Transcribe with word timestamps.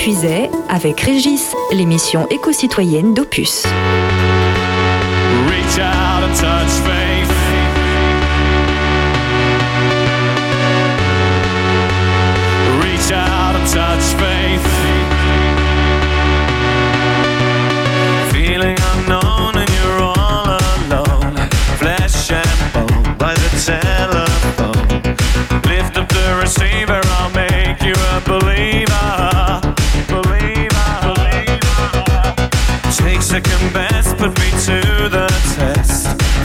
Puiset 0.00 0.48
avec 0.70 0.98
Régis, 1.02 1.54
l'émission 1.72 2.26
éco-citoyenne 2.30 3.12
d'Opus. 3.12 3.66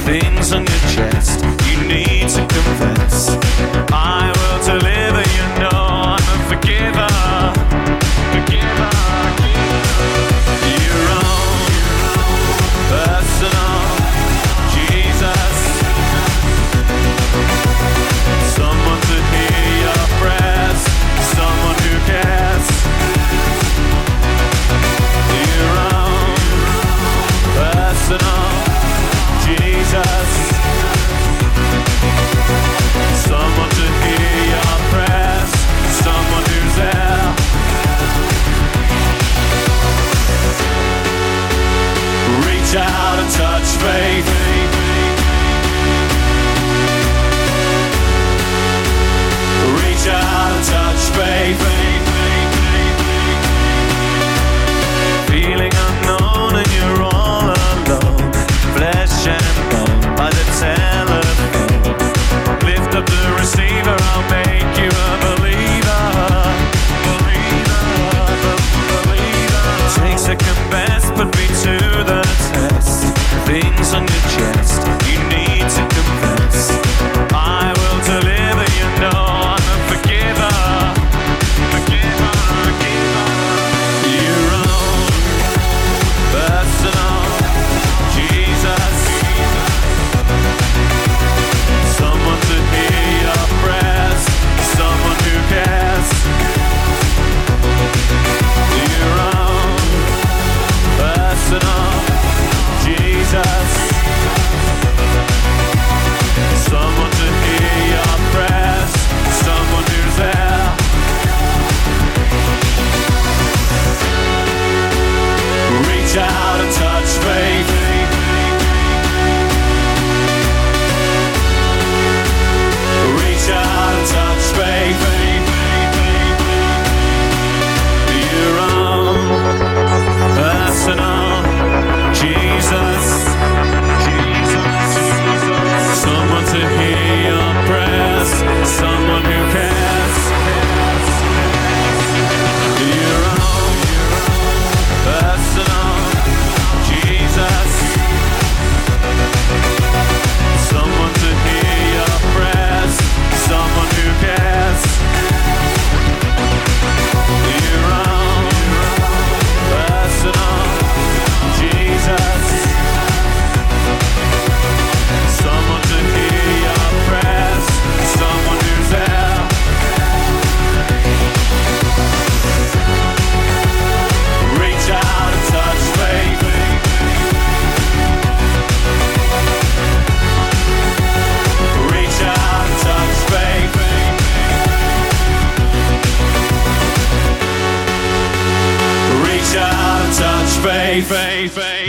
Things 0.05 0.53
on 0.53 0.63
your 0.67 0.77
chest, 0.93 1.14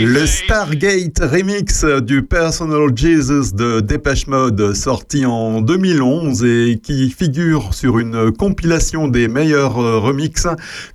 Le. 0.01 0.25
Stargate 0.25 1.19
remix 1.19 1.85
du 1.85 2.23
Personal 2.23 2.89
Jesus 2.93 3.53
de 3.53 3.79
Dépêche 3.79 4.27
Mode 4.27 4.73
sorti 4.73 5.25
en 5.25 5.61
2011 5.61 6.43
et 6.43 6.79
qui 6.83 7.09
figure 7.09 7.73
sur 7.73 7.99
une 7.99 8.33
compilation 8.33 9.07
des 9.07 9.29
meilleurs 9.29 9.81
euh, 9.81 9.99
remixes 9.99 10.47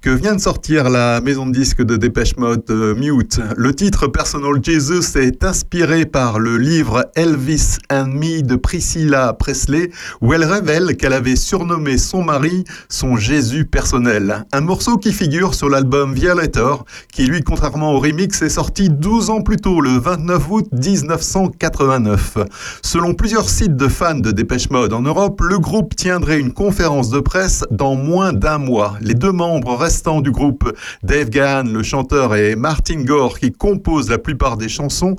que 0.02 0.10
vient 0.10 0.34
de 0.34 0.40
sortir 0.40 0.90
la 0.90 1.22
maison 1.22 1.46
de 1.46 1.52
disques 1.52 1.82
de 1.82 1.96
Dépêche 1.96 2.36
Mode 2.36 2.64
euh, 2.68 2.94
Mute. 2.94 3.40
Le 3.56 3.74
titre 3.74 4.08
Personal 4.08 4.62
Jesus 4.62 5.16
est 5.16 5.42
inspiré 5.42 6.04
par 6.04 6.38
le 6.38 6.58
livre 6.58 7.10
Elvis 7.14 7.78
and 7.90 8.08
Me 8.08 8.42
de 8.42 8.56
Priscilla 8.56 9.32
Presley 9.32 9.90
où 10.20 10.34
elle 10.34 10.44
révèle 10.44 10.98
qu'elle 10.98 11.14
avait 11.14 11.36
surnommé 11.36 11.96
son 11.96 12.22
mari 12.22 12.64
son 12.90 13.16
Jésus 13.16 13.64
personnel. 13.64 14.44
Un 14.52 14.60
morceau 14.60 14.98
qui 14.98 15.14
figure 15.14 15.54
sur 15.54 15.70
l'album 15.70 16.12
Violator 16.12 16.84
qui 17.10 17.25
lui 17.25 17.42
contrairement 17.42 17.94
au 17.94 18.01
remix 18.02 18.43
est 18.43 18.49
sorti 18.49 18.88
12 18.90 19.31
ans 19.31 19.43
plus 19.43 19.58
tôt, 19.58 19.81
le 19.81 19.90
29 19.90 20.50
août 20.50 20.66
1989. 20.72 22.38
Selon 22.82 23.14
plusieurs 23.14 23.49
sites 23.49 23.76
de 23.76 23.87
fans 23.87 24.19
de 24.19 24.32
Dépêche 24.32 24.70
Mode 24.70 24.93
en 24.93 25.02
Europe, 25.02 25.40
le 25.40 25.60
groupe 25.60 25.94
tiendrait 25.94 26.40
une 26.40 26.52
conférence 26.52 27.10
de 27.10 27.20
presse 27.20 27.64
dans 27.70 27.94
moins 27.94 28.32
d'un 28.32 28.58
mois. 28.58 28.96
Les 29.00 29.14
deux 29.14 29.31
membres 29.31 29.76
restants 29.76 30.20
du 30.20 30.32
groupe, 30.32 30.69
Dave 31.04 31.31
Gahan, 31.31 31.62
le 31.72 31.84
chanteur, 31.84 32.34
et 32.34 32.56
Martin 32.56 33.04
Gore, 33.04 33.38
qui 33.38 33.52
compose 33.52 34.10
la 34.10 34.19
plupart 34.19 34.56
des 34.56 34.69
chansons, 34.69 35.14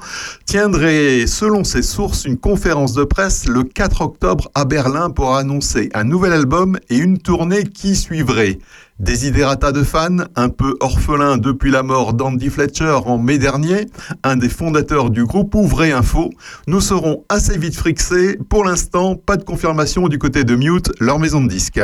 tiendraient, 0.45 1.25
selon 1.25 1.63
ces 1.63 1.83
sources, 1.83 2.25
une 2.25 2.37
conférence 2.37 2.93
de 2.93 3.05
presse 3.05 3.47
le 3.47 3.63
4 3.63 4.01
octobre 4.01 4.51
à 4.55 4.65
Berlin 4.65 5.09
pour 5.09 5.37
annoncer 5.37 5.89
un 5.93 6.03
nouvel 6.03 6.33
album 6.33 6.77
et 6.89 6.97
une 6.97 7.17
tournée 7.17 7.63
qui 7.63 7.95
suivrait. 7.95 8.59
Desiderata 9.03 9.73
de 9.73 9.83
fans, 9.83 10.23
un 10.37 10.47
peu 10.47 10.77
orphelin 10.79 11.35
depuis 11.37 11.71
la 11.71 11.83
mort 11.83 12.13
d'Andy 12.13 12.49
Fletcher 12.49 12.99
en 13.05 13.17
mai 13.17 13.37
dernier, 13.37 13.87
un 14.23 14.37
des 14.37 14.47
fondateurs 14.47 15.09
du 15.09 15.25
groupe 15.25 15.53
Ouvrez 15.55 15.91
Info, 15.91 16.29
nous 16.67 16.79
serons 16.79 17.25
assez 17.27 17.57
vite 17.57 17.75
frixés. 17.75 18.39
Pour 18.47 18.63
l'instant, 18.63 19.15
pas 19.15 19.35
de 19.35 19.43
confirmation 19.43 20.07
du 20.07 20.19
côté 20.19 20.45
de 20.45 20.55
Mute, 20.55 20.89
leur 21.01 21.19
maison 21.19 21.41
de 21.41 21.49
disques. 21.49 21.81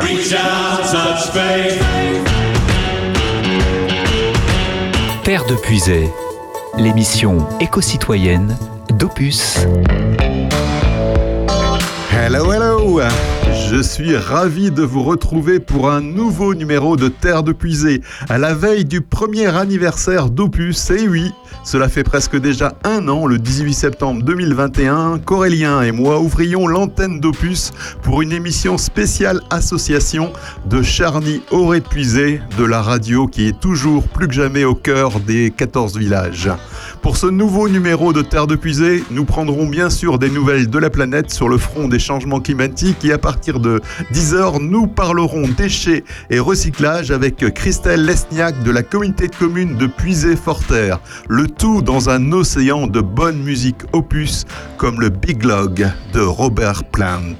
Terre 5.22 5.44
de 5.46 5.54
Puisay, 5.56 6.10
l'émission 6.78 7.46
éco-citoyenne 7.60 8.56
d'Opus. 8.98 9.58
Hello, 12.12 12.50
hello 12.50 13.00
Je 13.72 13.80
suis 13.80 14.16
ravi 14.16 14.72
de 14.72 14.82
vous 14.82 15.04
retrouver 15.04 15.60
pour 15.60 15.92
un 15.92 16.00
nouveau 16.00 16.56
numéro 16.56 16.96
de 16.96 17.06
Terre 17.06 17.44
de 17.44 17.52
Puisée, 17.52 18.00
à 18.28 18.36
la 18.36 18.52
veille 18.52 18.84
du 18.84 19.00
premier 19.00 19.46
anniversaire 19.46 20.28
d'Opus. 20.28 20.90
Et 20.90 21.06
oui, 21.06 21.30
cela 21.62 21.88
fait 21.88 22.04
presque 22.04 22.36
déjà 22.36 22.74
un 22.84 23.08
an, 23.08 23.26
le 23.26 23.38
18 23.38 23.74
septembre 23.74 24.22
2021, 24.22 25.18
qu'Aurélien 25.18 25.82
et 25.82 25.92
moi 25.92 26.20
ouvrions 26.20 26.66
l'antenne 26.66 27.20
d'Opus 27.20 27.72
pour 28.02 28.22
une 28.22 28.32
émission 28.32 28.78
spéciale 28.78 29.40
association 29.50 30.32
de 30.66 30.82
Charny 30.82 31.42
Auré 31.50 31.80
Puisé, 31.80 32.40
de 32.56 32.64
la 32.64 32.80
radio 32.80 33.26
qui 33.26 33.46
est 33.46 33.60
toujours 33.60 34.08
plus 34.08 34.26
que 34.26 34.34
jamais 34.34 34.64
au 34.64 34.74
cœur 34.74 35.20
des 35.20 35.50
14 35.50 35.98
villages. 35.98 36.50
Pour 37.02 37.16
ce 37.16 37.26
nouveau 37.26 37.68
numéro 37.68 38.12
de 38.12 38.22
Terre 38.22 38.46
de 38.46 38.56
Puisée, 38.56 39.04
nous 39.10 39.24
prendrons 39.24 39.66
bien 39.66 39.90
sûr 39.90 40.18
des 40.18 40.30
nouvelles 40.30 40.68
de 40.68 40.78
la 40.78 40.90
planète 40.90 41.30
sur 41.30 41.48
le 41.48 41.58
front 41.58 41.88
des 41.88 41.98
changements 41.98 42.40
climatiques 42.40 43.04
et 43.04 43.12
à 43.12 43.18
partir 43.18 43.60
de 43.60 43.80
10h, 44.12 44.60
nous 44.60 44.86
parlerons 44.86 45.48
déchets 45.56 46.04
et 46.30 46.38
recyclage 46.38 47.10
avec 47.10 47.36
Christelle 47.54 48.04
Lesniak 48.04 48.62
de 48.62 48.70
la 48.70 48.82
communauté 48.82 49.28
de 49.28 49.36
communes 49.36 49.76
de 49.76 49.86
Puisée-Forterre. 49.86 51.00
Le 51.28 51.46
tout 51.60 51.82
dans 51.82 52.08
un 52.08 52.32
océan 52.32 52.86
de 52.86 53.02
bonne 53.02 53.42
musique 53.42 53.82
opus 53.92 54.46
comme 54.78 54.98
le 54.98 55.10
Big 55.10 55.44
Log 55.44 55.86
de 56.14 56.20
Robert 56.20 56.84
Plant. 56.84 57.36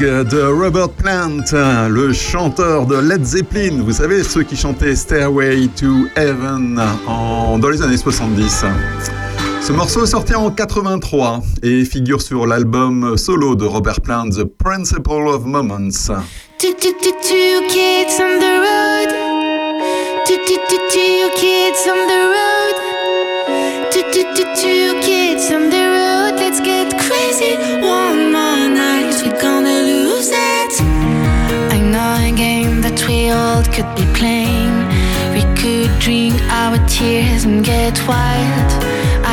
De 0.00 0.42
Robert 0.42 0.88
Plant, 0.88 1.44
le 1.88 2.12
chanteur 2.14 2.86
de 2.86 2.96
Led 2.96 3.22
Zeppelin. 3.22 3.82
Vous 3.84 3.92
savez, 3.92 4.22
ceux 4.22 4.42
qui 4.42 4.56
chantaient 4.56 4.96
Stairway 4.96 5.68
to 5.78 6.06
Heaven 6.16 6.80
en, 7.06 7.58
dans 7.58 7.68
les 7.68 7.82
années 7.82 7.98
70. 7.98 8.64
Ce 9.60 9.72
morceau 9.72 10.04
est 10.04 10.08
sorti 10.08 10.34
en 10.34 10.50
83 10.50 11.42
et 11.62 11.84
figure 11.84 12.22
sur 12.22 12.46
l'album 12.46 13.18
solo 13.18 13.54
de 13.56 13.66
Robert 13.66 14.00
Plant, 14.00 14.30
The 14.30 14.44
Principle 14.44 15.28
of 15.28 15.44
Moments. 15.44 16.08
Tears 37.00 37.44
and 37.44 37.64
get 37.64 37.96
wild. 38.06 38.70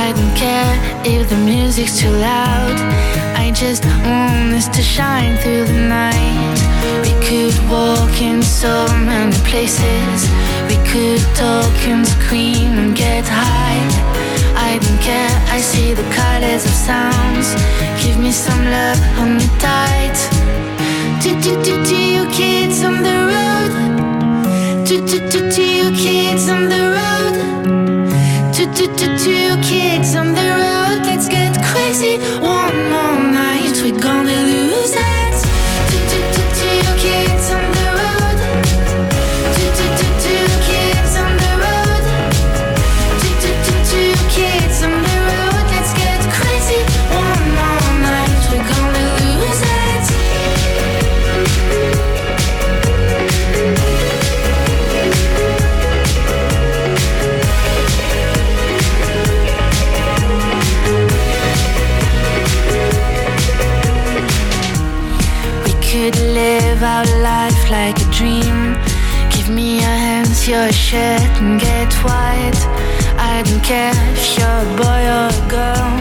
I 0.04 0.14
don't 0.16 0.36
care 0.46 0.74
if 1.04 1.30
the 1.30 1.36
music's 1.36 2.00
too 2.00 2.14
loud. 2.32 2.78
I 3.44 3.52
just 3.52 3.84
want 4.08 4.56
us 4.60 4.70
to 4.78 4.82
shine 4.82 5.36
through 5.42 5.66
the 5.74 5.82
night. 6.02 6.60
We 7.04 7.12
could 7.28 7.58
walk 7.70 8.16
in 8.22 8.42
so 8.42 8.74
many 9.10 9.36
places. 9.52 10.18
We 10.70 10.78
could 10.92 11.24
talk 11.36 11.78
and 11.92 12.08
scream 12.16 12.72
and 12.82 12.96
get 12.96 13.26
high. 13.28 13.84
I 14.70 14.72
don't 14.84 15.02
care, 15.10 15.36
I 15.58 15.60
see 15.60 15.94
the 15.94 16.08
colors 16.20 16.64
of 16.70 16.76
sounds. 16.90 17.48
Give 18.02 18.18
me 18.18 18.32
some 18.32 18.64
love, 18.76 19.00
hold 19.18 19.34
me 19.40 19.48
tight. 19.60 20.18
Do 21.22 21.30
do 21.44 21.52
do 21.66 21.74
do 21.90 22.00
you 22.16 22.24
kids 22.40 22.78
on 22.90 22.96
the 23.08 23.18
road? 23.34 23.72
Do 24.88 24.96
do 25.10 25.18
do 25.32 25.40
do 25.56 25.66
you 25.80 25.90
kids 26.06 26.48
on 26.50 26.70
the 26.70 26.76
road? 26.76 26.87
You 28.60 28.66
kids 29.62 30.16
on 30.16 30.34
the 30.34 30.42
road? 30.42 31.06
Let's 31.06 31.30
get 31.30 31.56
crazy 31.64 32.18
one 32.42 32.90
more 32.90 33.32
night. 33.32 33.80
We're 33.84 34.00
gonna 34.00 34.32
lose 34.32 34.96
it. 34.96 35.17
Your 70.48 70.72
shirt, 70.72 71.34
and 71.44 71.60
get 71.60 71.92
white. 72.08 72.60
I 73.20 73.44
don't 73.44 73.62
care 73.62 73.92
if 74.16 74.38
you're 74.38 74.48
a 74.48 74.76
boy 74.80 75.02
or 75.04 75.28
a 75.28 75.44
girl. 75.52 75.92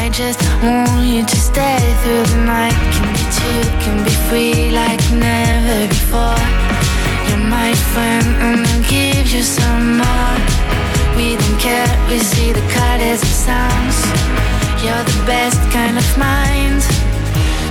I 0.00 0.08
just 0.10 0.40
want 0.64 1.04
you 1.04 1.22
to 1.26 1.36
stay 1.36 1.78
through 2.00 2.24
the 2.32 2.40
night. 2.46 2.72
Can 2.94 3.08
be 3.12 3.24
two, 3.36 3.60
can 3.84 3.98
be 4.02 4.14
free 4.28 4.70
like 4.70 5.02
never 5.12 5.88
before. 5.88 6.40
You're 7.28 7.46
my 7.52 7.74
friend, 7.92 8.26
and 8.46 8.66
I'll 8.66 8.86
give 8.88 9.28
you 9.28 9.42
some 9.42 9.98
more. 10.00 10.36
We 11.16 11.36
don't 11.36 11.58
care, 11.60 11.90
we 12.08 12.18
see 12.18 12.52
the 12.52 12.64
colors 12.72 13.20
and 13.20 13.36
sounds. 13.46 13.98
You're 14.80 15.04
the 15.04 15.20
best 15.26 15.60
kind 15.70 15.98
of 15.98 16.08
mind. 16.16 16.80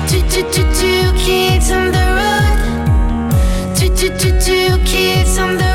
Two, 0.06 0.22
two, 0.30 0.46
two, 0.54 0.68
two 0.82 1.06
kids 1.18 1.72
on 1.72 1.90
the 1.90 2.06
road. 2.20 3.76
Two, 3.76 3.90
two, 3.90 4.14
two, 4.20 4.40
two 4.40 4.78
kids 4.86 5.40
on 5.40 5.58
the 5.58 5.64
road. 5.64 5.75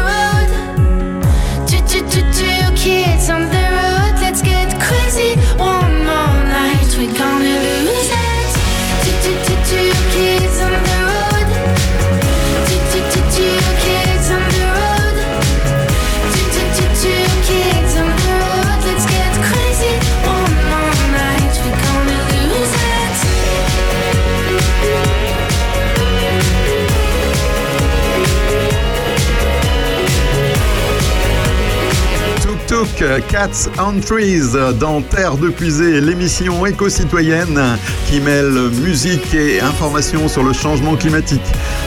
Tuk, 33.01 33.27
Cats 33.29 33.69
on 33.79 33.99
Trees 34.01 34.53
dans 34.79 35.01
Terre 35.01 35.37
de 35.37 35.49
Puisée, 35.49 36.01
l'émission 36.01 36.67
éco-citoyenne 36.67 37.79
qui 38.07 38.21
mêle 38.21 38.53
musique 38.83 39.33
et 39.35 39.61
information 39.61 40.29
sur 40.29 40.43
le 40.43 40.53
changement 40.53 40.97
climatique. 40.97 41.41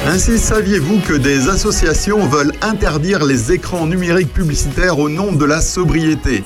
Ainsi, 0.08 0.40
saviez-vous 0.40 1.00
que 1.02 1.14
des 1.14 1.50
associations 1.50 2.26
veulent 2.26 2.54
interdire 2.62 3.26
les 3.26 3.52
écrans 3.52 3.86
numériques 3.86 4.34
publicitaires 4.34 4.98
au 4.98 5.08
nom 5.08 5.32
de 5.32 5.46
la 5.46 5.62
sobriété? 5.62 6.44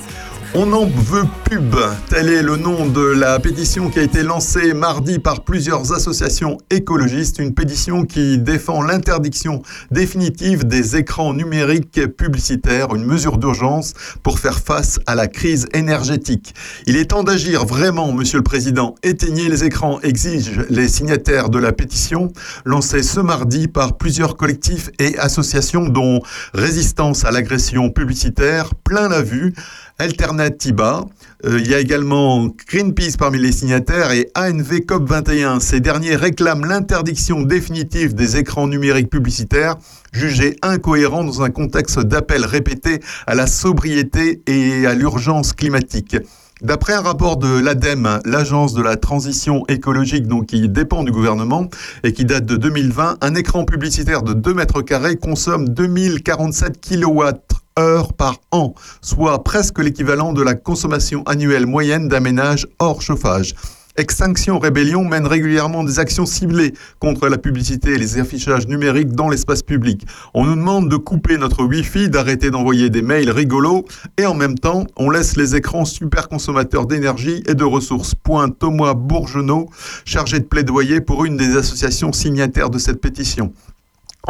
On 0.54 0.66
n'en 0.66 0.86
veut 0.86 1.24
pub. 1.44 1.74
Tel 2.08 2.28
est 2.28 2.42
le 2.42 2.56
nom 2.56 2.86
de 2.86 3.00
la 3.00 3.38
pétition 3.38 3.90
qui 3.90 3.98
a 3.98 4.02
été 4.02 4.22
lancée 4.22 4.72
mardi 4.72 5.18
par 5.18 5.44
plusieurs 5.44 5.92
associations 5.92 6.58
écologistes. 6.70 7.38
Une 7.38 7.54
pétition 7.54 8.04
qui 8.04 8.38
défend 8.38 8.82
l'interdiction 8.82 9.62
définitive 9.90 10.66
des 10.66 10.96
écrans 10.96 11.34
numériques 11.34 12.06
publicitaires, 12.16 12.94
une 12.94 13.04
mesure 13.04 13.38
d'urgence 13.38 13.94
pour 14.22 14.38
faire 14.38 14.58
face 14.58 14.98
à 15.06 15.14
la 15.14 15.26
crise 15.26 15.66
énergétique. 15.74 16.54
Il 16.86 16.96
est 16.96 17.06
temps 17.06 17.24
d'agir 17.24 17.64
vraiment, 17.64 18.12
Monsieur 18.12 18.38
le 18.38 18.44
Président. 18.44 18.94
Éteignez 19.02 19.48
les 19.48 19.64
écrans, 19.64 20.00
exigent 20.00 20.62
les 20.70 20.88
signataires 20.88 21.50
de 21.50 21.58
la 21.58 21.72
pétition 21.72 22.32
lancée 22.64 23.02
ce 23.02 23.20
mardi 23.20 23.68
par 23.68 23.96
plusieurs 23.96 24.36
collectifs 24.36 24.90
et 24.98 25.18
associations 25.18 25.88
dont 25.88 26.20
Résistance 26.54 27.24
à 27.24 27.30
l'agression 27.30 27.90
publicitaire, 27.90 28.74
Plein 28.74 29.08
la 29.08 29.22
vue, 29.22 29.54
Alternativa. 30.00 31.04
Euh, 31.44 31.58
il 31.58 31.68
y 31.68 31.74
a 31.74 31.80
également 31.80 32.48
Greenpeace 32.68 33.16
parmi 33.18 33.38
les 33.38 33.50
signataires 33.50 34.12
et 34.12 34.30
ANV 34.36 34.80
COP21. 34.86 35.58
Ces 35.58 35.80
derniers 35.80 36.14
réclament 36.14 36.64
l'interdiction 36.64 37.42
définitive 37.42 38.14
des 38.14 38.36
écrans 38.36 38.68
numériques 38.68 39.10
publicitaires, 39.10 39.74
jugés 40.12 40.56
incohérents 40.62 41.24
dans 41.24 41.42
un 41.42 41.50
contexte 41.50 41.98
d'appel 41.98 42.44
répété 42.44 43.00
à 43.26 43.34
la 43.34 43.48
sobriété 43.48 44.40
et 44.46 44.86
à 44.86 44.94
l'urgence 44.94 45.52
climatique. 45.52 46.16
D'après 46.62 46.92
un 46.92 47.02
rapport 47.02 47.36
de 47.36 47.58
l'ADEME, 47.58 48.20
l'agence 48.24 48.74
de 48.74 48.82
la 48.82 48.96
transition 48.96 49.64
écologique, 49.68 50.26
donc 50.28 50.46
qui 50.46 50.68
dépend 50.68 51.02
du 51.02 51.10
gouvernement 51.10 51.68
et 52.04 52.12
qui 52.12 52.24
date 52.24 52.46
de 52.46 52.56
2020, 52.56 53.18
un 53.20 53.34
écran 53.34 53.64
publicitaire 53.64 54.22
de 54.22 54.32
2 54.32 54.54
mètres 54.54 54.82
carrés 54.82 55.16
consomme 55.16 55.68
2047 55.68 56.80
kWh 56.80 57.58
heures 57.78 58.12
par 58.12 58.36
an, 58.50 58.74
soit 59.00 59.42
presque 59.44 59.78
l'équivalent 59.78 60.32
de 60.32 60.42
la 60.42 60.54
consommation 60.54 61.22
annuelle 61.26 61.66
moyenne 61.66 62.08
d'un 62.08 62.20
ménage 62.20 62.66
hors 62.78 63.02
chauffage. 63.02 63.54
Extinction 63.98 64.60
Rébellion 64.60 65.04
mène 65.04 65.26
régulièrement 65.26 65.82
des 65.82 65.98
actions 65.98 66.24
ciblées 66.24 66.72
contre 67.00 67.28
la 67.28 67.36
publicité 67.36 67.94
et 67.94 67.98
les 67.98 68.20
affichages 68.20 68.68
numériques 68.68 69.10
dans 69.10 69.28
l'espace 69.28 69.62
public. 69.62 70.06
On 70.34 70.44
nous 70.44 70.54
demande 70.54 70.88
de 70.88 70.96
couper 70.96 71.36
notre 71.36 71.64
Wi-Fi, 71.64 72.08
d'arrêter 72.08 72.52
d'envoyer 72.52 72.90
des 72.90 73.02
mails 73.02 73.30
rigolos 73.30 73.86
et 74.16 74.24
en 74.24 74.34
même 74.34 74.56
temps, 74.56 74.86
on 74.96 75.10
laisse 75.10 75.36
les 75.36 75.56
écrans 75.56 75.84
super 75.84 76.28
consommateurs 76.28 76.86
d'énergie 76.86 77.42
et 77.48 77.54
de 77.54 77.64
ressources. 77.64 78.14
Point 78.14 78.50
Thomas 78.50 78.94
Bourgenot, 78.94 79.68
chargé 80.04 80.38
de 80.38 80.44
plaidoyer 80.44 81.00
pour 81.00 81.24
une 81.24 81.36
des 81.36 81.56
associations 81.56 82.12
signataires 82.12 82.70
de 82.70 82.78
cette 82.78 83.00
pétition. 83.00 83.52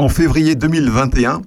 En 0.01 0.09
février 0.09 0.55
2021, 0.55 1.43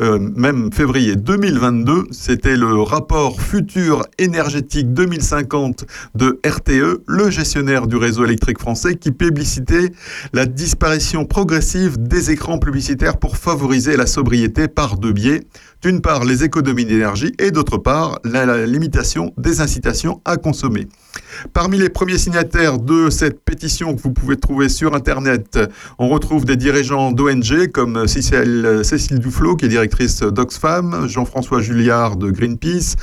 euh, 0.00 0.18
même 0.18 0.72
février 0.72 1.14
2022, 1.14 2.06
c'était 2.10 2.56
le 2.56 2.82
rapport 2.82 3.40
Futur 3.40 4.04
énergétique 4.18 4.92
2050 4.92 5.84
de 6.16 6.40
RTE, 6.44 7.04
le 7.06 7.30
gestionnaire 7.30 7.86
du 7.86 7.94
réseau 7.94 8.24
électrique 8.24 8.58
français, 8.58 8.96
qui 8.96 9.12
publicitait 9.12 9.92
la 10.32 10.46
disparition 10.46 11.26
progressive 11.26 11.96
des 11.96 12.32
écrans 12.32 12.58
publicitaires 12.58 13.18
pour 13.18 13.36
favoriser 13.36 13.96
la 13.96 14.06
sobriété 14.06 14.66
par 14.66 14.96
deux 14.98 15.12
biais. 15.12 15.42
D'une 15.82 16.00
part, 16.00 16.24
les 16.24 16.44
économies 16.44 16.84
d'énergie 16.84 17.32
et 17.40 17.50
d'autre 17.50 17.76
part, 17.76 18.20
la, 18.22 18.66
limitation 18.66 19.32
des 19.36 19.60
incitations 19.60 20.20
à 20.24 20.36
consommer. 20.36 20.86
Parmi 21.52 21.76
les 21.76 21.88
premiers 21.88 22.18
signataires 22.18 22.78
de 22.78 23.10
cette 23.10 23.40
pétition 23.40 23.96
que 23.96 24.00
vous 24.00 24.12
pouvez 24.12 24.36
trouver 24.36 24.68
sur 24.68 24.94
Internet, 24.94 25.58
on 25.98 26.08
retrouve 26.08 26.44
des 26.44 26.56
dirigeants 26.56 27.10
d'ONG 27.10 27.66
comme 27.72 28.06
Cécile, 28.06 28.82
Cécile 28.84 29.18
Duflo, 29.18 29.56
qui 29.56 29.64
est 29.64 29.68
directrice 29.68 30.20
d'Oxfam, 30.20 31.08
Jean-François 31.08 31.60
Julliard 31.60 32.16
de 32.16 32.30
Greenpeace 32.30 32.94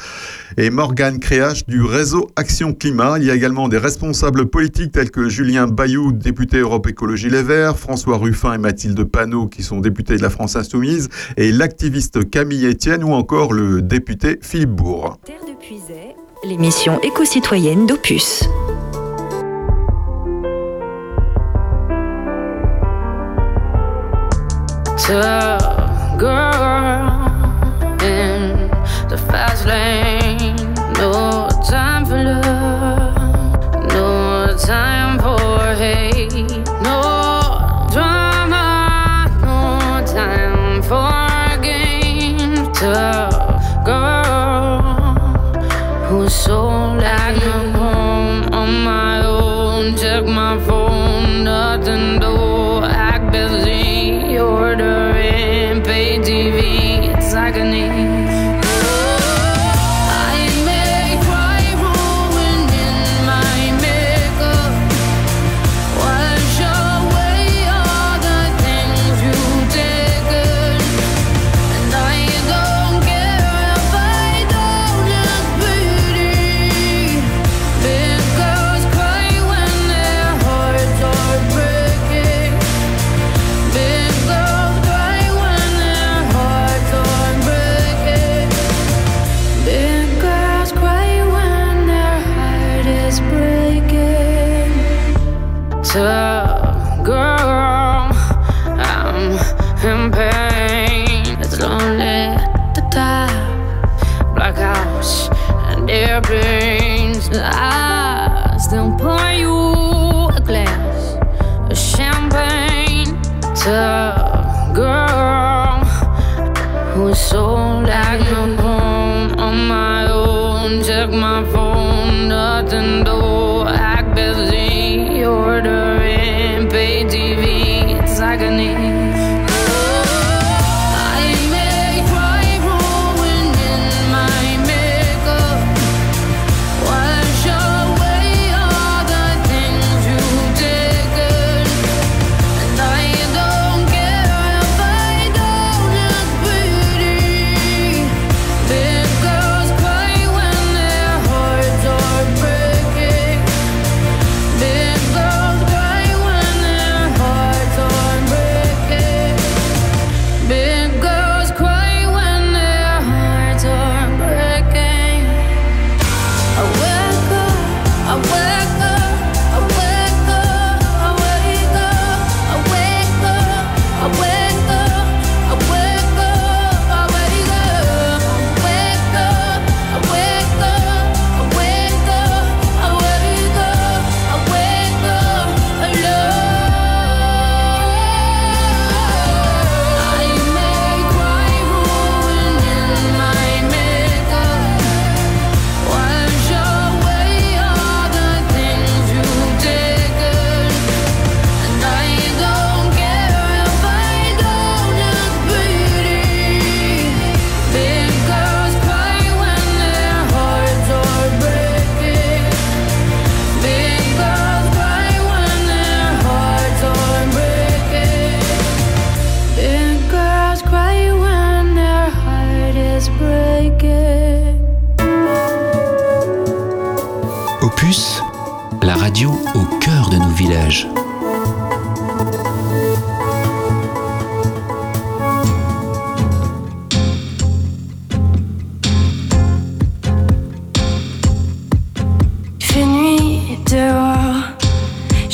et 0.58 0.70
Morgane 0.70 1.20
Créache 1.20 1.66
du 1.66 1.84
réseau 1.84 2.30
Action 2.38 2.74
Climat. 2.74 3.20
Il 3.20 3.26
y 3.26 3.32
a 3.32 3.36
également 3.36 3.68
des 3.68 3.78
responsables 3.78 4.46
politiques 4.48 4.94
tels 4.94 5.12
que 5.12 5.28
Julien 5.28 5.68
Bayou, 5.68 6.14
député 6.14 6.60
Europe 6.60 6.88
Écologie 6.88 7.30
Les 7.30 7.44
Verts, 7.44 7.78
François 7.78 8.18
Ruffin 8.18 8.54
et 8.54 8.58
Mathilde 8.58 9.04
Panot 9.04 9.48
qui 9.48 9.64
sont 9.64 9.82
députés 9.82 10.16
de 10.16 10.22
la 10.22 10.30
France 10.30 10.56
Insoumise 10.56 11.10
et 11.36 11.52
l'activiste 11.52 12.30
Camille 12.30 12.69
Etienne 12.70 13.04
ou 13.04 13.14
encore 13.14 13.52
le 13.52 13.82
député 13.82 14.38
Philippe 14.42 14.70
Bourg. 14.70 15.18
Terre 15.26 15.42
de 15.48 15.58
Puisay, 15.60 16.16
l'émission 16.44 17.00
éco-citoyenne 17.02 17.88
d'Opus. 17.88 18.44
Girl 26.20 26.49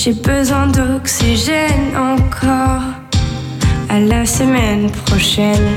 j'ai 0.06 0.14
besoin 0.14 0.68
d'oxygène 0.68 1.98
encore. 1.98 2.84
À 3.90 4.00
la 4.00 4.24
semaine 4.24 4.92
prochaine, 4.92 5.68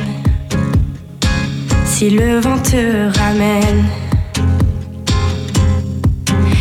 si 1.87 2.11
le 2.11 2.39
vent 2.39 2.59
te 2.59 3.09
ramène. 3.19 3.85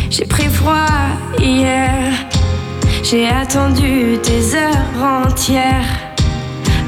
J'ai 0.08 0.24
pris 0.24 0.46
froid 0.46 0.96
hier, 1.38 1.90
j'ai 3.02 3.28
attendu 3.28 4.16
des 4.24 4.54
heures 4.54 5.26
entières 5.26 5.92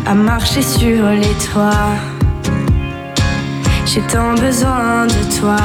à 0.07 0.15
marcher 0.15 0.63
sur 0.63 1.11
les 1.11 1.37
toits. 1.53 1.93
J'ai 3.85 4.01
tant 4.03 4.33
besoin 4.33 5.07
de 5.07 5.39
toi 5.39 5.59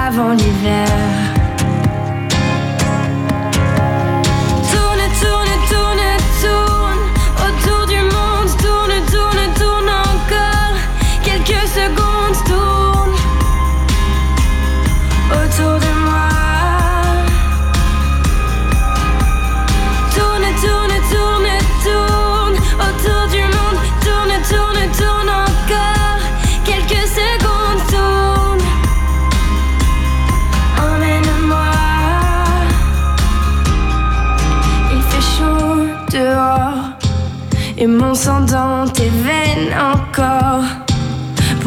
avant 0.07 0.31
l'hiver. 0.31 1.28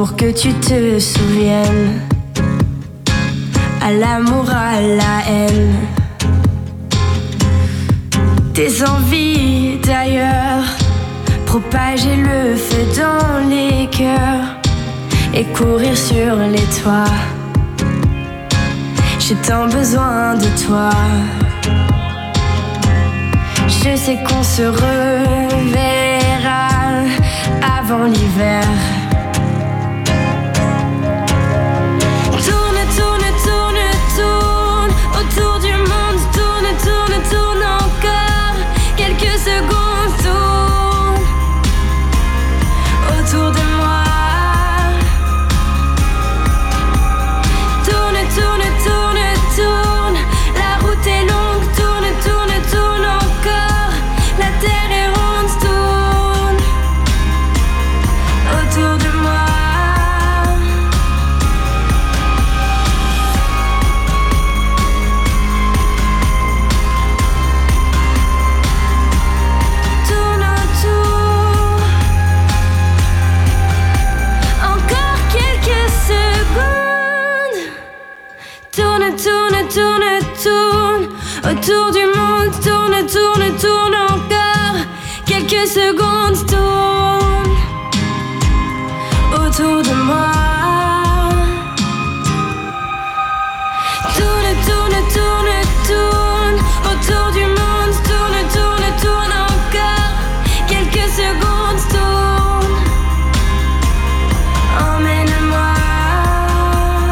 Pour 0.04 0.16
que 0.16 0.32
tu 0.32 0.52
te 0.54 0.98
souviennes 0.98 2.00
à 3.80 3.92
l'amour, 3.92 4.50
à 4.50 4.80
la 4.80 5.30
haine. 5.30 5.76
Tes 8.52 8.84
envies 8.84 9.78
d'ailleurs, 9.78 10.64
propager 11.46 12.16
le 12.16 12.56
feu 12.56 12.84
dans 13.00 13.48
les 13.48 13.88
cœurs 13.96 14.48
et 15.32 15.44
courir 15.56 15.96
sur 15.96 16.34
les 16.54 16.66
toits. 16.82 17.14
J'ai 19.20 19.36
tant 19.36 19.68
besoin 19.68 20.34
de 20.34 20.48
toi. 20.66 20.90
Je 23.68 23.96
sais 23.96 24.18
qu'on 24.26 24.42
se 24.42 24.62
reverra 24.62 26.70
avant 27.78 28.06
l'hiver. 28.06 28.64
Quelques 85.62 85.74
secondes, 85.74 86.46
tourne. 86.48 87.54
Autour 89.32 89.82
de 89.82 89.94
moi. 90.04 90.32
Tourne, 94.16 94.50
tourne, 94.66 94.98
tourne, 95.14 95.54
tourne. 95.86 96.58
Autour 96.84 97.30
du 97.32 97.44
monde, 97.46 97.94
tourne, 98.02 98.40
tourne, 98.52 98.88
tourne 99.02 99.34
encore. 99.50 100.16
Quelques 100.66 101.08
secondes, 101.12 101.82
tourne. 101.90 102.74
Emmène-moi. 104.80 105.74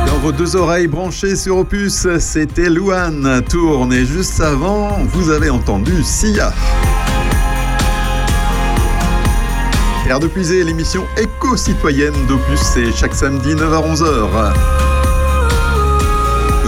Dans 0.07 0.19
vos 0.19 0.33
deux 0.33 0.57
oreilles 0.57 0.89
branchées 0.89 1.37
sur 1.37 1.59
Opus, 1.59 2.09
c'était 2.19 2.69
Louane 2.69 3.43
Tourne. 3.49 3.93
Et 3.93 4.05
juste 4.05 4.41
avant, 4.41 4.99
vous 5.13 5.31
avez 5.31 5.51
entendu 5.51 6.03
Sia. 6.03 6.53
Terre 10.11 10.19
de 10.19 10.27
puiser, 10.27 10.65
l'émission 10.65 11.07
éco-citoyenne 11.17 12.27
d'Opus, 12.27 12.59
c'est 12.59 12.91
chaque 12.91 13.15
samedi 13.15 13.55
9h-11h. 13.55 14.90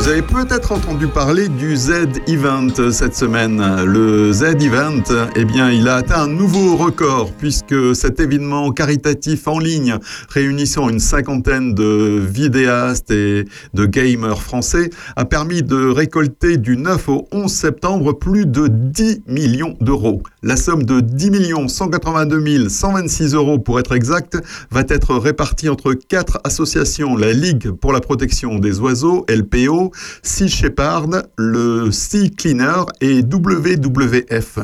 Vous 0.03 0.09
avez 0.09 0.23
peut-être 0.23 0.73
entendu 0.73 1.07
parler 1.07 1.47
du 1.47 1.77
Z-Event 1.77 2.91
cette 2.91 3.15
semaine. 3.15 3.63
Le 3.85 4.33
Z-Event, 4.33 5.05
eh 5.37 5.45
bien, 5.45 5.71
il 5.71 5.87
a 5.87 5.95
atteint 5.95 6.23
un 6.23 6.27
nouveau 6.27 6.75
record 6.75 7.31
puisque 7.39 7.95
cet 7.95 8.19
événement 8.19 8.73
caritatif 8.73 9.47
en 9.47 9.61
ligne 9.61 9.95
réunissant 10.29 10.89
une 10.89 10.99
cinquantaine 10.99 11.73
de 11.73 12.21
vidéastes 12.21 13.13
et 13.13 13.45
de 13.75 13.87
gamers 13.87 14.43
français 14.43 14.91
a 15.15 15.25
permis 15.25 15.63
de 15.63 15.89
récolter 15.89 16.57
du 16.57 16.77
9 16.77 17.09
au 17.09 17.29
11 17.31 17.53
septembre 17.53 18.13
plus 18.13 18.45
de 18.45 18.67
10 18.67 19.23
millions 19.29 19.77
d'euros. 19.81 20.21
La 20.43 20.57
somme 20.57 20.83
de 20.83 20.99
10 20.99 21.55
182 21.69 22.69
126 22.69 23.35
euros 23.35 23.61
pour 23.61 23.79
être 23.79 23.93
exact 23.93 24.37
va 24.73 24.83
être 24.89 25.15
répartie 25.15 25.69
entre 25.69 25.93
quatre 25.93 26.41
associations, 26.43 27.17
la 27.17 27.33
Ligue 27.33 27.71
pour 27.71 27.93
la 27.93 28.01
protection 28.01 28.59
des 28.59 28.81
oiseaux, 28.81 29.25
LPO, 29.29 29.92
Sea 30.23 30.49
Shepherd, 30.49 31.29
le 31.37 31.91
Sea 31.91 32.31
Cleaner 32.31 32.85
et 33.01 33.21
WWF. 33.21 34.59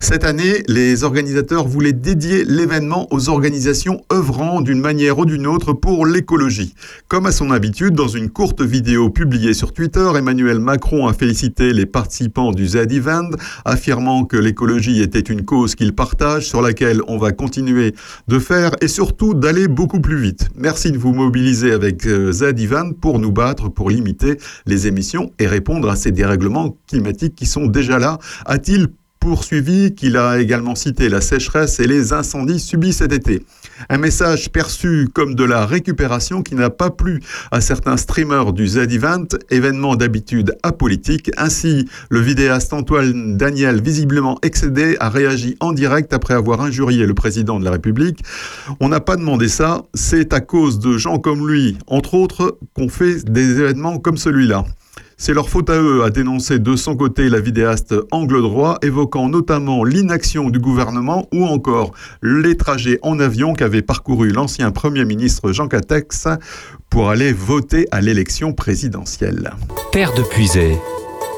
Cette 0.00 0.24
année, 0.24 0.62
les 0.68 1.04
organisateurs 1.04 1.66
voulaient 1.66 1.92
dédier 1.92 2.44
l'événement 2.44 3.06
aux 3.12 3.28
organisations 3.28 4.02
œuvrant 4.12 4.60
d'une 4.60 4.80
manière 4.80 5.18
ou 5.18 5.26
d'une 5.26 5.46
autre 5.46 5.72
pour 5.72 6.06
l'écologie. 6.06 6.74
Comme 7.08 7.26
à 7.26 7.32
son 7.32 7.50
habitude, 7.50 7.94
dans 7.94 8.08
une 8.08 8.30
courte 8.30 8.62
vidéo 8.62 9.10
publiée 9.10 9.54
sur 9.54 9.72
Twitter, 9.72 10.08
Emmanuel 10.16 10.60
Macron 10.60 11.06
a 11.06 11.12
félicité 11.12 11.72
les 11.72 11.86
participants 11.86 12.52
du 12.52 12.66
Z-Event, 12.66 13.30
affirmant 13.64 14.24
que 14.24 14.36
l'écologie 14.36 15.02
était 15.02 15.20
une 15.20 15.44
cause 15.44 15.74
qu'il 15.74 15.94
partage, 15.94 16.46
sur 16.46 16.62
laquelle 16.62 17.00
on 17.08 17.18
va 17.18 17.32
continuer 17.32 17.94
de 18.28 18.38
faire 18.38 18.72
et 18.80 18.88
surtout 18.88 19.34
d'aller 19.34 19.68
beaucoup 19.68 20.00
plus 20.00 20.18
vite. 20.18 20.48
Merci 20.56 20.92
de 20.92 20.98
vous 20.98 21.12
mobiliser 21.12 21.72
avec 21.72 22.06
euh, 22.06 22.32
Z-Event 22.32 22.92
pour 22.92 23.18
nous 23.18 23.32
battre, 23.32 23.68
pour 23.68 23.90
limiter 23.90 24.36
les 24.66 24.86
émissions 24.86 25.32
et 25.38 25.46
répondre 25.46 25.88
à 25.88 25.96
ces 25.96 26.12
dérèglements 26.12 26.76
climatiques 26.86 27.34
qui 27.34 27.46
sont 27.46 27.66
déjà 27.66 27.98
là. 27.98 28.18
A-t-il 28.44 28.88
poursuivi 29.20 29.94
qu'il 29.94 30.16
a 30.16 30.38
également 30.38 30.74
cité 30.74 31.08
la 31.08 31.20
sécheresse 31.20 31.80
et 31.80 31.86
les 31.86 32.12
incendies 32.12 32.60
subis 32.60 32.92
cet 32.92 33.12
été? 33.12 33.44
Un 33.88 33.98
message 33.98 34.50
perçu 34.50 35.08
comme 35.12 35.34
de 35.34 35.44
la 35.44 35.66
récupération 35.66 36.42
qui 36.42 36.54
n'a 36.54 36.70
pas 36.70 36.90
plu 36.90 37.20
à 37.50 37.60
certains 37.60 37.96
streamers 37.96 38.52
du 38.52 38.66
Z-Event, 38.66 39.26
événement 39.50 39.96
d'habitude 39.96 40.56
apolitique. 40.62 41.30
Ainsi, 41.36 41.88
le 42.08 42.20
vidéaste 42.20 42.72
Antoine 42.72 43.36
Daniel, 43.36 43.82
visiblement 43.82 44.38
excédé, 44.42 44.96
a 45.00 45.08
réagi 45.08 45.56
en 45.60 45.72
direct 45.72 46.12
après 46.12 46.34
avoir 46.34 46.60
injurié 46.60 47.06
le 47.06 47.14
président 47.14 47.58
de 47.58 47.64
la 47.64 47.72
République. 47.72 48.22
On 48.80 48.88
n'a 48.88 49.00
pas 49.00 49.16
demandé 49.16 49.48
ça, 49.48 49.82
c'est 49.94 50.32
à 50.32 50.40
cause 50.40 50.78
de 50.78 50.96
gens 50.96 51.18
comme 51.18 51.48
lui, 51.48 51.76
entre 51.86 52.14
autres, 52.14 52.58
qu'on 52.74 52.88
fait 52.88 53.24
des 53.30 53.60
événements 53.60 53.98
comme 53.98 54.16
celui-là. 54.16 54.64
C'est 55.18 55.32
leur 55.32 55.48
faute 55.48 55.70
à 55.70 55.80
eux, 55.80 56.04
a 56.04 56.10
dénoncé 56.10 56.58
de 56.58 56.76
son 56.76 56.94
côté 56.94 57.28
la 57.30 57.40
vidéaste 57.40 57.94
Angle 58.10 58.42
Droit, 58.42 58.78
évoquant 58.82 59.28
notamment 59.28 59.82
l'inaction 59.82 60.50
du 60.50 60.58
gouvernement 60.58 61.26
ou 61.32 61.46
encore 61.46 61.92
les 62.22 62.56
trajets 62.56 62.98
en 63.02 63.18
avion 63.18 63.54
qu'avait 63.54 63.82
parcouru 63.82 64.30
l'ancien 64.30 64.70
Premier 64.72 65.04
ministre 65.04 65.52
Jean 65.52 65.68
Catex 65.68 66.28
pour 66.90 67.08
aller 67.08 67.32
voter 67.32 67.86
à 67.90 68.00
l'élection 68.00 68.52
présidentielle. 68.52 69.54
Terre 69.90 70.12
de 70.14 70.22
Puisay, 70.22 70.78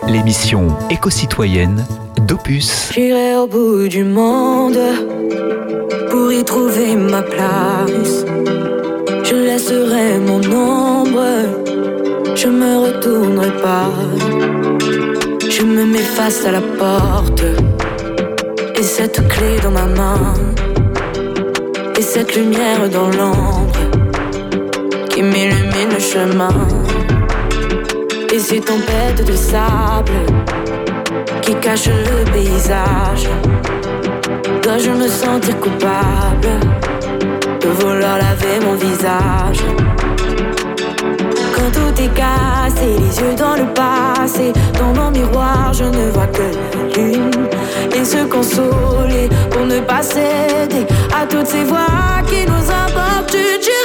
l'émission 0.09 0.69
éco-citoyenne 0.91 1.87
d'Opus. 2.27 2.91
J'irai 2.93 3.37
au 3.37 3.47
bout 3.47 3.89
du 3.89 4.03
monde 4.03 4.79
pour 6.11 6.33
y 6.33 6.45
trouver 6.45 6.97
ma 6.97 7.23
place. 7.23 8.25
Je 9.25 9.35
laisserai 9.35 10.19
mon 10.19 10.41
ombre, 10.53 11.67
je 12.41 12.47
me 12.47 12.77
retournerai 12.87 13.51
pas. 13.61 13.91
Je 15.51 15.63
me 15.63 15.85
mets 15.85 16.09
face 16.19 16.45
à 16.47 16.53
la 16.53 16.61
porte 16.61 17.43
et 18.77 18.83
cette 18.83 19.27
clé 19.27 19.59
dans 19.61 19.73
ma 19.73 19.87
main 19.87 20.35
et 21.99 22.03
cette 22.03 22.37
lumière 22.37 22.89
dans 22.91 23.09
l'ombre 23.19 23.81
qui 25.11 25.23
m'illumine 25.23 25.93
le 25.97 26.03
chemin. 26.13 26.59
Et 28.33 28.39
ces 28.39 28.61
tempêtes 28.61 29.25
de 29.27 29.33
sable 29.33 30.21
qui 31.43 31.55
cache 31.57 31.89
le 31.89 32.25
paysage. 32.31 33.29
Dois-je 34.63 34.91
me 34.91 35.09
sentir 35.09 35.59
coupable? 35.59 36.55
De 37.63 37.69
vouloir 37.69 38.19
laver 38.19 38.61
mon 38.65 38.75
visage? 38.75 39.65
Tout 41.73 42.03
est 42.03 42.15
cassé, 42.15 42.97
les 42.99 43.21
yeux 43.21 43.35
dans 43.35 43.55
le 43.55 43.67
passé, 43.75 44.53
dans 44.79 44.95
mon 44.95 45.11
miroir, 45.11 45.73
je 45.75 45.85
ne 45.85 46.11
vois 46.11 46.27
que 46.27 46.43
la 46.43 46.97
lune. 46.97 47.31
Et 47.95 48.05
se 48.05 48.25
consoler 48.25 49.29
pour 49.51 49.67
ne 49.67 49.81
pas 49.81 50.03
céder 50.03 50.87
à 51.15 51.27
toutes 51.27 51.47
ces 51.47 51.65
voix 51.65 52.23
qui 52.27 52.47
nous 52.47 52.71
importunent. 52.71 53.78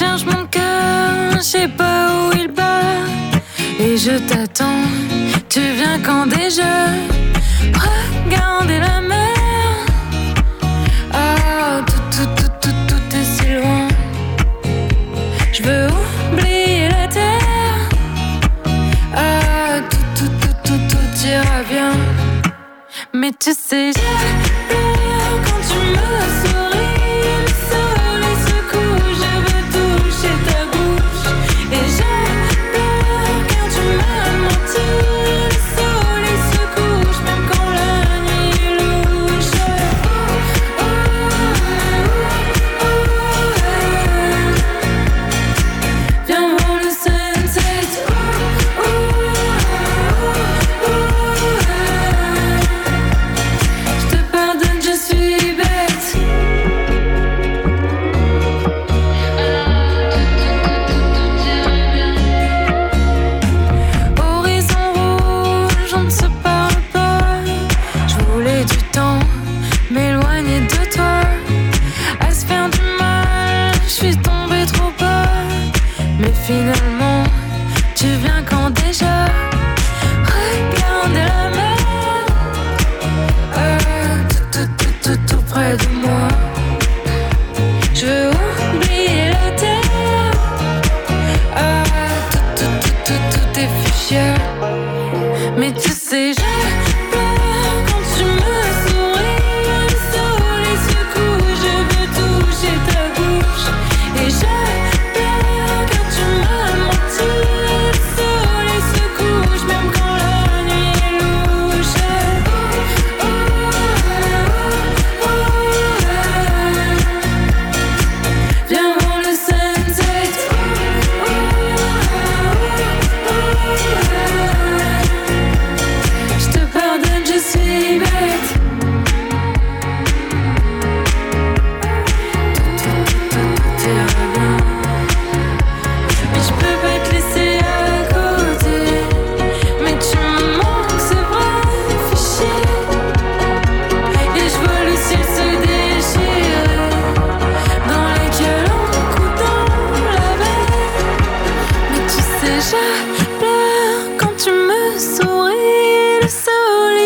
change 0.00 0.24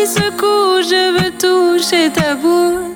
secoue, 0.05 0.81
je 0.81 1.17
veux 1.17 1.31
toucher 1.31 2.11
ta 2.11 2.35
bouche. 2.35 2.94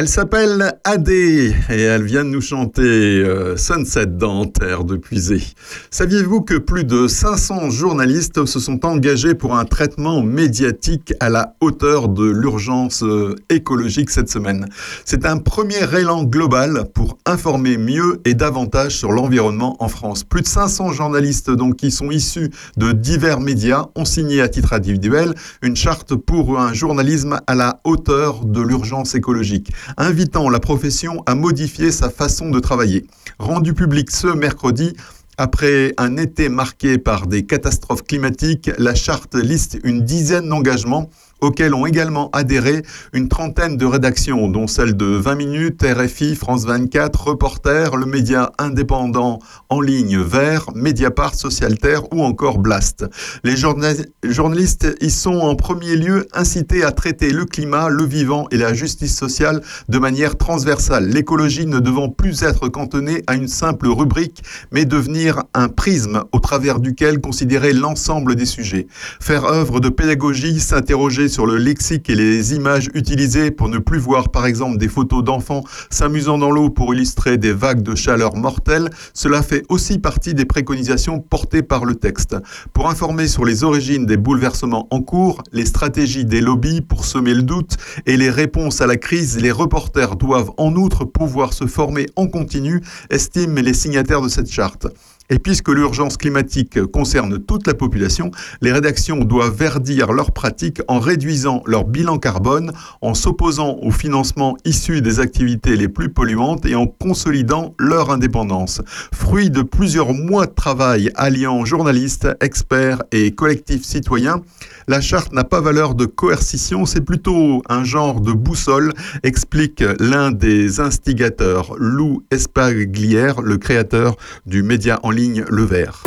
Elle 0.00 0.08
s'appelle 0.08 0.72
Adé 0.84 1.54
et 1.68 1.82
elle 1.82 2.04
vient 2.04 2.24
de 2.24 2.30
nous 2.30 2.40
chanter 2.40 2.80
euh, 2.80 3.58
Sunset 3.58 4.06
dentaire 4.06 4.84
de 4.84 4.96
puiser. 4.96 5.42
Saviez-vous 5.90 6.40
que 6.40 6.54
plus 6.54 6.84
de 6.84 7.06
500 7.06 7.68
journalistes 7.68 8.46
se 8.46 8.60
sont 8.60 8.86
engagés 8.86 9.34
pour 9.34 9.58
un 9.58 9.66
traitement 9.66 10.22
médiatique 10.22 11.12
à 11.20 11.28
la 11.28 11.54
hauteur 11.60 12.08
de 12.08 12.24
l'urgence 12.24 13.02
euh, 13.02 13.34
écologique 13.50 14.08
cette 14.08 14.30
semaine? 14.30 14.70
C'est 15.04 15.26
un 15.26 15.36
premier 15.36 15.84
élan 15.94 16.24
global 16.24 16.84
pour 16.94 17.18
informer 17.26 17.76
mieux 17.76 18.22
et 18.24 18.32
davantage 18.32 18.96
sur 18.96 19.12
l'environnement 19.12 19.76
en 19.80 19.88
France. 19.88 20.24
Plus 20.24 20.40
de 20.40 20.48
500 20.48 20.92
journalistes 20.92 21.50
donc 21.50 21.76
qui 21.76 21.90
sont 21.90 22.10
issus 22.10 22.48
de 22.78 22.92
divers 22.92 23.40
médias 23.40 23.88
ont 23.96 24.06
signé 24.06 24.40
à 24.40 24.48
titre 24.48 24.72
individuel 24.72 25.34
une 25.60 25.76
charte 25.76 26.14
pour 26.14 26.58
un 26.58 26.72
journalisme 26.72 27.38
à 27.46 27.54
la 27.54 27.80
hauteur 27.84 28.46
de 28.46 28.62
l'urgence 28.62 29.14
écologique 29.14 29.70
invitant 29.96 30.48
la 30.48 30.60
profession 30.60 31.22
à 31.26 31.34
modifier 31.34 31.90
sa 31.90 32.10
façon 32.10 32.50
de 32.50 32.60
travailler. 32.60 33.06
Rendu 33.38 33.74
public 33.74 34.10
ce 34.10 34.26
mercredi, 34.28 34.94
après 35.38 35.94
un 35.96 36.16
été 36.16 36.48
marqué 36.48 36.98
par 36.98 37.26
des 37.26 37.46
catastrophes 37.46 38.02
climatiques, 38.02 38.70
la 38.78 38.94
charte 38.94 39.34
liste 39.34 39.78
une 39.84 40.02
dizaine 40.02 40.48
d'engagements 40.48 41.08
auquel 41.40 41.74
ont 41.74 41.86
également 41.86 42.30
adhéré 42.32 42.82
une 43.12 43.28
trentaine 43.28 43.76
de 43.76 43.86
rédactions, 43.86 44.48
dont 44.48 44.66
celle 44.66 44.96
de 44.96 45.06
20 45.06 45.34
minutes, 45.34 45.82
RFI, 45.82 46.36
France 46.36 46.64
24, 46.64 47.28
Reporter, 47.28 47.96
le 47.96 48.06
média 48.06 48.52
indépendant 48.58 49.38
en 49.68 49.80
ligne 49.80 50.18
Vert, 50.18 50.66
Mediapart, 50.74 51.34
Socialterre 51.34 52.12
ou 52.12 52.22
encore 52.22 52.58
Blast. 52.58 53.06
Les 53.44 53.56
journalistes 53.56 54.96
y 55.00 55.10
sont 55.10 55.38
en 55.38 55.54
premier 55.54 55.96
lieu 55.96 56.26
incités 56.32 56.84
à 56.84 56.92
traiter 56.92 57.30
le 57.30 57.44
climat, 57.44 57.88
le 57.88 58.04
vivant 58.04 58.46
et 58.50 58.56
la 58.56 58.74
justice 58.74 59.16
sociale 59.16 59.62
de 59.88 59.98
manière 59.98 60.36
transversale, 60.36 61.08
l'écologie 61.08 61.66
ne 61.66 61.78
devant 61.78 62.08
plus 62.08 62.42
être 62.42 62.68
cantonnée 62.68 63.22
à 63.26 63.34
une 63.34 63.48
simple 63.48 63.88
rubrique, 63.88 64.42
mais 64.72 64.84
devenir 64.84 65.44
un 65.54 65.68
prisme 65.68 66.24
au 66.32 66.38
travers 66.40 66.80
duquel 66.80 67.20
considérer 67.20 67.72
l'ensemble 67.72 68.36
des 68.36 68.46
sujets. 68.46 68.86
Faire 69.20 69.44
œuvre 69.44 69.80
de 69.80 69.88
pédagogie, 69.88 70.60
s'interroger 70.60 71.28
sur 71.30 71.46
le 71.46 71.56
lexique 71.56 72.10
et 72.10 72.14
les 72.14 72.54
images 72.54 72.90
utilisées 72.92 73.50
pour 73.50 73.68
ne 73.68 73.78
plus 73.78 73.98
voir 73.98 74.30
par 74.30 74.46
exemple 74.46 74.76
des 74.78 74.88
photos 74.88 75.24
d'enfants 75.24 75.64
s'amusant 75.88 76.36
dans 76.36 76.50
l'eau 76.50 76.70
pour 76.70 76.92
illustrer 76.92 77.38
des 77.38 77.52
vagues 77.52 77.82
de 77.82 77.94
chaleur 77.94 78.36
mortelles, 78.36 78.90
cela 79.14 79.42
fait 79.42 79.62
aussi 79.68 79.98
partie 79.98 80.34
des 80.34 80.44
préconisations 80.44 81.20
portées 81.20 81.62
par 81.62 81.84
le 81.84 81.94
texte. 81.94 82.36
Pour 82.72 82.90
informer 82.90 83.28
sur 83.28 83.44
les 83.44 83.64
origines 83.64 84.06
des 84.06 84.16
bouleversements 84.16 84.88
en 84.90 85.00
cours, 85.00 85.42
les 85.52 85.66
stratégies 85.66 86.24
des 86.24 86.40
lobbies 86.40 86.80
pour 86.80 87.04
semer 87.04 87.34
le 87.34 87.42
doute 87.42 87.76
et 88.06 88.16
les 88.16 88.30
réponses 88.30 88.80
à 88.80 88.86
la 88.86 88.96
crise, 88.96 89.40
les 89.40 89.52
reporters 89.52 90.16
doivent 90.16 90.50
en 90.56 90.74
outre 90.74 91.04
pouvoir 91.04 91.52
se 91.52 91.66
former 91.66 92.06
en 92.16 92.26
continu, 92.26 92.82
estiment 93.08 93.60
les 93.60 93.74
signataires 93.74 94.22
de 94.22 94.28
cette 94.28 94.50
charte. 94.50 94.88
Et 95.30 95.38
puisque 95.38 95.68
l'urgence 95.68 96.16
climatique 96.16 96.84
concerne 96.86 97.38
toute 97.38 97.68
la 97.68 97.74
population, 97.74 98.32
les 98.60 98.72
rédactions 98.72 99.24
doivent 99.24 99.56
verdir 99.56 100.12
leurs 100.12 100.32
pratiques 100.32 100.82
en 100.88 100.98
réduisant 100.98 101.62
leur 101.66 101.84
bilan 101.84 102.18
carbone, 102.18 102.72
en 103.00 103.14
s'opposant 103.14 103.76
aux 103.80 103.92
financements 103.92 104.56
issus 104.64 105.02
des 105.02 105.20
activités 105.20 105.76
les 105.76 105.88
plus 105.88 106.08
polluantes 106.08 106.66
et 106.66 106.74
en 106.74 106.86
consolidant 106.86 107.74
leur 107.78 108.10
indépendance. 108.10 108.82
Fruit 109.14 109.50
de 109.50 109.62
plusieurs 109.62 110.12
mois 110.12 110.46
de 110.46 110.52
travail 110.52 111.12
alliant 111.14 111.64
journalistes, 111.64 112.26
experts 112.40 113.04
et 113.12 113.30
collectifs 113.30 113.84
citoyens, 113.84 114.42
la 114.88 115.00
charte 115.00 115.32
n'a 115.32 115.44
pas 115.44 115.60
valeur 115.60 115.94
de 115.94 116.06
coercition, 116.06 116.86
c'est 116.86 117.02
plutôt 117.02 117.62
un 117.68 117.84
genre 117.84 118.20
de 118.20 118.32
boussole, 118.32 118.92
explique 119.22 119.84
l'un 120.00 120.32
des 120.32 120.80
instigateurs, 120.80 121.76
Lou 121.78 122.24
Espaglière, 122.32 123.40
le 123.42 123.56
créateur 123.56 124.16
du 124.46 124.64
média 124.64 124.98
en 125.04 125.12
ligne 125.12 125.19
Le 125.28 125.64
Vert. 125.64 126.02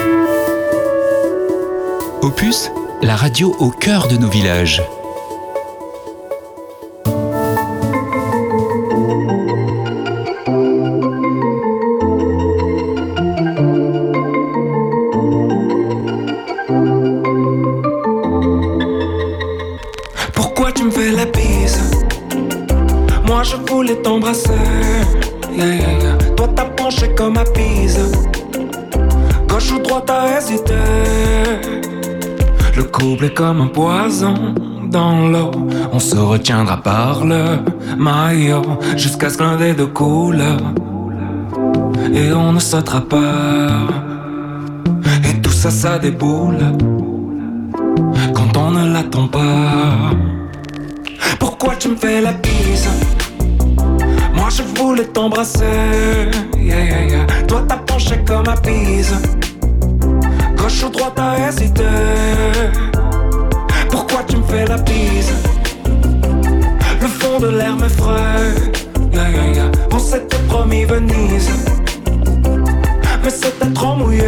Opus, 2.23 2.71
la 3.03 3.15
radio 3.15 3.55
au 3.59 3.69
cœur 3.69 4.07
de 4.07 4.17
nos 4.17 4.27
villages. 4.27 4.81
Pourquoi 20.33 20.71
tu 20.71 20.85
me 20.85 20.91
fais 20.91 21.11
la 21.11 21.25
bise? 21.25 22.03
Moi 23.27 23.43
je 23.43 23.57
voulais 23.57 23.95
t'embrasser. 23.97 24.49
Yeah, 25.55 25.65
yeah, 25.65 25.99
yeah. 26.01 26.17
Toi 26.35 26.47
t'as 26.55 26.65
penché 26.65 27.13
comme 27.13 27.37
à 27.37 27.43
pise. 27.43 28.22
Droite 29.83 30.03
t'as 30.05 30.37
hésité. 30.37 30.73
Le 32.75 32.83
couple 32.83 33.25
est 33.25 33.33
comme 33.33 33.61
un 33.61 33.67
poison 33.67 34.33
dans 34.89 35.27
l'eau. 35.27 35.51
On 35.91 35.99
se 35.99 36.15
retiendra 36.15 36.77
par 36.77 37.25
le 37.25 37.59
maillot 37.97 38.61
jusqu'à 38.95 39.29
ce 39.29 39.37
que 39.37 39.43
l'un 39.43 39.57
des 39.57 39.73
deux 39.73 39.87
coule. 39.87 40.41
Et 42.13 42.31
on 42.31 42.53
ne 42.53 42.59
sautera 42.59 43.01
pas. 43.01 43.87
Et 45.29 45.41
tout 45.41 45.51
ça, 45.51 45.69
ça 45.69 45.99
déboule 45.99 46.59
quand 48.33 48.57
on 48.57 48.71
ne 48.71 48.93
l'attend 48.93 49.27
pas. 49.27 50.11
Pourquoi 51.39 51.75
tu 51.75 51.89
me 51.89 51.95
fais 51.95 52.21
la 52.21 52.33
bise? 52.33 52.89
Moi 54.35 54.49
je 54.49 54.63
voulais 54.79 55.05
t'embrasser. 55.05 56.29
Yeah, 56.57 56.83
yeah, 56.83 57.05
yeah. 57.05 57.25
Toi 57.47 57.63
t'as 57.67 57.77
penché 57.77 58.23
comme 58.25 58.47
à 58.47 58.55
bise. 58.55 59.15
Droite 61.03 61.15
t'as 61.17 61.49
hésité. 61.49 61.83
Pourquoi 63.91 64.23
tu 64.25 64.37
me 64.37 64.43
fais 64.43 64.65
la 64.65 64.77
bise? 64.77 65.33
Le 67.01 67.07
fond 67.07 67.41
de 67.41 67.47
l'air 67.47 67.75
m'effraie. 67.75 68.71
On 69.91 69.99
s'était 69.99 70.37
promis 70.47 70.85
Venise. 70.85 71.49
Mais 73.21 73.29
c'était 73.29 73.73
trop 73.73 73.95
mouillé. 73.95 74.23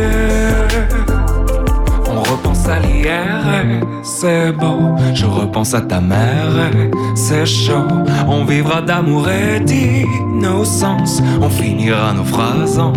On 2.09 2.19
repense 2.29 2.67
à 2.67 2.79
l'hier, 2.79 3.81
c'est 4.03 4.51
beau. 4.51 4.97
Je 5.13 5.25
repense 5.25 5.73
à 5.73 5.81
ta 5.81 6.01
mère, 6.01 6.71
c'est 7.15 7.45
chaud. 7.45 7.87
On 8.27 8.43
vivra 8.43 8.81
d'amour 8.81 9.29
et 9.29 9.61
d'innocence. 9.61 11.21
On 11.41 11.49
finira 11.49 12.11
nos 12.11 12.25
phrases 12.25 12.77
en 12.77 12.91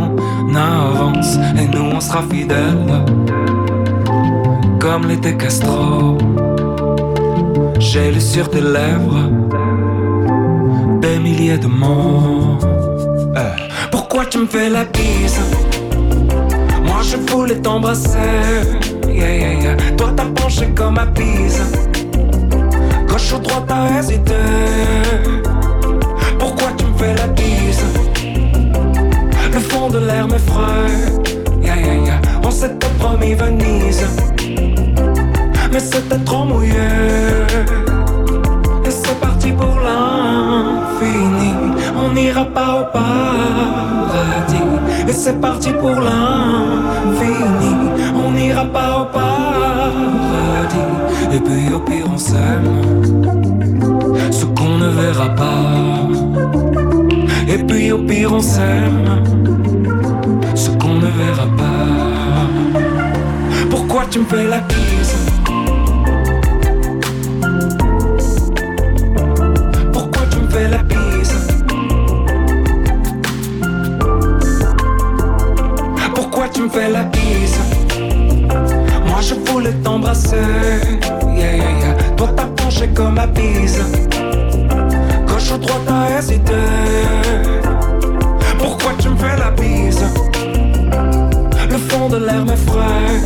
avance. 0.57 1.36
Et 1.57 1.68
nous, 1.68 1.92
on 1.94 2.00
sera 2.00 2.22
fidèles. 2.28 3.05
Comme 4.91 5.07
l'était 5.07 5.36
Castro. 5.36 6.16
J'ai 7.78 8.11
lu 8.11 8.22
sur 8.22 8.49
tes 8.49 8.62
lèvres 8.62 9.28
des 11.03 11.18
milliers 11.18 11.59
de 11.59 11.66
mots. 11.66 12.57
Eh. 13.36 13.89
Pourquoi 13.91 14.24
tu 14.24 14.39
me 14.39 14.47
fais 14.47 14.70
la 14.70 14.86
bise? 14.86 15.41
Moi 16.86 17.03
je 17.03 17.18
voulais 17.30 17.57
t'embrasser. 17.57 18.62
Yeah, 19.07 19.61
yeah. 19.61 19.76
Toi 19.99 20.09
t'as 20.16 20.24
penché 20.24 20.70
comme 20.74 20.97
à 20.97 21.05
pise. 21.05 21.61
Gauche 23.09 23.34
ou 23.34 23.41
droite 23.41 23.64
t'as 23.68 23.99
hésité. 23.99 24.41
Pourquoi 26.39 26.68
tu 26.78 26.86
me 26.86 26.97
fais 26.97 27.14
la 27.14 27.26
bise? 27.26 27.84
Le 29.53 29.61
fond 29.61 29.91
de 29.91 29.99
l'air 29.99 30.26
m'effraie. 30.26 31.12
On 32.43 32.51
s'était 32.51 32.89
promis 32.99 33.34
Venise. 33.34 34.07
Mais 35.72 35.80
c'était 35.80 36.18
trop 36.24 36.44
mouillé. 36.44 36.72
Et 38.84 38.90
c'est 38.90 39.20
parti 39.20 39.52
pour 39.52 39.78
l'infini. 39.86 41.54
On 41.96 42.12
n'ira 42.12 42.44
pas 42.44 42.80
au 42.80 42.84
paradis. 42.92 44.68
Et 45.08 45.12
c'est 45.12 45.40
parti 45.40 45.70
pour 45.72 46.00
l'infini. 46.00 47.74
On 48.14 48.30
n'ira 48.32 48.64
pas 48.64 49.02
au 49.02 49.04
paradis. 49.06 49.28
Et 51.32 51.40
puis 51.40 51.74
au 51.74 51.80
pire, 51.80 52.06
on 52.12 52.18
s'aime. 52.18 52.68
Ce 54.30 54.44
qu'on 54.46 54.78
ne 54.78 54.88
verra 54.88 55.28
pas. 55.34 56.08
Et 57.46 57.58
puis 57.58 57.92
au 57.92 57.98
pire, 57.98 58.32
on 58.32 58.40
s'aime. 58.40 59.22
Ce 60.54 60.70
qu'on 60.70 60.94
ne 60.94 61.06
verra 61.06 61.46
pas. 61.56 61.68
Pourquoi 63.70 64.04
tu 64.10 64.20
me 64.20 64.24
fais 64.24 64.44
la 64.44 64.60
bise? 64.60 65.27
La 76.78 77.02
bise. 77.02 77.58
Moi 79.06 79.20
je 79.20 79.34
voulais 79.34 79.74
t'embrasser. 79.84 80.36
Toi 82.16 82.28
t'as 82.34 82.46
penché 82.46 82.88
comme 82.94 83.18
à 83.18 83.26
bise. 83.26 83.84
Gauche 85.26 85.52
ou 85.52 85.58
droite 85.58 85.82
t'as 85.86 86.18
hésité. 86.18 86.54
Pourquoi 88.58 88.92
tu 88.98 89.08
me 89.10 89.16
fais 89.16 89.36
la 89.36 89.50
bise? 89.50 90.04
Le 91.68 91.76
fond 91.76 92.08
de 92.08 92.16
l'air 92.16 92.44
m'effraie. 92.46 93.22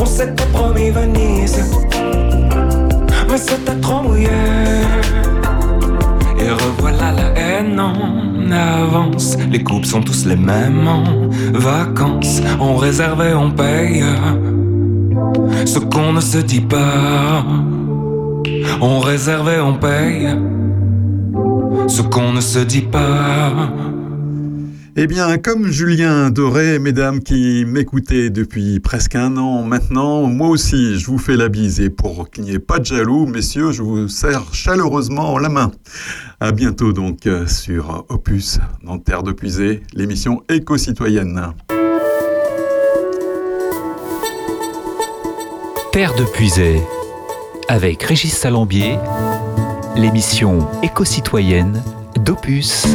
On 0.00 0.06
s'était 0.06 0.46
promis 0.52 0.90
Venise. 0.90 1.62
Mais 3.28 3.38
c'était 3.38 3.78
trop 3.82 4.02
mouillé. 4.02 4.28
Et 6.38 6.50
revoilà 6.50 7.12
la 7.12 7.38
haine 7.38 7.80
avance. 8.52 9.36
Les 9.50 9.62
coupes 9.62 9.86
sont 9.86 10.02
tous 10.02 10.26
les 10.26 10.36
mêmes 10.36 10.86
en 10.86 11.04
vacances. 11.52 12.40
On 12.60 12.76
réserve 12.76 13.22
et 13.22 13.34
on 13.34 13.50
paye. 13.50 14.04
Ce 15.64 15.78
qu'on 15.78 16.12
ne 16.12 16.20
se 16.20 16.38
dit 16.38 16.60
pas. 16.60 17.44
On 18.80 19.00
réserve 19.00 19.48
et 19.48 19.60
on 19.60 19.74
paye. 19.74 20.28
Ce 21.88 22.02
qu'on 22.02 22.32
ne 22.32 22.40
se 22.40 22.58
dit 22.58 22.82
pas. 22.82 23.70
Eh 24.96 25.08
bien, 25.08 25.38
comme 25.38 25.66
Julien 25.72 26.30
Doré, 26.30 26.78
mesdames 26.78 27.20
qui 27.20 27.64
m'écoutez 27.66 28.30
depuis 28.30 28.78
presque 28.78 29.16
un 29.16 29.36
an 29.36 29.64
maintenant, 29.64 30.22
moi 30.28 30.48
aussi, 30.48 31.00
je 31.00 31.06
vous 31.06 31.18
fais 31.18 31.36
la 31.36 31.48
bise. 31.48 31.80
Et 31.80 31.90
pour 31.90 32.30
qu'il 32.30 32.44
n'y 32.44 32.52
ait 32.52 32.60
pas 32.60 32.78
de 32.78 32.84
jaloux, 32.84 33.26
messieurs, 33.26 33.72
je 33.72 33.82
vous 33.82 34.06
serre 34.06 34.44
chaleureusement 34.52 35.36
la 35.38 35.48
main. 35.48 35.72
À 36.44 36.52
bientôt 36.52 36.92
donc 36.92 37.26
euh, 37.26 37.46
sur 37.46 38.04
Opus, 38.10 38.58
dans 38.82 38.98
Terre 38.98 39.22
de 39.22 39.32
Puisée, 39.32 39.82
l'émission 39.94 40.42
éco-citoyenne. 40.50 41.54
Terre 45.90 46.14
de 46.14 46.24
Puisée, 46.34 46.82
avec 47.66 48.02
Régis 48.02 48.36
Salambier, 48.36 48.98
l'émission 49.96 50.68
éco-citoyenne 50.82 51.82
d'Opus. 52.22 52.88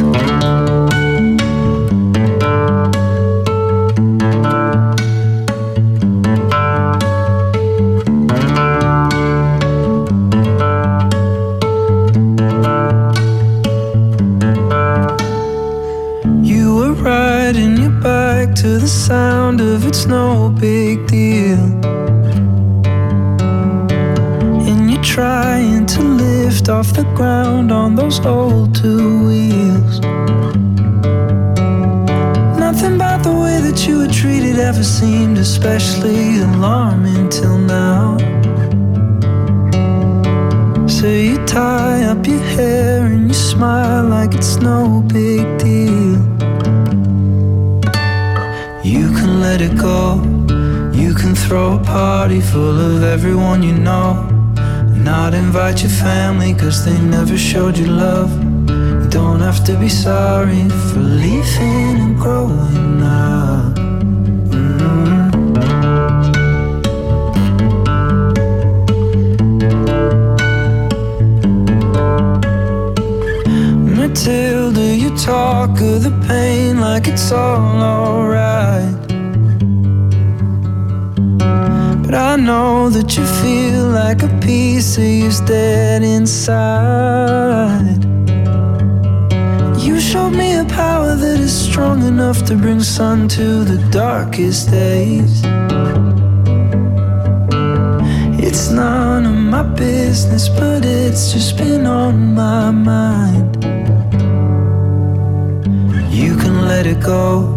The 27.02 27.14
ground 27.14 27.72
on 27.72 27.94
those 27.94 28.18
old 28.26 28.74
two 28.74 29.26
wheels. 29.26 30.00
Nothing 32.64 32.94
about 32.96 33.22
the 33.22 33.32
way 33.42 33.58
that 33.66 33.86
you 33.86 33.98
were 34.00 34.12
treated 34.22 34.58
ever 34.58 34.84
seemed 34.84 35.38
especially 35.38 36.40
alarming 36.40 37.30
till 37.30 37.58
now. 37.58 38.18
So 40.86 41.06
you 41.06 41.36
tie 41.46 42.02
up 42.04 42.26
your 42.26 42.44
hair 42.56 43.06
and 43.06 43.28
you 43.28 43.34
smile 43.34 44.04
like 44.16 44.34
it's 44.34 44.56
no 44.56 45.02
big 45.06 45.46
deal. 45.58 46.18
You 48.94 49.06
can 49.18 49.40
let 49.40 49.62
it 49.62 49.74
go. 49.78 50.20
You 50.92 51.14
can 51.14 51.34
throw 51.34 51.78
a 51.78 51.82
party 51.82 52.40
full 52.40 52.78
of 52.78 53.02
everyone 53.02 53.62
you 53.62 53.72
know. 53.72 54.29
Not 55.10 55.34
invite 55.34 55.82
your 55.82 55.90
family 55.90 56.54
cause 56.54 56.84
they 56.84 56.96
never 57.00 57.36
showed 57.36 57.76
you 57.76 57.88
love. 57.88 58.30
You 58.70 59.08
don't 59.10 59.40
have 59.40 59.64
to 59.64 59.76
be 59.76 59.88
sorry 59.88 60.68
for 60.68 61.00
leaving 61.00 61.98
and 62.04 62.16
growing 62.16 63.02
up. 63.02 63.74
Mm. 64.54 65.30
Matilda, 73.96 74.94
you 74.94 75.10
talk 75.16 75.70
of 75.80 76.04
the 76.04 76.12
pain 76.28 76.78
like 76.80 77.08
it's 77.08 77.32
all 77.32 77.82
alright. 77.82 79.09
But 82.10 82.18
I 82.18 82.34
know 82.34 82.90
that 82.90 83.16
you 83.16 83.24
feel 83.24 83.84
like 83.84 84.24
a 84.24 84.40
piece 84.40 84.98
of 84.98 85.04
you's 85.04 85.38
dead 85.42 86.02
inside. 86.02 86.44
You 89.78 90.00
showed 90.00 90.30
me 90.30 90.56
a 90.56 90.64
power 90.64 91.14
that 91.14 91.38
is 91.38 91.54
strong 91.54 92.02
enough 92.02 92.44
to 92.46 92.56
bring 92.56 92.80
sun 92.80 93.28
to 93.28 93.62
the 93.62 93.78
darkest 93.92 94.72
days. 94.72 95.42
It's 98.44 98.70
none 98.70 99.24
of 99.24 99.36
my 99.36 99.62
business, 99.62 100.48
but 100.48 100.84
it's 100.84 101.32
just 101.32 101.56
been 101.58 101.86
on 101.86 102.34
my 102.34 102.72
mind. 102.72 103.62
You 106.12 106.34
can 106.34 106.66
let 106.66 106.86
it 106.86 107.00
go. 107.00 107.54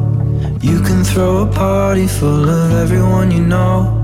You 0.62 0.80
can 0.82 1.04
throw 1.04 1.38
a 1.38 1.52
party 1.52 2.06
full 2.06 2.48
of 2.48 2.72
everyone 2.74 3.32
you 3.32 3.42
know. 3.42 4.03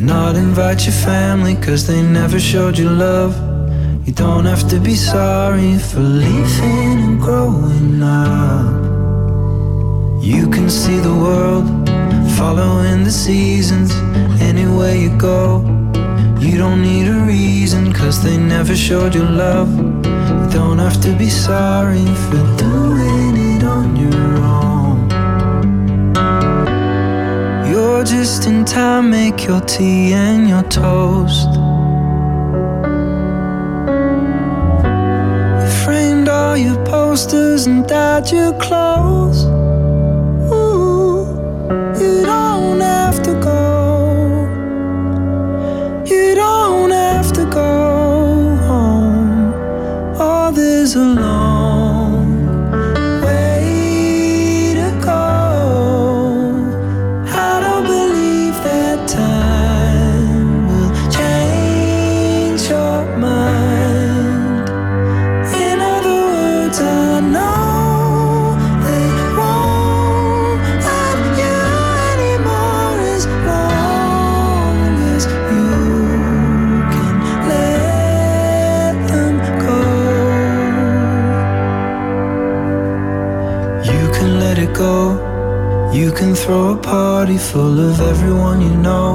Not 0.00 0.36
invite 0.36 0.84
your 0.84 0.94
family 0.94 1.56
cause 1.56 1.88
they 1.88 2.00
never 2.00 2.38
showed 2.38 2.78
you 2.78 2.88
love. 2.88 3.34
You 4.06 4.12
don't 4.12 4.44
have 4.44 4.68
to 4.70 4.78
be 4.78 4.94
sorry 4.94 5.76
for 5.76 5.98
leaving 5.98 7.00
and 7.00 7.20
growing 7.20 8.00
up. 8.00 8.78
You 10.22 10.48
can 10.50 10.70
see 10.70 11.00
the 11.00 11.12
world 11.12 11.66
following 12.38 13.02
the 13.02 13.10
seasons 13.10 13.90
anywhere 14.40 14.94
you 14.94 15.10
go. 15.18 15.62
You 16.38 16.58
don't 16.58 16.80
need 16.80 17.08
a 17.08 17.18
reason 17.26 17.92
cause 17.92 18.22
they 18.22 18.36
never 18.36 18.76
showed 18.76 19.16
you 19.16 19.24
love. 19.24 19.76
You 19.76 20.48
don't 20.52 20.78
have 20.78 21.00
to 21.00 21.12
be 21.16 21.28
sorry 21.28 22.06
for 22.28 22.56
doing 22.56 23.36
it 23.36 23.64
on 23.64 23.96
your 23.96 24.38
own. 24.44 24.77
You're 27.98 28.06
just 28.06 28.46
in 28.46 28.64
time, 28.64 29.10
make 29.10 29.44
your 29.44 29.60
tea 29.60 30.12
and 30.12 30.48
your 30.48 30.62
toast. 30.62 31.48
You 35.58 35.70
framed 35.82 36.28
all 36.28 36.56
your 36.56 36.76
posters 36.84 37.66
and 37.66 37.84
dyed 37.88 38.30
your 38.30 38.52
clothes. 38.60 39.46
Ooh, 40.54 41.26
you 41.98 42.22
don't 42.24 42.78
have 42.78 43.20
to 43.24 43.32
go. 43.40 44.46
You 46.06 46.36
don't 46.36 46.67
can 86.18 86.34
throw 86.34 86.72
a 86.72 86.76
party 86.76 87.38
full 87.38 87.78
of 87.78 88.00
everyone 88.00 88.60
you 88.60 88.74
know. 88.74 89.10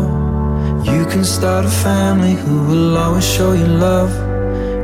You 0.85 1.05
can 1.05 1.25
start 1.25 1.65
a 1.65 1.69
family 1.69 2.31
who 2.31 2.63
will 2.67 2.97
always 2.97 3.27
show 3.27 3.51
you 3.51 3.67
love. 3.67 4.11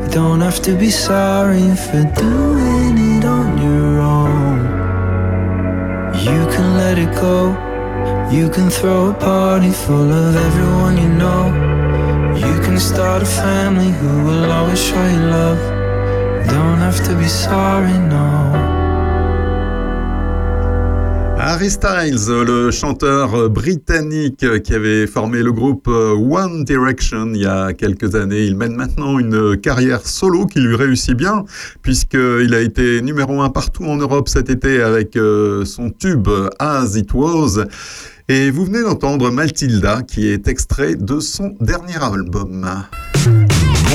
You 0.03 0.09
don't 0.09 0.41
have 0.41 0.61
to 0.63 0.76
be 0.76 0.89
sorry 0.89 1.74
for 1.86 2.03
doing 2.26 2.95
it 3.13 3.24
on 3.24 3.47
your 3.65 4.01
own. 4.17 4.59
You 6.28 6.41
can 6.53 6.67
let 6.82 6.97
it 6.99 7.13
go. 7.15 7.55
You 8.30 8.49
can 8.49 8.70
throw 8.70 9.11
a 9.11 9.13
party 9.13 9.72
full 9.72 10.11
of 10.11 10.36
everyone 10.36 10.97
you 10.97 11.09
know. 11.24 11.43
You 12.36 12.55
can 12.65 12.78
start 12.80 13.24
a 13.24 13.32
family 13.43 13.91
who 13.99 14.26
will 14.26 14.51
always 14.51 14.82
show 14.88 15.05
you 15.15 15.24
love. 15.39 15.61
You 16.43 16.51
don't 16.51 16.80
have 16.88 17.01
to 17.07 17.15
be 17.15 17.30
sorry, 17.30 17.97
no. 18.13 18.68
Harry 21.51 21.71
Styles, 21.71 22.27
le 22.27 22.69
chanteur 22.69 23.49
britannique 23.49 24.45
qui 24.61 24.73
avait 24.75 25.07
formé 25.07 25.41
le 25.41 25.51
groupe 25.51 25.87
One 25.87 26.63
Direction 26.63 27.31
il 27.33 27.41
y 27.41 27.45
a 27.47 27.73
quelques 27.73 28.13
années, 28.13 28.43
il 28.43 28.55
mène 28.55 28.75
maintenant 28.75 29.17
une 29.17 29.57
carrière 29.57 30.05
solo 30.05 30.45
qui 30.45 30.59
lui 30.59 30.75
réussit 30.75 31.15
bien 31.15 31.45
puisqu'il 31.81 32.53
a 32.53 32.61
été 32.61 33.01
numéro 33.01 33.41
un 33.41 33.49
partout 33.49 33.85
en 33.85 33.95
Europe 33.95 34.29
cet 34.29 34.51
été 34.51 34.79
avec 34.83 35.15
euh, 35.15 35.65
son 35.65 35.89
tube 35.89 36.29
As 36.59 36.95
It 36.95 37.11
Was. 37.15 37.65
Et 38.27 38.51
vous 38.51 38.65
venez 38.65 38.83
d'entendre 38.83 39.31
Matilda 39.31 40.03
qui 40.03 40.27
est 40.27 40.47
extrait 40.47 40.93
de 40.93 41.19
son 41.19 41.55
dernier 41.59 41.97
album. 41.99 42.63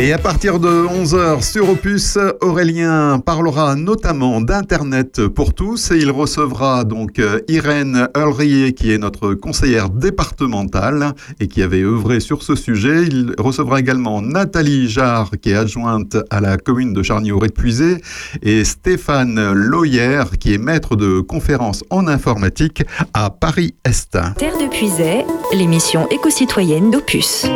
Et 0.00 0.12
à 0.12 0.18
partir 0.18 0.60
de 0.60 0.68
11h 0.68 1.42
sur 1.42 1.68
Opus, 1.70 2.18
Aurélien 2.40 3.18
parlera 3.18 3.74
notamment 3.74 4.40
d'Internet 4.40 5.26
pour 5.26 5.54
tous 5.54 5.90
et 5.90 5.96
il 5.96 6.12
recevra 6.12 6.84
donc 6.84 7.18
euh, 7.18 7.40
Irène 7.48 8.06
Ulrier 8.16 8.74
qui 8.74 8.92
est 8.92 8.98
notre 8.98 9.34
conseillère 9.34 9.90
départementale 9.90 11.14
et 11.40 11.48
qui 11.48 11.64
avait 11.64 11.82
œuvré 11.82 12.20
sur 12.20 12.44
ce 12.44 12.54
sujet. 12.54 13.06
Il 13.06 13.34
recevra 13.38 13.80
également 13.80 14.22
Nathalie 14.22 14.88
Jarre 14.88 15.32
qui 15.42 15.50
est 15.50 15.56
adjointe 15.56 16.16
à 16.30 16.40
la 16.40 16.58
commune 16.58 16.92
de 16.92 17.02
Charny-au-Ré-de-Puisé 17.02 18.00
et 18.42 18.64
Stéphane 18.64 19.52
Loyer 19.52 20.22
qui 20.38 20.54
est 20.54 20.58
maître 20.58 20.94
de 20.94 21.18
conférences 21.20 21.82
en 21.90 22.06
informatique 22.06 22.84
à 23.14 23.30
Paris-Est. 23.30 24.16
Terre 24.36 24.58
de 24.58 24.68
Puisay, 24.70 25.26
l'émission 25.52 26.08
éco-citoyenne 26.08 26.92
d'Opus. 26.92 27.46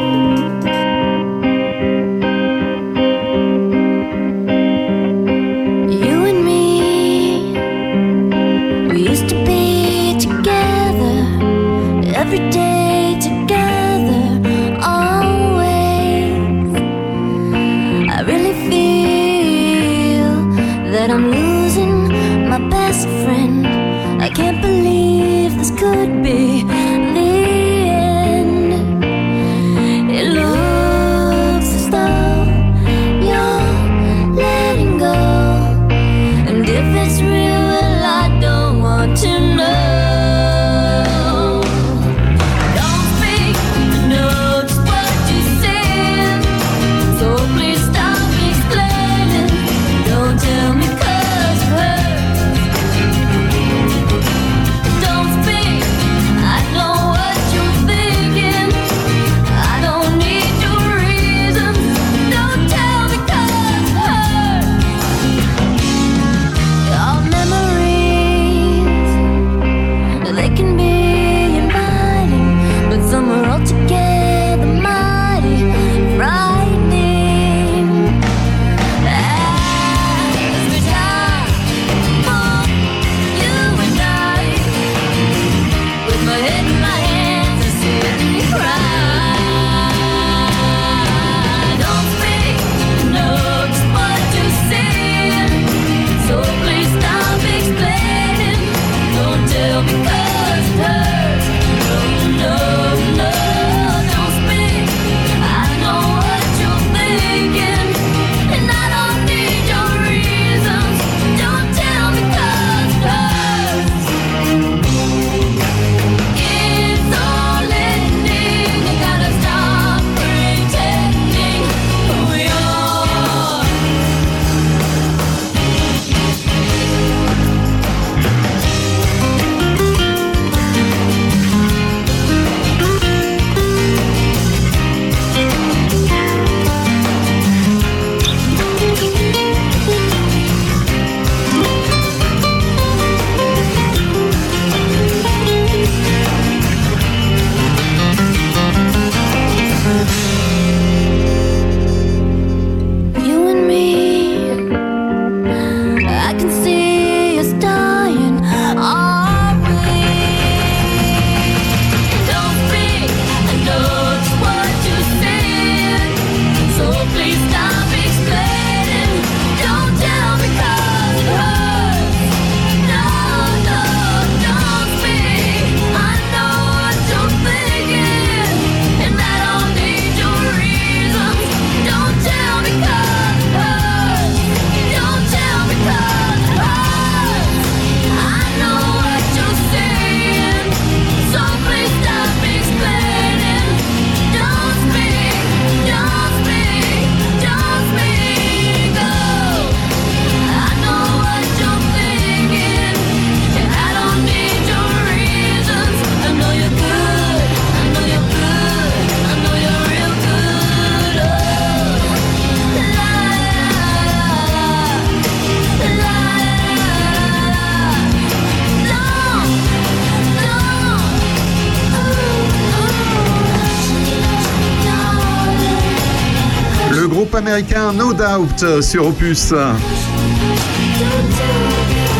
No 227.52 228.14
Doubt 228.14 228.80
sur 228.80 229.08
Opus. 229.08 229.52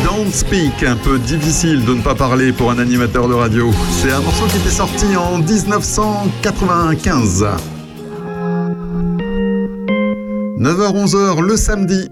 Don't 0.04 0.30
Speak, 0.30 0.82
un 0.82 0.96
peu 0.96 1.18
difficile 1.18 1.82
de 1.86 1.94
ne 1.94 2.02
pas 2.02 2.14
parler 2.14 2.52
pour 2.52 2.70
un 2.70 2.78
animateur 2.78 3.28
de 3.28 3.34
radio. 3.34 3.70
C'est 4.02 4.12
un 4.12 4.20
morceau 4.20 4.44
qui 4.48 4.58
était 4.58 4.68
sorti 4.68 5.16
en 5.16 5.38
1995. 5.38 7.46
9h-11h 10.58 11.40
le 11.40 11.56
samedi. 11.56 12.11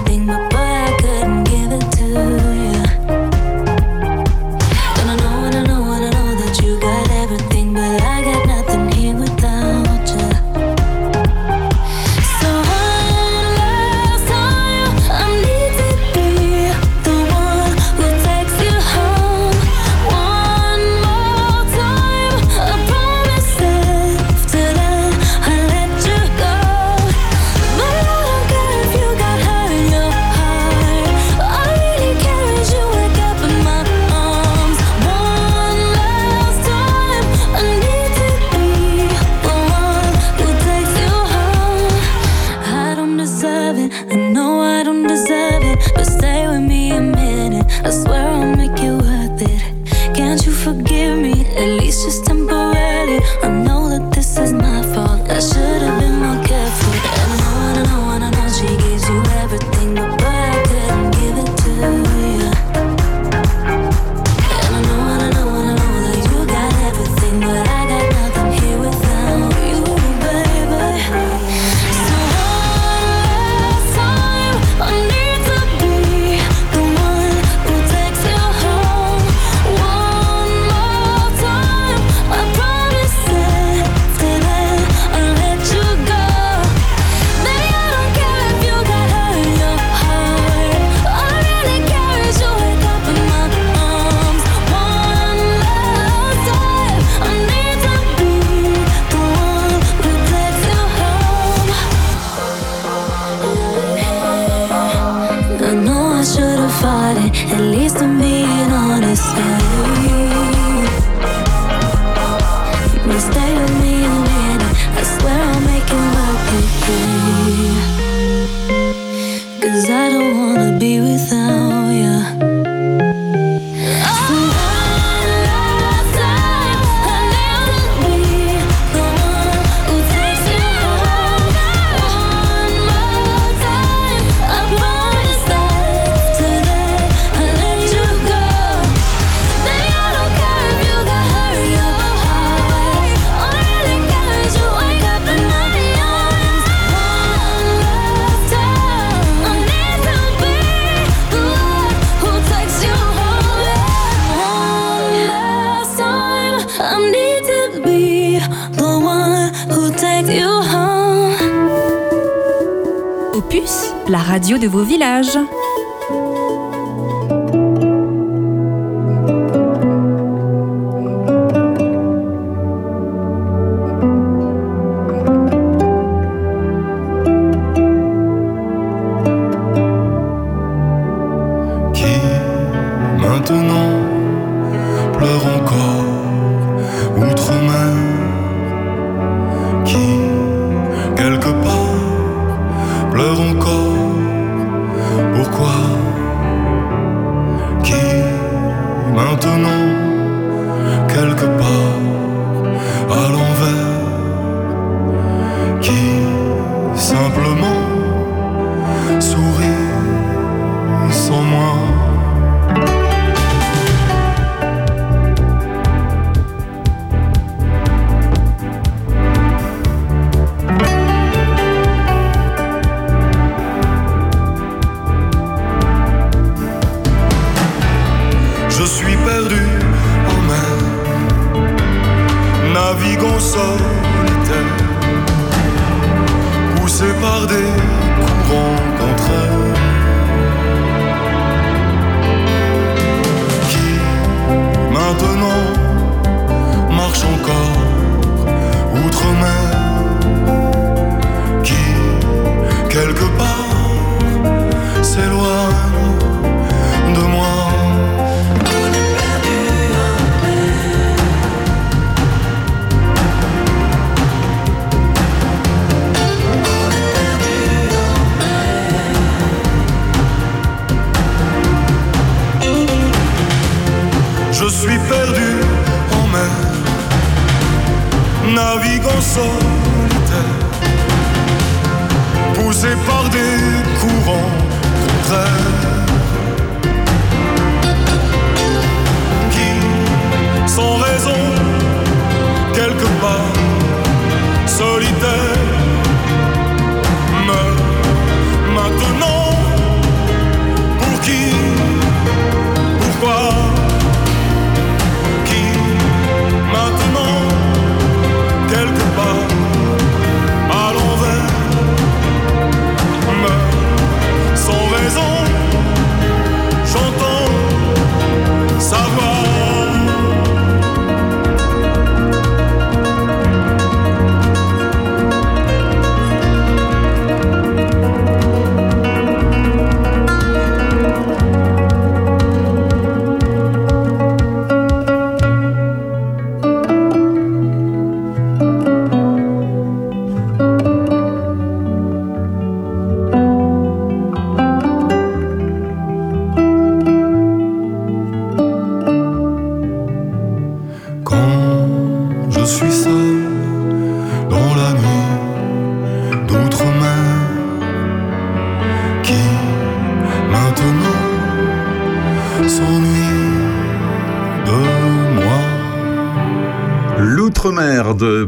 la 164.11 164.21
radio 164.21 164.57
de 164.59 164.67
vos 164.67 164.83
villages. 164.85 165.37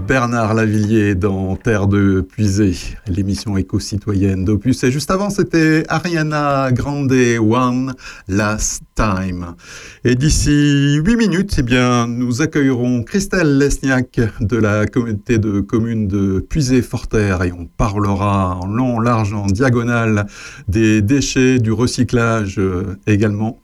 Bernard 0.07 0.53
Lavillier 0.53 1.15
dans 1.15 1.55
Terre 1.55 1.87
de 1.87 2.21
Puisée, 2.21 2.75
l'émission 3.07 3.57
éco-citoyenne 3.57 4.43
d'Opus. 4.43 4.83
Et 4.83 4.91
juste 4.91 5.11
avant, 5.11 5.29
c'était 5.29 5.83
Ariana 5.87 6.71
Grande 6.71 7.13
One 7.39 7.93
Last 8.27 8.83
Time. 8.95 9.55
Et 10.03 10.15
d'ici 10.15 10.95
8 11.03 11.15
minutes, 11.15 11.55
eh 11.59 11.63
bien, 11.63 12.07
nous 12.07 12.41
accueillerons 12.41 13.03
Christelle 13.03 13.57
Lesniak 13.57 14.19
de 14.41 14.57
la 14.57 14.85
communauté 14.85 15.37
de 15.37 15.61
communes 15.61 16.07
de 16.07 16.39
Puisée-Forterre 16.39 17.43
et 17.43 17.53
on 17.53 17.65
parlera 17.65 18.57
en 18.61 18.67
long, 18.67 18.99
large, 18.99 19.33
en 19.33 19.45
diagonale 19.45 20.25
des 20.67 21.01
déchets, 21.01 21.59
du 21.59 21.71
recyclage 21.71 22.59
euh, 22.59 22.97
également. 23.07 23.59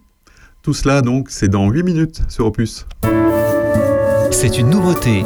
Tout 0.62 0.74
cela, 0.74 1.02
donc, 1.02 1.30
c'est 1.30 1.50
dans 1.50 1.70
8 1.70 1.84
minutes 1.84 2.22
sur 2.30 2.46
Opus. 2.46 2.86
C'est 4.32 4.58
une 4.58 4.70
nouveauté 4.70 5.26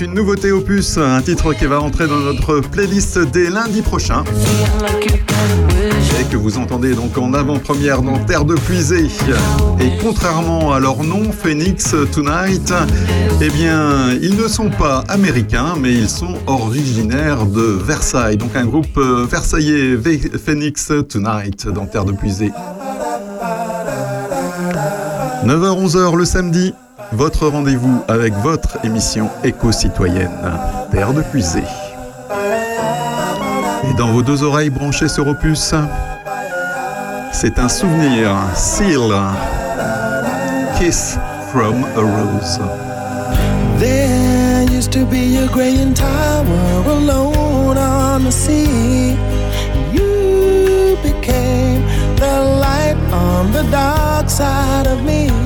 une 0.00 0.14
nouveauté 0.14 0.52
opus, 0.52 0.98
un 0.98 1.22
titre 1.22 1.52
qui 1.52 1.64
va 1.66 1.78
rentrer 1.78 2.06
dans 2.06 2.18
notre 2.18 2.60
playlist 2.60 3.18
dès 3.18 3.50
lundi 3.50 3.82
prochain. 3.82 4.24
Et 6.20 6.24
que 6.24 6.36
vous 6.36 6.58
entendez 6.58 6.94
donc 6.94 7.16
en 7.18 7.32
avant-première 7.32 8.02
dans 8.02 8.18
Terre 8.18 8.44
de 8.44 8.54
Puisée. 8.54 9.08
Et 9.80 9.90
contrairement 10.02 10.72
à 10.72 10.80
leur 10.80 11.02
nom, 11.04 11.30
Phoenix 11.32 11.94
Tonight, 12.12 12.72
eh 13.40 13.48
bien, 13.50 14.12
ils 14.20 14.36
ne 14.36 14.48
sont 14.48 14.70
pas 14.70 15.04
américains, 15.08 15.74
mais 15.80 15.92
ils 15.92 16.08
sont 16.08 16.34
originaires 16.46 17.46
de 17.46 17.62
Versailles. 17.62 18.36
Donc 18.36 18.56
un 18.56 18.66
groupe 18.66 18.98
euh, 18.98 19.26
versaillais, 19.28 19.96
Phoenix 20.44 20.92
Tonight, 21.08 21.68
dans 21.68 21.86
Terre 21.86 22.04
de 22.04 22.12
Puisée. 22.12 22.50
9h-11h 25.44 26.16
le 26.16 26.24
samedi 26.24 26.74
votre 27.12 27.48
rendez-vous 27.48 28.02
avec 28.08 28.34
votre 28.34 28.78
émission 28.84 29.30
éco-citoyenne, 29.44 30.30
Terre 30.90 31.12
de 31.12 31.22
Puisée. 31.22 31.64
Et 33.84 33.94
dans 33.94 34.08
vos 34.08 34.22
deux 34.22 34.42
oreilles 34.42 34.70
branchées 34.70 35.08
sur 35.08 35.26
Opus, 35.26 35.74
c'est 37.32 37.58
un 37.58 37.68
souvenir, 37.68 38.34
Seal, 38.54 39.12
Kiss 40.78 41.18
from 41.52 41.84
a 41.96 42.00
Rose. 42.00 42.58
There 43.78 44.64
used 44.70 44.92
to 44.92 45.04
be 45.06 45.36
a 45.36 45.46
graying 45.46 45.94
tower 45.94 46.82
alone 46.86 47.76
on 47.76 48.24
the 48.24 48.32
sea. 48.32 49.16
You 49.92 50.96
became 51.02 51.82
the 52.16 52.40
light 52.60 52.96
on 53.12 53.52
the 53.52 53.62
dark 53.70 54.28
side 54.28 54.86
of 54.86 55.02
me. 55.04 55.45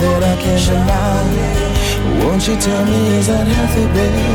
that 0.00 0.22
I 0.22 0.34
can't 0.42 0.64
deny. 0.66 1.66
Won't 2.24 2.46
you 2.48 2.56
tell 2.56 2.84
me 2.84 3.18
is 3.18 3.26
that 3.28 3.46
healthy, 3.46 3.86
baby? 3.96 4.28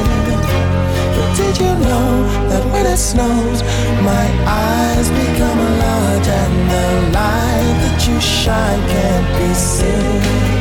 But 1.15 1.29
did 1.37 1.55
you 1.63 1.73
know 1.87 2.09
that 2.49 2.63
when 2.71 2.85
it 2.85 2.97
snows, 2.97 3.61
my 4.01 4.25
eyes 4.45 5.07
become 5.09 5.59
a 5.59 5.71
and 6.39 6.53
the 6.73 6.87
light 7.17 7.75
that 7.83 8.07
you 8.07 8.19
shine 8.19 8.81
can't 8.93 9.27
be 9.37 9.53
seen? 9.53 10.60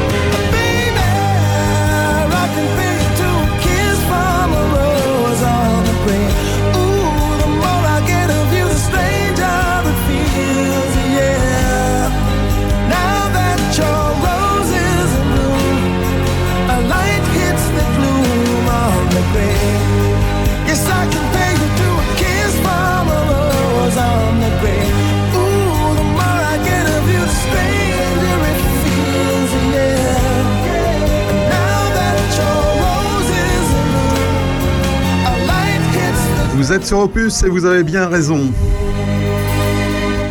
Vous 36.71 36.77
êtes 36.77 36.87
sur 36.87 36.99
Opus 36.99 37.43
et 37.43 37.49
vous 37.49 37.65
avez 37.65 37.83
bien 37.83 38.07
raison. 38.07 38.49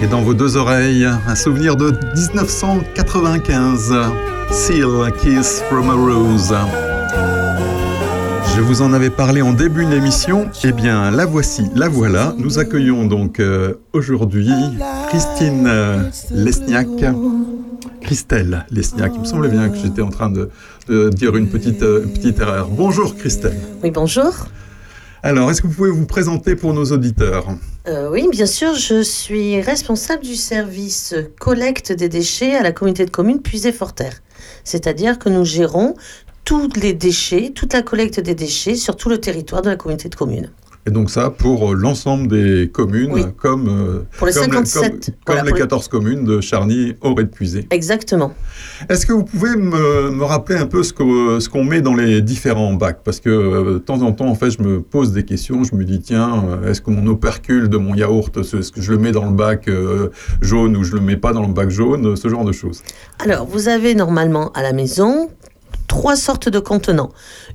Et 0.02 0.06
dans 0.06 0.22
vos 0.22 0.32
deux 0.32 0.56
oreilles, 0.56 1.04
un 1.04 1.34
souvenir 1.34 1.76
de 1.76 1.90
1995. 2.14 3.94
Seal 4.50 5.12
Kiss 5.20 5.62
from 5.68 5.90
a 5.90 5.92
Rose. 5.92 6.54
Je 8.56 8.62
vous 8.62 8.80
en 8.80 8.94
avais 8.94 9.10
parlé 9.10 9.42
en 9.42 9.52
début 9.52 9.84
d'émission. 9.84 10.48
Eh 10.64 10.72
bien, 10.72 11.10
la 11.10 11.26
voici, 11.26 11.64
la 11.74 11.90
voilà. 11.90 12.34
Nous 12.38 12.58
accueillons 12.58 13.04
donc 13.04 13.38
euh, 13.38 13.74
aujourd'hui 13.92 14.48
Christine 15.10 15.66
euh, 15.66 16.04
Lesniak. 16.30 16.88
Christelle 18.00 18.64
Lesniak. 18.70 19.12
Il 19.14 19.20
me 19.20 19.26
semblait 19.26 19.50
bien 19.50 19.68
que 19.68 19.76
j'étais 19.76 20.00
en 20.00 20.08
train 20.08 20.30
de, 20.30 20.48
de 20.88 21.10
dire 21.10 21.36
une 21.36 21.50
petite, 21.50 21.82
euh, 21.82 22.06
petite 22.06 22.40
erreur. 22.40 22.68
Bonjour 22.68 23.14
Christelle. 23.14 23.60
Oui, 23.82 23.90
bonjour. 23.90 24.46
Alors, 25.22 25.50
est-ce 25.50 25.60
que 25.60 25.66
vous 25.66 25.74
pouvez 25.74 25.90
vous 25.90 26.06
présenter 26.06 26.56
pour 26.56 26.72
nos 26.72 26.86
auditeurs 26.86 27.46
Euh, 27.86 28.08
oui, 28.10 28.26
bien 28.30 28.46
sûr, 28.46 28.74
je 28.74 29.02
suis 29.02 29.60
responsable 29.60 30.22
du 30.22 30.34
service 30.34 31.14
collecte 31.38 31.92
des 31.92 32.08
déchets 32.08 32.54
à 32.54 32.62
la 32.62 32.72
communauté 32.72 33.04
de 33.04 33.10
communes 33.10 33.42
Puisé-Forterre. 33.42 34.22
C'est-à-dire 34.64 35.18
que 35.18 35.28
nous 35.28 35.44
gérons 35.44 35.94
tous 36.46 36.70
les 36.80 36.94
déchets, 36.94 37.52
toute 37.54 37.74
la 37.74 37.82
collecte 37.82 38.18
des 38.18 38.34
déchets 38.34 38.76
sur 38.76 38.96
tout 38.96 39.10
le 39.10 39.18
territoire 39.18 39.60
de 39.60 39.68
la 39.68 39.76
communauté 39.76 40.08
de 40.08 40.14
communes. 40.14 40.50
Et 40.90 40.92
donc 40.92 41.08
ça 41.08 41.30
pour 41.30 41.70
euh, 41.70 41.74
l'ensemble 41.76 42.26
des 42.26 42.68
communes, 42.68 43.12
Oui. 43.12 43.22
comme, 43.36 43.68
euh, 43.68 44.00
Pour 44.18 44.26
les 44.26 44.32
comme, 44.32 44.42
57, 44.42 44.82
comme- 44.82 44.98
comme 45.00 45.12
voilà, 45.28 45.42
les 45.42 45.48
pour 45.50 45.56
les- 45.56 45.60
14 45.62 45.86
communes 45.86 46.24
de 46.24 46.40
Charny, 46.40 46.94
Auré 47.00 47.22
de 47.22 47.28
Puisé. 47.28 47.68
Exactement. 47.70 48.34
Est-ce 48.88 49.06
que 49.06 49.12
vous 49.12 49.22
pouvez 49.22 49.54
me, 49.54 50.10
me 50.10 50.24
rappeler 50.24 50.56
un 50.58 50.66
peu 50.66 50.82
ce 50.82 50.92
qu'on 51.48 51.62
met 51.64 51.80
dans 51.80 51.94
les 51.94 52.22
différents 52.22 52.72
bacs? 52.74 53.02
Parce 53.04 53.20
que 53.20 53.30
euh, 53.30 53.74
de 53.74 53.78
temps 53.78 54.02
en 54.02 54.10
temps, 54.10 54.26
en 54.26 54.34
fait, 54.34 54.50
je 54.50 54.60
me 54.60 54.80
pose 54.82 55.12
des 55.12 55.22
questions. 55.22 55.62
Je 55.62 55.76
me 55.76 55.84
dis, 55.84 56.00
tiens, 56.00 56.42
est-ce 56.66 56.80
que 56.80 56.90
mon 56.90 57.06
opercule 57.06 57.68
de 57.68 57.76
mon 57.76 57.94
yaourt, 57.94 58.42
ce- 58.42 58.56
est-ce 58.56 58.72
que 58.72 58.80
je 58.80 58.90
le 58.90 58.98
mets 58.98 59.12
dans 59.12 59.26
le 59.26 59.32
bac 59.36 59.68
euh, 59.68 60.08
jaune 60.40 60.76
ou 60.76 60.82
je 60.82 60.94
le 60.96 61.00
mets 61.00 61.16
pas 61.16 61.32
dans 61.32 61.46
le 61.46 61.52
bac 61.52 61.70
jaune 61.70 62.16
Ce 62.16 62.26
genre 62.26 62.44
de 62.44 62.50
choses. 62.52 62.82
Alors, 63.20 63.46
vous 63.46 63.68
avez 63.68 63.94
normalement 63.94 64.50
à 64.54 64.62
la 64.64 64.72
maison 64.72 65.30
trois 65.90 66.14
sortes 66.14 66.48
de 66.48 66.60
contenants. 66.60 67.10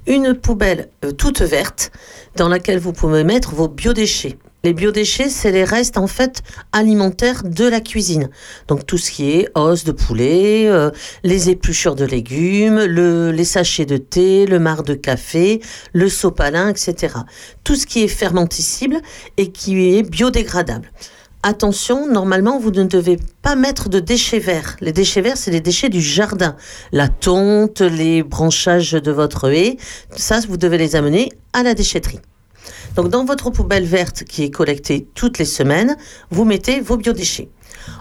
Une 0.07 0.33
poubelle 0.33 0.89
euh, 1.05 1.13
toute 1.13 1.41
verte 1.41 1.91
dans 2.35 2.49
laquelle 2.49 2.79
vous 2.79 2.91
pouvez 2.91 3.23
mettre 3.23 3.55
vos 3.55 3.69
biodéchets. 3.69 4.37
Les 4.65 4.73
biodéchets, 4.73 5.29
c'est 5.29 5.51
les 5.51 5.63
restes 5.63 5.97
en 5.97 6.07
fait 6.07 6.41
alimentaires 6.73 7.43
de 7.45 7.65
la 7.65 7.79
cuisine. 7.79 8.29
Donc 8.67 8.85
tout 8.85 8.97
ce 8.97 9.09
qui 9.11 9.31
est 9.31 9.47
os 9.55 9.85
de 9.85 9.93
poulet, 9.93 10.67
euh, 10.67 10.91
les 11.23 11.49
épluchures 11.49 11.95
de 11.95 12.03
légumes, 12.03 12.83
le- 12.83 13.31
les 13.31 13.45
sachets 13.45 13.85
de 13.85 13.95
thé, 13.95 14.45
le 14.45 14.59
marc 14.59 14.85
de 14.85 14.95
café, 14.95 15.61
le 15.93 16.09
sopalin, 16.09 16.67
etc. 16.67 17.13
Tout 17.63 17.75
ce 17.75 17.85
qui 17.85 18.03
est 18.03 18.09
fermenticible 18.09 18.97
et 19.37 19.49
qui 19.53 19.95
est 19.97 20.03
biodégradable. 20.03 20.91
Attention, 21.47 22.07
normalement, 22.07 22.57
vous 22.57 22.71
ne 22.71 22.85
devez 22.85 23.19
pas 23.43 23.55
mettre 23.55 23.87
de 23.87 23.99
déchets 23.99 24.39
verts. 24.39 24.77
Les 24.81 24.91
déchets 24.91 25.21
verts, 25.21 25.37
c'est 25.37 25.51
les 25.51 25.61
déchets 25.61 25.89
du 25.89 26.01
jardin. 26.01 26.55
La 26.91 27.07
tonte, 27.07 27.81
les 27.81 28.23
branchages 28.23 28.93
de 28.93 29.11
votre 29.11 29.51
haie, 29.51 29.77
ça, 30.15 30.39
vous 30.47 30.57
devez 30.57 30.79
les 30.79 30.95
amener 30.95 31.31
à 31.53 31.61
la 31.61 31.75
déchetterie. 31.75 32.19
Donc, 32.95 33.09
dans 33.09 33.25
votre 33.25 33.51
poubelle 33.51 33.85
verte 33.85 34.23
qui 34.23 34.41
est 34.41 34.49
collectée 34.49 35.07
toutes 35.13 35.37
les 35.37 35.45
semaines, 35.45 35.95
vous 36.31 36.45
mettez 36.45 36.81
vos 36.81 36.97
biodéchets. 36.97 37.49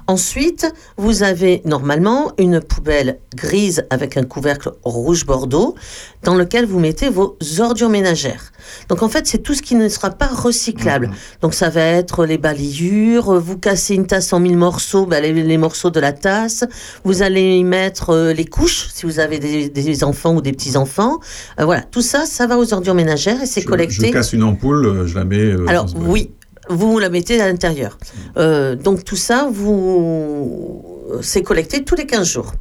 Ensuite, 0.07 0.73
vous 0.97 1.23
avez 1.23 1.63
normalement 1.65 2.33
une 2.39 2.61
poubelle 2.61 3.19
grise 3.35 3.85
avec 3.91 4.17
un 4.17 4.25
couvercle 4.25 4.73
rouge 4.85 5.25
bordeaux 5.27 5.75
dans 6.23 6.35
lequel 6.35 6.67
vous 6.67 6.79
mettez 6.81 7.09
vos 7.09 7.37
ordures 7.59 7.89
ménagères. 7.89 8.53
Donc 8.89 9.03
en 9.03 9.09
fait, 9.09 9.27
c'est 9.27 9.39
tout 9.39 9.55
ce 9.55 9.63
qui 9.63 9.75
ne 9.75 9.89
sera 9.89 10.11
pas 10.11 10.27
recyclable. 10.27 11.11
Donc 11.43 11.55
ça 11.55 11.69
va 11.71 11.83
être 11.83 12.25
les 12.27 12.39
balayures, 12.39 13.41
vous 13.41 13.59
cassez 13.59 13.95
une 13.95 14.07
tasse 14.07 14.33
en 14.33 14.41
mille 14.41 14.57
morceaux, 14.57 15.07
bah, 15.07 15.21
les, 15.21 15.33
les 15.33 15.59
morceaux 15.59 15.91
de 15.91 16.01
la 16.01 16.13
tasse, 16.13 16.65
vous 17.05 17.23
allez 17.23 17.57
y 17.59 17.65
mettre 17.65 18.11
euh, 18.11 18.33
les 18.33 18.45
couches 18.45 18.89
si 18.93 19.07
vous 19.07 19.19
avez 19.21 19.39
des, 19.39 19.69
des 19.69 20.05
enfants 20.05 20.35
ou 20.35 20.41
des 20.41 20.53
petits-enfants. 20.53 21.19
Euh, 21.61 21.65
voilà, 21.65 21.83
tout 21.83 22.03
ça, 22.03 22.27
ça 22.27 22.47
va 22.47 22.59
aux 22.59 22.73
ordures 22.73 22.95
ménagères 22.95 23.43
et 23.43 23.47
c'est 23.47 23.61
Je 23.63 23.67
collecté. 23.67 24.11
casse 24.11 24.33
une 24.33 24.43
ampoule, 24.45 24.87
euh, 24.87 25.07
je 25.07 25.15
la 25.15 25.25
mets. 25.25 25.37
euh, 25.39 25.67
Alors 25.69 25.87
oui, 25.97 26.31
vous 26.69 26.99
la 26.99 27.09
mettez 27.09 27.41
à 27.41 27.47
l'intérieur. 27.47 27.99
Euh, 28.37 28.75
donc 28.75 29.05
tout 29.05 29.17
ça, 29.17 29.49
vous, 29.51 30.83
c'est 31.23 31.43
collecté 31.43 31.85
tous 31.85 31.95
les 31.95 32.07
15 32.07 32.29
jours. 32.29 32.53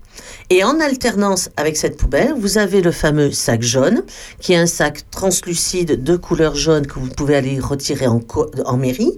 Et 0.50 0.64
en 0.64 0.80
alternance 0.80 1.50
avec 1.58 1.78
cette 1.78 1.98
poubelle, 1.98 2.34
vous 2.38 2.58
avez 2.58 2.82
le 2.82 2.92
fameux 2.92 3.32
sac 3.32 3.62
jaune, 3.62 4.04
qui 4.40 4.54
est 4.54 4.58
un 4.58 4.66
sac 4.66 5.10
translucide 5.10 6.04
de 6.04 6.16
couleur 6.16 6.56
jaune 6.56 6.86
que 6.86 7.00
vous 7.00 7.10
pouvez 7.10 7.36
aller 7.36 7.60
retirer 7.60 8.08
en, 8.08 8.22
en 8.66 8.78
mairie, 8.78 9.18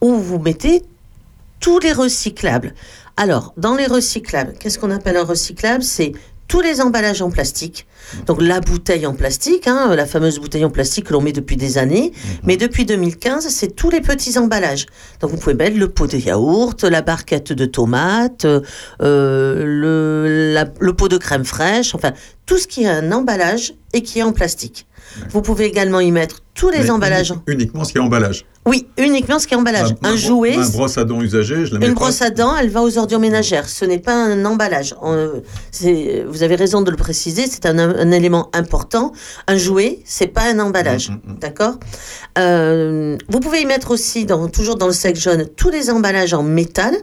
où 0.00 0.14
vous 0.14 0.38
mettez 0.38 0.82
tous 1.58 1.78
les 1.78 1.92
recyclables. 1.92 2.74
Alors, 3.16 3.52
dans 3.56 3.74
les 3.74 3.86
recyclables, 3.86 4.54
qu'est-ce 4.58 4.78
qu'on 4.78 4.90
appelle 4.90 5.16
un 5.16 5.24
recyclable? 5.24 5.82
C'est 5.82 6.12
tous 6.50 6.60
les 6.60 6.80
emballages 6.80 7.22
en 7.22 7.30
plastique. 7.30 7.86
Donc 8.26 8.42
la 8.42 8.58
bouteille 8.60 9.06
en 9.06 9.14
plastique, 9.14 9.68
hein, 9.68 9.94
la 9.94 10.04
fameuse 10.04 10.40
bouteille 10.40 10.64
en 10.64 10.70
plastique 10.70 11.04
que 11.06 11.12
l'on 11.12 11.20
met 11.20 11.30
depuis 11.32 11.56
des 11.56 11.78
années. 11.78 12.12
Mais 12.42 12.56
depuis 12.56 12.84
2015, 12.84 13.46
c'est 13.48 13.76
tous 13.76 13.88
les 13.88 14.00
petits 14.00 14.36
emballages. 14.36 14.86
Donc 15.20 15.30
vous 15.30 15.36
pouvez 15.36 15.54
mettre 15.54 15.76
le 15.78 15.88
pot 15.88 16.08
de 16.08 16.16
yaourt, 16.18 16.82
la 16.82 17.02
barquette 17.02 17.52
de 17.52 17.64
tomates, 17.66 18.46
euh, 18.46 19.64
le, 19.64 20.52
la- 20.52 20.66
le 20.80 20.92
pot 20.92 21.08
de 21.08 21.18
crème 21.18 21.44
fraîche, 21.44 21.94
enfin 21.94 22.12
tout 22.46 22.58
ce 22.58 22.66
qui 22.66 22.82
est 22.82 22.88
un 22.88 23.12
emballage 23.12 23.74
et 23.92 24.02
qui 24.02 24.18
est 24.18 24.24
en 24.24 24.32
plastique. 24.32 24.86
Vous 25.30 25.42
pouvez 25.42 25.64
également 25.66 26.00
y 26.00 26.10
mettre 26.12 26.40
tous 26.54 26.70
les 26.70 26.78
Mais 26.84 26.90
emballages. 26.90 27.30
uni- 27.30 27.40
Uniquement 27.46 27.84
ce 27.84 27.92
qui 27.92 27.98
est 27.98 28.00
emballage. 28.02 28.44
Oui, 28.66 28.86
uniquement 28.98 29.38
ce 29.38 29.46
qui 29.46 29.54
est 29.54 29.56
emballage. 29.56 29.94
Ma- 30.02 30.08
un 30.10 30.12
ma- 30.12 30.16
jouet, 30.18 30.56
Ma 30.56 30.68
brosse 30.68 30.98
à 30.98 31.04
dents 31.04 31.22
usagée, 31.22 31.64
je 31.64 31.72
la 31.72 31.78
mets 31.78 31.86
une 31.86 31.94
pas- 31.94 32.00
brosse 32.00 32.20
à 32.20 32.28
dents, 32.30 32.54
elle 32.56 32.68
va 32.68 32.82
aux 32.82 32.98
ordures 32.98 33.18
ménagères. 33.18 33.68
Ce 33.68 33.84
n'est 33.86 33.98
pas 33.98 34.12
un 34.14 34.44
emballage. 34.44 34.94
On- 35.00 35.42
c'est- 35.70 36.24
vous 36.28 36.42
avez 36.42 36.56
raison 36.56 36.82
de 36.82 36.90
le 36.90 36.96
préciser, 36.96 37.46
c'est 37.46 37.64
un, 37.66 37.78
un 37.78 38.10
élément 38.10 38.50
important. 38.52 39.12
Un 39.46 39.56
jouet, 39.56 40.00
c'est 40.04 40.26
pas 40.26 40.42
un 40.52 40.58
emballage. 40.58 41.10
D'accord? 41.40 41.74
Euh, 42.38 43.16
Vous 43.28 43.40
pouvez 43.40 43.62
y 43.62 43.66
mettre 43.66 43.90
aussi, 43.90 44.24
dans, 44.26 44.48
toujours 44.48 44.76
dans 44.76 44.86
le 44.86 44.92
sec 44.92 45.16
jaune, 45.16 45.46
tous 45.56 45.70
les 45.70 45.90
emballages 45.90 46.34
en 46.34 46.42
métal. 46.42 46.94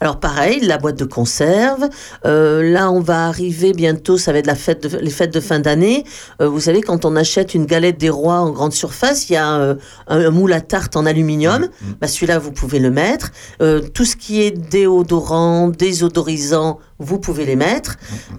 Alors 0.00 0.20
pareil, 0.20 0.60
la 0.60 0.78
boîte 0.78 0.96
de 0.98 1.04
conserve. 1.04 1.88
Euh, 2.24 2.62
là, 2.70 2.90
on 2.90 3.00
va 3.00 3.26
arriver 3.26 3.72
bientôt, 3.72 4.16
ça 4.18 4.32
va 4.32 4.38
être 4.38 4.46
la 4.46 4.54
fête 4.54 4.86
de- 4.86 4.98
les 4.98 5.10
fêtes 5.10 5.32
de 5.34 5.40
fin 5.40 5.58
d'année. 5.58 6.04
Euh, 6.40 6.48
vous 6.48 6.60
savez, 6.60 6.80
quand 6.82 7.04
on 7.04 7.16
achète 7.16 7.54
une 7.54 7.66
galette 7.66 7.98
des 7.98 8.10
rois 8.10 8.38
en 8.40 8.50
grande 8.50 8.72
surface, 8.72 9.28
il 9.28 9.32
y 9.32 9.36
a 9.36 9.56
euh, 9.58 9.74
un, 10.06 10.20
un 10.26 10.30
moule 10.30 10.52
à 10.52 10.60
tarte 10.60 10.96
en 10.96 11.04
aluminium. 11.06 11.68
Bah, 12.00 12.06
Celui-là, 12.08 12.38
vous 12.38 12.52
pouvez 12.52 12.78
le 12.78 12.90
mettre. 12.90 13.30
Euh, 13.60 13.80
tout 13.80 14.04
ce 14.04 14.16
qui 14.16 14.42
est 14.42 14.50
déodorant, 14.52 15.68
désodorisant, 15.68 16.78
vous 16.98 17.18
pouvez 17.18 17.44
les 17.44 17.56
mettre. 17.56 17.96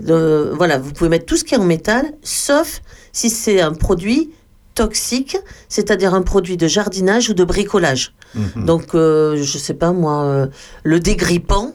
Euh, 0.10 0.54
voilà, 0.56 0.78
vous 0.78 0.92
pouvez 0.94 1.10
mettre 1.10 1.26
tout 1.26 1.38
ce 1.38 1.44
qui 1.44 1.56
est 1.56 1.58
en 1.58 1.64
métal, 1.66 2.06
sauf 2.24 2.82
si 3.12 3.30
c'est 3.30 3.62
un 3.62 3.74
produit 3.74 4.32
toxique, 4.80 5.38
c'est-à-dire 5.68 6.14
un 6.14 6.22
produit 6.22 6.56
de 6.56 6.66
jardinage 6.66 7.30
ou 7.30 7.34
de 7.34 7.44
bricolage. 7.44 8.14
Mhm. 8.34 8.64
Donc, 8.64 8.96
euh, 8.96 9.36
je 9.44 9.58
sais 9.58 9.74
pas 9.74 9.92
moi, 9.92 10.24
euh, 10.24 10.48
le 10.84 11.02
dégrippant, 11.02 11.74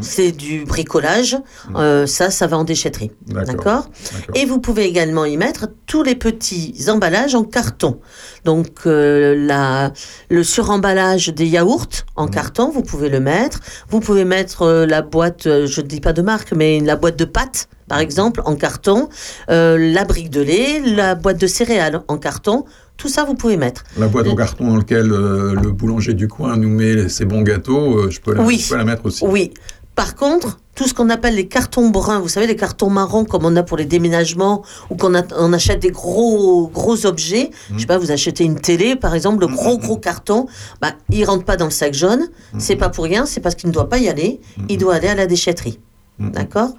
C'est 0.00 0.30
du 0.30 0.64
bricolage. 0.64 1.36
Euh, 1.74 2.06
ça, 2.06 2.30
ça 2.30 2.46
va 2.46 2.56
en 2.56 2.62
déchetterie. 2.62 3.10
D'accord. 3.26 3.88
Et 4.34 4.44
vous 4.44 4.60
pouvez 4.60 4.84
également 4.84 5.24
y 5.24 5.36
mettre 5.36 5.68
tous 5.86 6.04
les 6.04 6.14
petits 6.14 6.76
emballages 6.88 7.34
en 7.34 7.42
carton. 7.42 7.98
Donc, 8.44 8.68
euh, 8.86 9.34
la, 9.36 9.92
le 10.28 10.44
suremballage 10.44 11.28
des 11.30 11.46
yaourts 11.46 12.04
en 12.14 12.28
carton, 12.28 12.70
vous 12.70 12.82
pouvez 12.82 13.08
le 13.08 13.18
mettre. 13.18 13.58
Vous 13.88 13.98
pouvez 13.98 14.24
mettre 14.24 14.62
euh, 14.62 14.86
la 14.86 15.02
boîte, 15.02 15.46
euh, 15.46 15.66
je 15.66 15.80
ne 15.80 15.86
dis 15.88 16.00
pas 16.00 16.12
de 16.12 16.22
marque, 16.22 16.52
mais 16.52 16.78
la 16.78 16.94
boîte 16.94 17.18
de 17.18 17.24
pâtes, 17.24 17.68
par 17.88 17.98
exemple, 17.98 18.40
en 18.44 18.54
carton. 18.54 19.08
Euh, 19.50 19.76
la 19.92 20.04
brique 20.04 20.30
de 20.30 20.42
lait, 20.42 20.80
la 20.84 21.16
boîte 21.16 21.40
de 21.40 21.48
céréales 21.48 22.02
en 22.06 22.18
carton. 22.18 22.64
Tout 22.96 23.08
ça, 23.08 23.24
vous 23.24 23.34
pouvez 23.34 23.56
mettre. 23.56 23.82
La 23.98 24.06
boîte 24.06 24.28
en 24.28 24.36
carton 24.36 24.68
dans 24.68 24.76
laquelle 24.76 25.12
euh, 25.12 25.54
le 25.54 25.72
boulanger 25.72 26.14
du 26.14 26.28
coin 26.28 26.56
nous 26.56 26.68
met 26.68 27.08
ses 27.08 27.24
bons 27.24 27.42
gâteaux, 27.42 27.98
euh, 27.98 28.10
je, 28.10 28.20
peux 28.20 28.32
la, 28.34 28.42
Oui. 28.42 28.58
je 28.58 28.68
peux 28.70 28.76
la 28.76 28.84
mettre 28.84 29.06
aussi. 29.06 29.24
Oui. 29.26 29.52
Par 29.94 30.14
contre, 30.14 30.58
tout 30.74 30.88
ce 30.88 30.94
qu'on 30.94 31.10
appelle 31.10 31.34
les 31.34 31.48
cartons 31.48 31.90
bruns, 31.90 32.20
vous 32.20 32.28
savez, 32.28 32.46
les 32.46 32.56
cartons 32.56 32.88
marrons 32.88 33.26
comme 33.26 33.44
on 33.44 33.54
a 33.56 33.62
pour 33.62 33.76
les 33.76 33.84
déménagements 33.84 34.62
ou 34.88 34.96
qu'on 34.96 35.12
on 35.36 35.52
achète 35.52 35.80
des 35.80 35.90
gros 35.90 36.66
gros 36.68 37.04
objets, 37.04 37.50
je 37.74 37.80
sais 37.80 37.86
pas, 37.86 37.98
vous 37.98 38.10
achetez 38.10 38.44
une 38.44 38.58
télé 38.58 38.96
par 38.96 39.14
exemple, 39.14 39.40
le 39.42 39.48
gros 39.48 39.76
gros 39.76 39.98
carton, 39.98 40.46
bah, 40.80 40.92
il 41.10 41.22
rentre 41.26 41.44
pas 41.44 41.56
dans 41.58 41.66
le 41.66 41.70
sac 41.70 41.92
jaune, 41.92 42.28
c'est 42.56 42.76
pas 42.76 42.88
pour 42.88 43.04
rien, 43.04 43.26
c'est 43.26 43.40
parce 43.40 43.54
qu'il 43.54 43.68
ne 43.68 43.74
doit 43.74 43.90
pas 43.90 43.98
y 43.98 44.08
aller, 44.08 44.40
il 44.70 44.78
doit 44.78 44.94
aller 44.94 45.08
à 45.08 45.14
la 45.14 45.26
déchetterie. 45.26 45.78
D'accord? 46.18 46.70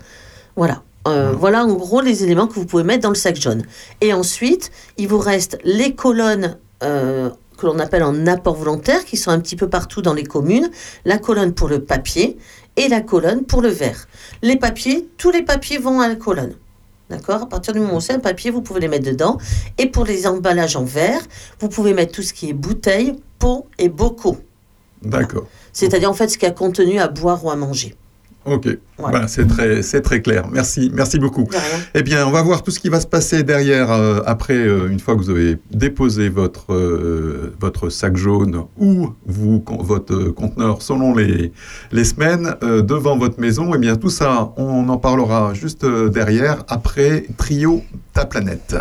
Voilà. 0.55 0.81
Euh, 1.07 1.33
Voilà 1.37 1.65
en 1.65 1.73
gros 1.73 2.01
les 2.01 2.23
éléments 2.23 2.47
que 2.47 2.53
vous 2.53 2.65
pouvez 2.65 2.83
mettre 2.83 3.03
dans 3.03 3.09
le 3.09 3.15
sac 3.15 3.35
jaune. 3.35 3.63
Et 4.01 4.13
ensuite, 4.13 4.71
il 4.97 5.07
vous 5.07 5.19
reste 5.19 5.57
les 5.63 5.95
colonnes 5.95 6.57
euh, 6.83 7.29
que 7.57 7.65
l'on 7.65 7.79
appelle 7.79 8.03
en 8.03 8.25
apport 8.27 8.55
volontaire, 8.55 9.05
qui 9.05 9.17
sont 9.17 9.31
un 9.31 9.39
petit 9.39 9.55
peu 9.55 9.69
partout 9.69 10.01
dans 10.01 10.13
les 10.13 10.23
communes. 10.23 10.69
La 11.05 11.17
colonne 11.17 11.53
pour 11.53 11.67
le 11.67 11.83
papier 11.83 12.37
et 12.75 12.87
la 12.87 13.01
colonne 13.01 13.43
pour 13.43 13.61
le 13.61 13.69
verre. 13.69 14.07
Les 14.41 14.55
papiers, 14.55 15.07
tous 15.17 15.31
les 15.31 15.43
papiers 15.43 15.77
vont 15.77 15.99
à 15.99 16.07
la 16.07 16.15
colonne. 16.15 16.55
D'accord? 17.09 17.43
À 17.43 17.45
partir 17.47 17.73
du 17.73 17.79
moment 17.79 17.97
où 17.97 18.01
c'est 18.01 18.13
un 18.13 18.19
papier, 18.19 18.49
vous 18.49 18.61
pouvez 18.61 18.79
les 18.79 18.87
mettre 18.87 19.05
dedans. 19.05 19.37
Et 19.77 19.87
pour 19.87 20.05
les 20.05 20.25
emballages 20.25 20.75
en 20.75 20.83
verre, 20.83 21.21
vous 21.59 21.69
pouvez 21.69 21.93
mettre 21.93 22.13
tout 22.13 22.23
ce 22.23 22.33
qui 22.33 22.49
est 22.49 22.53
bouteilles, 22.53 23.15
pots 23.39 23.67
et 23.77 23.89
bocaux. 23.89 24.37
D'accord. 25.01 25.45
C'est-à-dire 25.73 26.09
en 26.09 26.13
fait 26.13 26.29
ce 26.29 26.37
qui 26.37 26.45
a 26.45 26.51
contenu 26.51 26.99
à 26.99 27.09
boire 27.09 27.43
ou 27.43 27.51
à 27.51 27.55
manger. 27.55 27.95
Ok, 28.45 28.67
Voilà. 28.97 29.19
Ben, 29.21 29.27
c'est 29.27 29.47
très, 29.47 29.81
c'est 29.81 30.01
très 30.01 30.21
clair. 30.21 30.43
Merci, 30.51 30.91
merci 30.93 31.17
beaucoup. 31.17 31.47
Eh 31.95 32.03
bien, 32.03 32.27
on 32.27 32.31
va 32.31 32.41
voir 32.41 32.61
tout 32.61 32.71
ce 32.71 32.79
qui 32.79 32.89
va 32.89 32.99
se 32.99 33.07
passer 33.07 33.43
derrière 33.43 33.89
euh, 33.91 34.19
après, 34.25 34.53
euh, 34.57 34.89
une 34.89 34.99
fois 34.99 35.15
que 35.15 35.19
vous 35.21 35.29
avez 35.29 35.57
déposé 35.71 36.27
votre, 36.27 36.73
euh, 36.73 37.53
votre 37.61 37.87
sac 37.89 38.17
jaune 38.17 38.63
ou 38.77 39.09
vous, 39.25 39.61
con- 39.61 39.81
votre 39.81 40.25
conteneur 40.31 40.81
selon 40.81 41.15
les, 41.15 41.53
les 41.93 42.03
semaines 42.03 42.55
euh, 42.63 42.81
devant 42.81 43.17
votre 43.17 43.39
maison. 43.39 43.73
Eh 43.75 43.77
bien, 43.77 43.95
tout 43.95 44.09
ça, 44.09 44.51
on 44.57 44.89
en 44.89 44.97
parlera 44.97 45.53
juste 45.53 45.85
derrière, 45.85 46.65
après 46.67 47.25
Trio 47.37 47.81
Ta 48.13 48.25
Planète. 48.25 48.75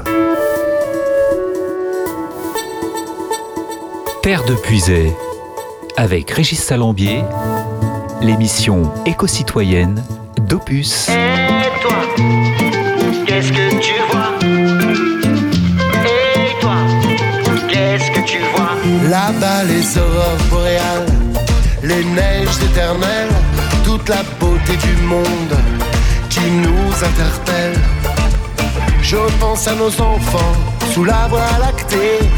Terre 4.22 4.44
de 4.44 4.54
Puisay, 4.54 5.12
avec 5.96 6.30
Régis 6.30 6.60
Salambier, 6.62 7.22
l'émission 8.22 8.92
éco-citoyenne 9.04 10.02
d'Opus. 10.48 11.06
toi, 11.82 11.96
qu'est-ce 13.26 13.52
que 13.52 13.80
tu 13.80 13.94
vois? 14.10 14.32
Et 16.04 16.60
toi, 16.60 16.76
qu'est-ce 17.68 18.10
que 18.10 18.20
tu 18.26 18.38
vois? 18.54 18.76
Là-bas, 19.10 19.64
les 19.64 19.98
aurores 19.98 20.44
boréales, 20.50 21.06
les 21.82 22.04
neiges 22.04 22.58
éternelles, 22.70 23.34
toute 23.84 24.08
la 24.08 24.22
beauté 24.38 24.76
du 24.76 25.02
monde 25.02 25.56
qui 26.30 26.48
nous 26.50 27.04
interpelle. 27.04 27.78
Je 29.02 29.16
pense 29.40 29.66
à 29.66 29.74
nos 29.74 29.88
enfants 30.00 30.56
sous 30.92 31.04
la 31.04 31.26
voie 31.28 31.58
lactée. 31.92 32.28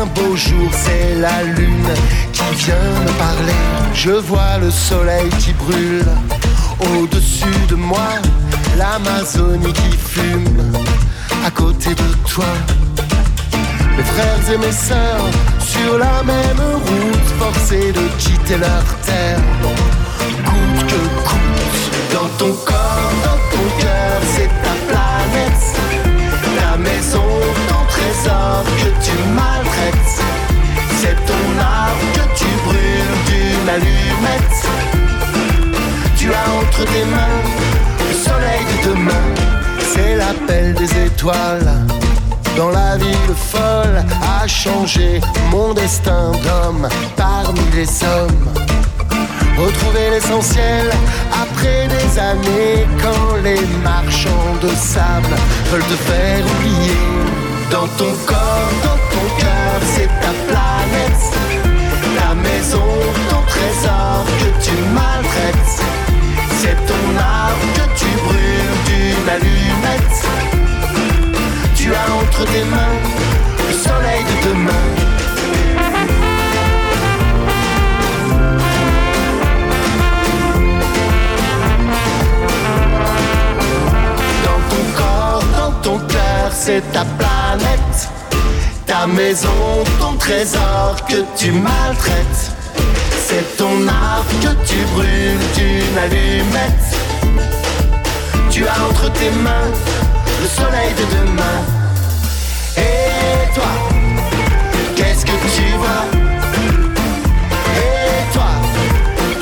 Un 0.00 0.06
beau 0.06 0.36
jour, 0.36 0.70
c'est 0.72 1.14
la 1.16 1.42
lune 1.42 1.88
qui 2.32 2.64
vient 2.64 2.74
me 2.74 3.12
parler. 3.18 3.52
Je 3.94 4.10
vois 4.10 4.58
le 4.60 4.70
soleil 4.70 5.28
qui 5.38 5.52
brûle 5.52 6.04
au-dessus 6.80 7.66
de 7.68 7.74
moi, 7.74 8.08
l'Amazonie 8.76 9.72
qui 9.72 9.96
fume 9.96 10.72
à 11.44 11.50
côté 11.50 11.90
de 11.90 12.28
toi. 12.28 12.44
Mes 13.96 14.04
frères 14.04 14.54
et 14.54 14.58
mes 14.58 14.72
sœurs 14.72 15.30
sur 15.58 15.98
la 15.98 16.22
même 16.22 16.60
route, 16.74 17.28
forcés 17.38 17.92
de 17.92 18.08
quitter 18.18 18.58
leur 18.58 18.84
terre. 19.02 19.38
Coûte 20.44 20.86
que 20.86 21.28
coûte, 21.28 22.12
dans 22.12 22.28
ton 22.38 22.52
corps, 22.64 23.15
Tu 36.16 36.32
as 36.32 36.50
entre 36.58 36.84
tes 36.84 37.04
mains 37.06 37.42
le 38.08 38.14
soleil 38.14 38.64
de 38.84 38.90
demain, 38.90 39.26
c'est 39.92 40.16
l'appel 40.16 40.74
des 40.74 41.06
étoiles 41.06 41.86
dans 42.56 42.70
la 42.70 42.96
ville 42.96 43.34
folle 43.34 44.02
a 44.22 44.46
changé 44.46 45.20
mon 45.50 45.74
destin 45.74 46.32
d'homme 46.44 46.88
parmi 47.16 47.60
les 47.74 47.88
hommes. 48.04 48.48
Retrouver 49.58 50.10
l'essentiel 50.10 50.90
après 51.32 51.88
des 51.88 52.18
années 52.18 52.86
quand 53.02 53.36
les 53.44 53.60
marchands 53.82 54.54
de 54.62 54.68
sable 54.68 55.34
veulent 55.70 55.82
te 55.82 55.98
faire 56.08 56.44
oublier. 56.54 57.00
Dans 57.70 57.88
ton 57.98 58.12
corps, 58.24 58.72
dans 58.84 59.00
ton 59.12 59.26
cœur, 59.38 59.80
c'est 59.94 60.10
ta 60.22 60.32
planète, 60.48 61.24
ta 62.16 62.34
maison, 62.34 62.88
trésor 63.56 64.24
que 64.40 64.64
tu 64.64 64.74
maltraites. 64.94 65.76
C'est 66.60 66.78
ton 66.90 67.04
arbre 67.18 67.66
que 67.76 67.86
tu 68.00 68.08
brûles 68.24 68.78
d'une 68.88 69.28
allumette. 69.34 70.18
Tu 71.74 71.94
as 71.94 72.08
entre 72.20 72.44
tes 72.52 72.64
mains 72.64 72.96
le 73.68 73.74
soleil 73.74 74.22
de 74.30 74.48
demain. 74.48 74.86
Dans 84.44 84.62
ton 84.70 84.84
corps, 85.00 85.44
dans 85.58 85.72
ton 85.82 85.98
cœur, 86.06 86.50
c'est 86.52 86.82
ta 86.92 87.04
planète. 87.04 88.10
Ta 88.86 89.06
maison, 89.06 89.84
ton 90.00 90.14
trésor 90.16 90.96
que 91.08 91.24
tu 91.36 91.50
maltraites. 91.52 92.55
Ton 93.66 93.88
arbre 93.88 94.30
que 94.42 94.52
tu 94.64 94.78
brûles 94.94 95.46
d'une 95.56 95.98
allumette. 95.98 96.86
Tu 98.48 98.64
as 98.64 98.78
entre 98.88 99.10
tes 99.12 99.30
mains 99.42 99.70
le 100.40 100.46
soleil 100.46 100.92
de 101.00 101.04
demain. 101.16 101.58
Et 102.76 103.52
toi, 103.56 103.72
qu'est-ce 104.94 105.24
que 105.26 105.36
tu 105.56 105.66
vois? 105.82 106.04
Et 107.76 108.32
toi, 108.32 108.52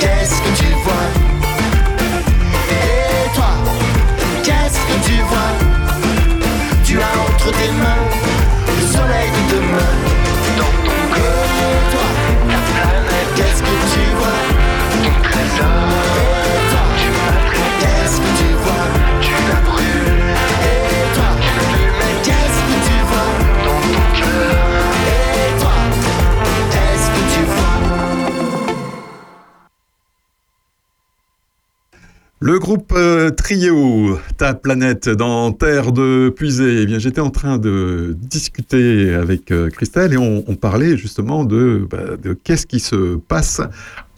qu'est-ce 0.00 0.36
que 0.44 0.50
tu 0.62 0.70
vois? 0.84 1.06
Et 2.70 3.28
toi, 3.34 3.52
qu'est-ce 4.42 4.80
que 4.88 4.96
tu 5.06 5.16
vois? 5.30 5.52
Tu 6.82 6.98
as 6.98 7.14
entre 7.26 7.50
tes 7.58 7.72
mains 7.72 7.93
Le 32.46 32.58
groupe 32.58 32.92
euh, 32.94 33.30
Trio, 33.30 34.18
Ta 34.36 34.52
planète 34.52 35.08
dans 35.08 35.50
Terre 35.52 35.92
de 35.92 36.28
Puisée. 36.28 36.82
Eh 36.82 36.84
bien, 36.86 36.98
j'étais 36.98 37.22
en 37.22 37.30
train 37.30 37.56
de 37.56 38.14
discuter 38.20 39.14
avec 39.14 39.50
euh, 39.50 39.70
Christelle 39.70 40.12
et 40.12 40.18
on, 40.18 40.44
on 40.46 40.54
parlait 40.54 40.98
justement 40.98 41.46
de, 41.46 41.86
bah, 41.90 42.18
de 42.22 42.34
qu'est-ce 42.34 42.66
qui 42.66 42.80
se 42.80 43.16
passe 43.16 43.62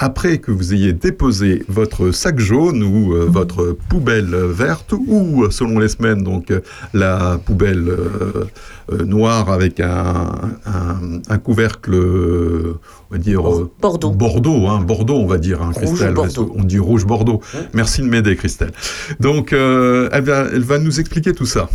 après 0.01 0.39
que 0.39 0.51
vous 0.51 0.74
ayez 0.74 0.93
déposé 0.93 1.62
votre 1.69 2.11
sac 2.11 2.40
jaune 2.40 2.82
ou 2.82 3.15
euh, 3.15 3.27
votre 3.28 3.77
poubelle 3.89 4.35
verte 4.35 4.93
ou, 4.93 5.47
selon 5.51 5.78
les 5.78 5.89
semaines, 5.89 6.24
donc 6.24 6.53
la 6.94 7.39
poubelle 7.47 7.97
noire 9.07 9.51
avec 9.53 9.78
un, 9.78 10.32
un- 10.66 11.20
un 11.28 11.39
couvercle, 11.39 11.94
on 13.10 13.14
va 13.14 13.18
dire 13.18 13.48
euh, 13.48 13.70
Bordeaux. 13.80 14.10
Bordeaux, 14.10 14.66
hein, 14.66 14.80
Bordeaux, 14.80 15.16
on 15.16 15.26
va 15.26 15.38
dire, 15.38 15.62
hein, 15.62 15.72
Christelle. 15.74 16.14
Bordeaux. 16.14 16.52
On 16.56 16.64
dit 16.64 16.78
rouge 16.78 17.06
Bordeaux. 17.06 17.40
Merci 17.72 18.02
de 18.02 18.06
m'aider, 18.06 18.36
Christelle. 18.36 18.72
Donc, 19.20 19.52
euh, 19.52 20.08
elle, 20.12 20.24
va, 20.24 20.46
elle 20.52 20.62
va 20.62 20.78
nous 20.78 20.98
expliquer 20.98 21.32
tout 21.32 21.46
ça. 21.46 21.68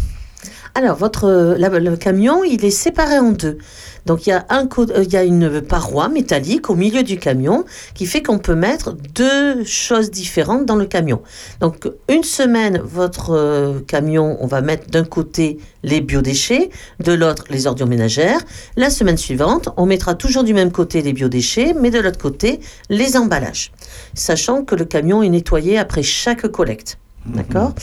Alors, 0.73 0.95
votre, 0.95 1.25
euh, 1.25 1.55
la- 1.57 1.67
le 1.79 1.97
camion, 1.97 2.43
il 2.45 2.63
est 2.63 2.69
séparé 2.71 3.19
en 3.19 3.31
deux. 3.31 3.57
Donc, 4.05 4.25
il 4.25 4.29
y, 4.29 4.33
a 4.33 4.45
un 4.49 4.67
euh, 4.79 5.03
il 5.03 5.11
y 5.11 5.17
a 5.17 5.23
une 5.23 5.61
paroi 5.61 6.07
métallique 6.07 6.69
au 6.69 6.75
milieu 6.75 7.03
du 7.03 7.17
camion 7.19 7.65
qui 7.93 8.05
fait 8.05 8.23
qu'on 8.23 8.39
peut 8.39 8.55
mettre 8.55 8.93
deux 9.13 9.63
choses 9.65 10.09
différentes 10.09 10.65
dans 10.65 10.75
le 10.77 10.85
camion. 10.85 11.21
Donc, 11.59 11.87
une 12.09 12.23
semaine, 12.23 12.81
votre 12.83 13.31
euh, 13.31 13.79
camion, 13.85 14.37
on 14.39 14.47
va 14.47 14.61
mettre 14.61 14.89
d'un 14.89 15.03
côté 15.03 15.59
les 15.83 15.99
biodéchets, 16.01 16.69
de 17.03 17.11
l'autre 17.11 17.43
les 17.49 17.67
ordures 17.67 17.85
ménagères. 17.87 18.39
La 18.77 18.89
semaine 18.89 19.17
suivante, 19.17 19.69
on 19.77 19.85
mettra 19.85 20.15
toujours 20.15 20.43
du 20.43 20.53
même 20.53 20.71
côté 20.71 21.01
les 21.01 21.13
biodéchets, 21.13 21.75
mais 21.79 21.91
de 21.91 21.99
l'autre 21.99 22.17
côté 22.19 22.59
les 22.89 23.17
emballages. 23.17 23.71
Sachant 24.15 24.63
que 24.63 24.73
le 24.75 24.85
camion 24.85 25.21
est 25.21 25.29
nettoyé 25.29 25.77
après 25.77 26.01
chaque 26.01 26.47
collecte. 26.47 26.97
D'accord? 27.25 27.73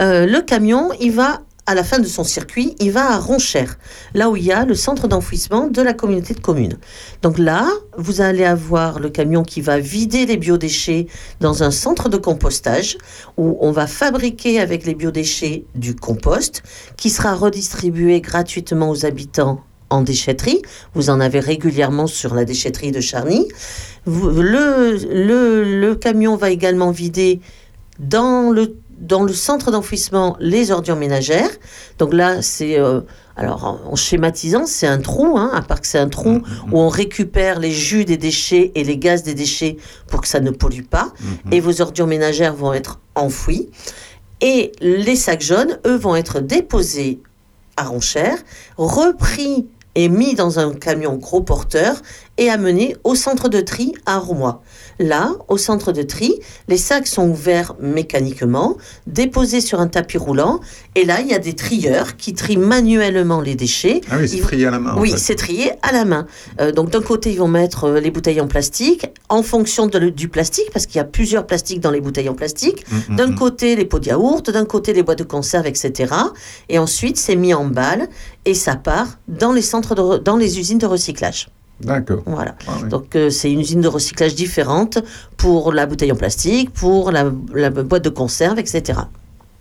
Euh, 0.00 0.26
Le 0.26 0.42
camion, 0.42 0.90
il 1.00 1.10
va 1.10 1.40
à 1.66 1.74
la 1.74 1.82
fin 1.82 1.98
de 1.98 2.06
son 2.06 2.22
circuit, 2.22 2.76
il 2.78 2.92
va 2.92 3.10
à 3.12 3.18
Ronchère, 3.18 3.76
là 4.14 4.30
où 4.30 4.36
il 4.36 4.44
y 4.44 4.52
a 4.52 4.64
le 4.64 4.74
centre 4.74 5.08
d'enfouissement 5.08 5.66
de 5.66 5.82
la 5.82 5.92
communauté 5.92 6.32
de 6.32 6.40
communes. 6.40 6.78
Donc 7.22 7.38
là, 7.38 7.68
vous 7.98 8.20
allez 8.20 8.44
avoir 8.44 9.00
le 9.00 9.10
camion 9.10 9.42
qui 9.42 9.60
va 9.60 9.80
vider 9.80 10.26
les 10.26 10.36
biodéchets 10.36 11.08
dans 11.40 11.64
un 11.64 11.72
centre 11.72 12.08
de 12.08 12.16
compostage 12.16 12.98
où 13.36 13.58
on 13.60 13.72
va 13.72 13.88
fabriquer 13.88 14.60
avec 14.60 14.86
les 14.86 14.94
biodéchets 14.94 15.64
du 15.74 15.96
compost 15.96 16.62
qui 16.96 17.10
sera 17.10 17.34
redistribué 17.34 18.20
gratuitement 18.20 18.88
aux 18.90 19.04
habitants 19.04 19.60
en 19.90 20.02
déchetterie. 20.02 20.62
Vous 20.94 21.10
en 21.10 21.20
avez 21.20 21.40
régulièrement 21.40 22.06
sur 22.06 22.34
la 22.34 22.44
déchetterie 22.44 22.92
de 22.92 23.00
Charny. 23.00 23.48
Le 24.06 25.94
camion 25.94 26.36
va 26.36 26.50
également 26.50 26.92
vider 26.92 27.40
dans 27.98 28.52
le, 28.52 28.76
dans 28.98 29.22
le 29.22 29.32
centre 29.32 29.70
d'enfouissement 29.70 30.36
les 30.40 30.70
ordures 30.70 30.96
ménagères. 30.96 31.50
Donc 31.98 32.12
là, 32.12 32.42
c'est. 32.42 32.78
euh, 32.78 33.00
alors, 33.38 33.82
en, 33.86 33.96
schématisant, 33.96 34.64
c'est 34.64 34.86
un 34.86 34.98
trou, 34.98 35.36
hein, 35.36 35.50
à 35.52 35.60
part 35.60 35.82
que 35.82 35.86
c'est 35.86 35.98
un 35.98 36.08
trou 36.08 36.40
où 36.72 36.78
on 36.80 36.88
récupère 36.88 37.60
les 37.60 37.70
jus 37.70 38.06
des 38.06 38.16
déchets 38.16 38.72
et 38.74 38.82
les 38.82 38.96
gaz 38.96 39.22
des 39.24 39.34
déchets 39.34 39.76
pour 40.06 40.22
que 40.22 40.28
ça 40.28 40.40
ne 40.40 40.50
pollue 40.50 40.84
pas. 40.84 41.12
Et 41.52 41.60
vos 41.60 41.82
ordures 41.82 42.06
ménagères 42.06 42.54
vont 42.54 42.72
être 42.72 42.98
enfouies. 43.14 43.68
Et 44.40 44.72
les 44.80 45.16
sacs 45.16 45.42
jaunes, 45.42 45.78
eux, 45.86 45.96
vont 45.96 46.16
être 46.16 46.40
déposés 46.40 47.20
à 47.76 47.84
Ronchère, 47.84 48.38
repris 48.78 49.66
et 49.96 50.08
mis 50.08 50.34
dans 50.34 50.58
un 50.58 50.72
camion 50.72 51.16
gros 51.16 51.42
porteur 51.42 51.96
et 52.38 52.50
amenés 52.50 52.96
au 53.04 53.14
centre 53.14 53.48
de 53.48 53.60
tri 53.60 53.94
à 54.06 54.18
Roumois. 54.18 54.62
Là, 54.98 55.32
au 55.48 55.58
centre 55.58 55.92
de 55.92 56.02
tri, 56.02 56.34
les 56.68 56.78
sacs 56.78 57.06
sont 57.06 57.28
ouverts 57.28 57.74
mécaniquement, 57.80 58.76
déposés 59.06 59.60
sur 59.60 59.80
un 59.80 59.88
tapis 59.88 60.16
roulant, 60.18 60.60
et 60.94 61.04
là, 61.04 61.20
il 61.20 61.28
y 61.28 61.34
a 61.34 61.38
des 61.38 61.54
trieurs 61.54 62.16
qui 62.16 62.32
trient 62.32 62.56
manuellement 62.56 63.40
les 63.40 63.54
déchets. 63.54 64.00
Ah 64.10 64.16
oui, 64.18 64.28
c'est 64.28 64.40
trié 64.40 64.66
à 64.66 64.70
la 64.70 64.78
main. 64.78 64.94
en 64.94 65.00
oui, 65.00 65.10
fait. 65.10 65.18
c'est 65.18 65.34
trié 65.34 65.72
à 65.82 65.92
la 65.92 66.04
main. 66.04 66.26
Euh, 66.60 66.72
donc 66.72 66.90
d'un 66.90 67.02
côté, 67.02 67.32
ils 67.32 67.38
vont 67.38 67.48
mettre 67.48 67.84
euh, 67.84 68.00
les 68.00 68.10
bouteilles 68.10 68.40
en 68.40 68.48
plastique 68.48 69.06
en 69.28 69.42
fonction 69.42 69.86
de 69.86 69.96
du 70.10 70.28
plastique, 70.28 70.70
parce 70.72 70.86
qu'il 70.86 70.96
y 70.96 71.00
a 71.00 71.04
plusieurs 71.04 71.46
plastiques 71.46 71.80
dans 71.80 71.90
les 71.90 72.00
bouteilles 72.00 72.28
en 72.28 72.34
plastique. 72.34 72.84
Mhm, 72.90 73.16
D'un 73.16 73.26
mhm. 73.28 73.34
côté, 73.34 73.76
les 73.76 73.84
pots 73.84 73.98
de 73.98 74.06
yaourt, 74.06 74.50
d'un 74.50 74.64
côté, 74.64 74.92
les 74.92 75.02
boîtes 75.02 75.18
de 75.18 75.24
conserve, 75.24 75.66
etc. 75.66 76.12
Et 76.68 76.78
ensuite, 76.78 77.16
c'est 77.16 77.36
mis 77.36 77.54
en 77.54 77.64
balle 77.64 78.08
et 78.44 78.54
ça 78.54 78.76
part 78.76 79.18
dans 79.28 79.52
les 79.52 79.62
centres, 79.62 79.94
de 79.94 80.18
dans 80.18 80.36
les 80.36 80.58
usines 80.58 80.78
de 80.78 80.86
recyclage. 80.86 81.48
D'accord. 81.80 82.22
Voilà. 82.26 82.54
Ah 82.66 82.72
oui. 82.82 82.88
Donc 82.88 83.14
euh, 83.16 83.28
c'est 83.30 83.52
une 83.52 83.60
usine 83.60 83.80
de 83.82 83.88
recyclage 83.88 84.34
différente 84.34 84.98
pour 85.36 85.72
la 85.72 85.86
bouteille 85.86 86.10
en 86.10 86.16
plastique, 86.16 86.70
pour 86.72 87.12
la, 87.12 87.30
la 87.54 87.70
boîte 87.70 88.04
de 88.04 88.08
conserve, 88.08 88.58
etc. 88.58 89.00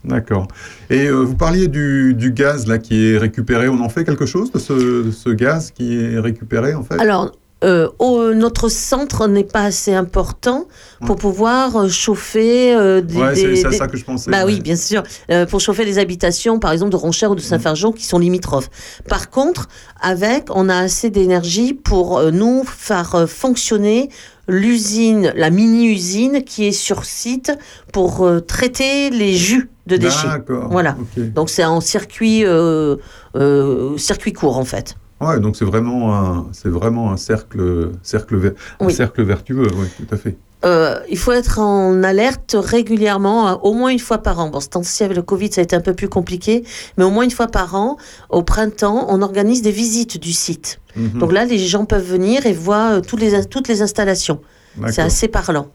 D'accord. 0.06 0.48
Et 0.90 1.08
euh, 1.08 1.24
vous 1.24 1.36
parliez 1.36 1.68
du, 1.68 2.14
du 2.14 2.32
gaz 2.32 2.68
là 2.68 2.78
qui 2.78 3.12
est 3.12 3.18
récupéré. 3.18 3.68
On 3.68 3.82
en 3.82 3.90
fait 3.90 4.06
quelque 4.06 4.26
chose 4.26 4.52
de 4.52 4.60
ce, 4.60 5.04
de 5.08 5.12
ce 5.12 5.30
gaz 5.30 5.72
qui 5.72 5.98
est 5.98 6.20
récupéré 6.20 6.74
en 6.74 6.84
fait? 6.84 7.00
Alors, 7.00 7.32
euh, 7.64 7.88
au- 8.00 8.34
notre 8.34 8.68
centre 8.70 9.28
n'est 9.28 9.44
pas 9.46 9.64
assez 9.64 9.94
important 9.94 10.68
pour 11.06 11.16
pouvoir 11.16 11.76
euh, 11.78 11.88
chauffer 11.90 12.76
euh, 12.76 13.02
des, 13.02 13.16
Ouais, 13.18 13.36
c'est- 13.36 13.48
des- 13.48 13.56
c'est 13.56 13.66
à 13.68 13.70
des- 13.70 13.78
ça 13.78 13.88
que 13.88 13.98
je 13.98 14.04
pensais, 14.04 14.30
Bah 14.30 14.40
ouais. 14.46 14.54
oui, 14.54 14.62
bien 14.62 14.76
sûr. 14.76 15.04
Euh, 15.32 15.46
pour 15.46 15.62
chauffer 15.62 15.86
les 15.86 15.98
habitations, 15.98 16.60
par 16.60 16.72
exemple, 16.74 16.92
de 16.92 16.98
Ronchère 16.98 17.32
ou 17.32 17.36
de 17.36 17.40
Saint-Fargeau, 17.42 17.92
qui 17.94 18.06
sont 18.06 18.20
limitrophes. 18.20 18.70
Par 19.08 19.30
contre, 19.30 19.68
avec, 20.02 20.48
on 20.54 20.68
a 20.70 20.78
assez 20.78 21.10
d'énergie 21.10 21.74
pour 21.74 22.22
nous 22.32 22.64
faire 22.66 23.26
fonctionner 23.28 24.10
l'usine, 24.48 25.32
la 25.36 25.50
mini-usine 25.50 26.44
qui 26.44 26.66
est 26.68 26.72
sur 26.72 27.04
site 27.06 27.52
pour 27.92 28.26
euh, 28.26 28.42
traiter 28.42 29.10
les 29.10 29.34
jus 29.34 29.70
de 29.88 29.98
déchets. 29.98 30.28
D'accord, 30.28 30.68
Voilà. 30.70 30.96
Donc 31.18 31.50
c'est 31.50 31.66
en 31.66 31.82
circuit, 31.82 32.44
euh, 32.46 32.96
euh, 33.36 33.98
circuit 33.98 34.34
court 34.34 34.58
en 34.58 34.66
fait. 34.66 34.96
Ouais, 35.22 35.40
donc 35.40 35.56
c'est 35.56 35.66
vraiment 35.66 36.14
un, 36.16 36.48
c'est 36.52 36.70
vraiment 36.70 37.12
un 37.12 37.18
cercle, 37.18 37.92
cercle, 38.04 38.36
ver- 38.38 38.54
un 38.80 38.90
cercle 38.90 39.24
vertueux, 39.24 39.68
oui, 39.76 39.88
tout 39.98 40.14
à 40.14 40.18
fait. 40.18 40.36
Euh, 40.66 41.00
il 41.10 41.18
faut 41.18 41.32
être 41.32 41.60
en 41.60 42.02
alerte 42.04 42.56
régulièrement, 42.60 43.48
euh, 43.50 43.54
au 43.62 43.74
moins 43.74 43.90
une 43.92 44.00
fois 44.00 44.18
par 44.18 44.40
an. 44.40 44.50
Bon, 44.50 44.60
ce 44.60 44.68
temps-ci, 44.68 45.04
avec 45.04 45.16
le 45.16 45.22
Covid, 45.24 45.52
ça 45.52 45.62
a 45.62 45.64
été 45.64 45.76
un 45.76 45.82
peu 45.82 45.94
plus 45.94 46.10
compliqué, 46.10 46.64
mais 46.98 47.04
au 47.04 47.12
moins 47.12 47.24
une 47.24 47.32
fois 47.32 47.48
par 47.48 47.76
an, 47.76 47.98
au 48.30 48.42
printemps, 48.42 49.06
on 49.10 49.22
organise 49.22 49.62
des 49.62 49.72
visites 49.72 50.20
du 50.20 50.34
site. 50.34 50.80
Mhm. 50.96 51.20
Donc 51.20 51.32
là, 51.32 51.46
les 51.46 51.60
gens 51.60 51.86
peuvent 51.86 52.06
venir 52.06 52.46
et 52.46 52.54
voir 52.54 52.94
euh, 52.94 53.00
toutes, 53.02 53.22
les, 53.22 53.46
toutes 53.46 53.68
les 53.68 53.82
installations. 53.82 54.42
C'est 54.90 55.02
assez 55.02 55.28
parlant. 55.30 55.68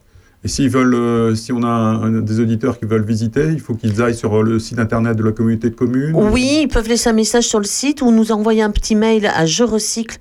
Et 0.43 0.49
s'ils 0.49 0.71
veulent, 0.71 0.95
euh, 0.95 1.35
si 1.35 1.53
on 1.53 1.63
a 1.63 1.67
un- 1.69 2.03
un- 2.17 2.21
des 2.23 2.41
auditeurs 2.41 2.79
qui 2.79 2.87
veulent 2.87 3.05
visiter, 3.05 3.49
il 3.53 3.61
faut 3.61 3.75
qu'ils 3.75 4.01
aillent 4.01 4.15
sur 4.17 4.39
euh, 4.41 4.43
le 4.43 4.59
site 4.59 4.79
internet 4.79 5.17
de 5.17 5.23
la 5.23 5.33
communauté 5.33 5.69
de 5.69 5.75
communes. 5.75 6.15
Oui, 6.15 6.61
ils 6.63 6.69
peuvent 6.69 6.89
laisser 6.89 7.11
un 7.11 7.15
message 7.15 7.45
sur 7.45 7.59
le 7.59 7.67
site 7.67 8.01
ou 8.01 8.11
nous 8.11 8.33
envoyer 8.33 8.63
un 8.63 8.71
petit 8.71 8.95
mail 8.95 9.27
à 9.27 9.45
je 9.45 9.65
recycle 9.65 10.19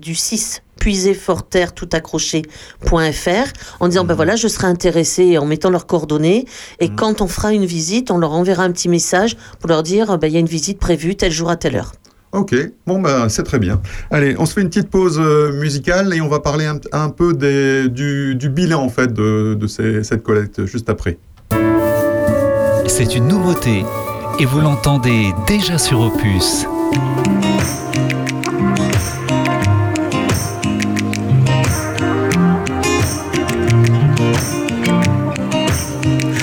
du 0.00 0.14
6 0.14 0.60
puiséforterre 0.78 1.72
tout 1.74 1.88
accroché.fr 1.92 3.52
en 3.80 3.88
disant 3.88 4.04
ben 4.04 4.14
voilà 4.14 4.34
je 4.36 4.48
serai 4.48 4.66
intéressé 4.66 5.38
en 5.38 5.46
mettant 5.46 5.70
leurs 5.70 5.86
coordonnées. 5.86 6.44
Et 6.78 6.88
quand 6.90 7.20
on 7.22 7.26
fera 7.26 7.52
une 7.52 7.64
visite 7.66 8.10
on 8.10 8.18
leur 8.18 8.32
enverra 8.32 8.64
un 8.64 8.72
petit 8.72 8.88
message 8.88 9.36
pour 9.60 9.68
leur 9.68 9.82
dire 9.82 10.18
ben, 10.18 10.26
il 10.26 10.32
y 10.34 10.36
a 10.36 10.40
une 10.40 10.46
visite 10.46 10.78
prévue 10.78 11.16
tel 11.16 11.32
jour 11.32 11.48
à 11.50 11.56
telle 11.56 11.76
heure 11.76 11.92
Ok, 12.32 12.54
bon 12.86 13.00
bah 13.00 13.28
c'est 13.28 13.42
très 13.42 13.58
bien. 13.58 13.80
Allez, 14.10 14.36
on 14.38 14.46
se 14.46 14.52
fait 14.54 14.60
une 14.60 14.68
petite 14.68 14.88
pause 14.88 15.18
euh, 15.18 15.52
musicale 15.52 16.14
et 16.14 16.20
on 16.20 16.28
va 16.28 16.38
parler 16.38 16.64
un, 16.66 16.78
un 16.92 17.08
peu 17.10 17.34
des- 17.34 17.88
du, 17.88 18.36
du 18.36 18.48
bilan 18.48 18.80
en 18.82 18.88
fait 18.88 19.12
de, 19.12 19.54
de 19.54 19.66
ces- 19.66 20.04
cette 20.04 20.22
collecte 20.22 20.64
juste 20.64 20.88
après. 20.88 21.18
C'est 22.86 23.16
une 23.16 23.26
nouveauté 23.26 23.84
et 24.38 24.44
vous 24.44 24.60
l'entendez 24.60 25.32
déjà 25.48 25.76
sur 25.76 26.00
Opus. 26.00 26.66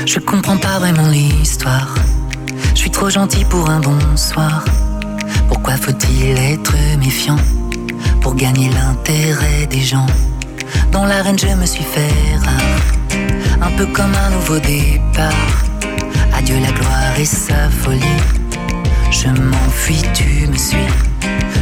Je 0.05 0.19
comprends 0.19 0.57
pas 0.57 0.79
vraiment 0.79 1.07
l'histoire. 1.09 1.93
Je 2.73 2.79
suis 2.79 2.91
trop 2.91 3.09
gentil 3.09 3.43
pour 3.45 3.69
un 3.69 3.79
bonsoir. 3.79 4.63
Pourquoi 5.67 5.85
faut-il 5.85 6.39
être 6.39 6.73
méfiant 6.97 7.35
pour 8.21 8.35
gagner 8.35 8.69
l'intérêt 8.69 9.67
des 9.69 9.81
gens? 9.81 10.05
Dans 10.93 11.03
l'arène, 11.03 11.37
je 11.37 11.47
me 11.47 11.65
suis 11.65 11.83
fait 11.83 12.37
rare, 12.41 13.61
un 13.61 13.71
peu 13.71 13.85
comme 13.87 14.13
un 14.15 14.29
nouveau 14.29 14.59
départ. 14.59 15.65
Adieu 16.37 16.55
la 16.61 16.71
gloire 16.71 17.19
et 17.19 17.25
sa 17.25 17.69
folie. 17.69 17.99
Je 19.11 19.27
m'enfuis, 19.27 20.01
tu 20.13 20.47
me 20.47 20.55
suis. 20.55 20.87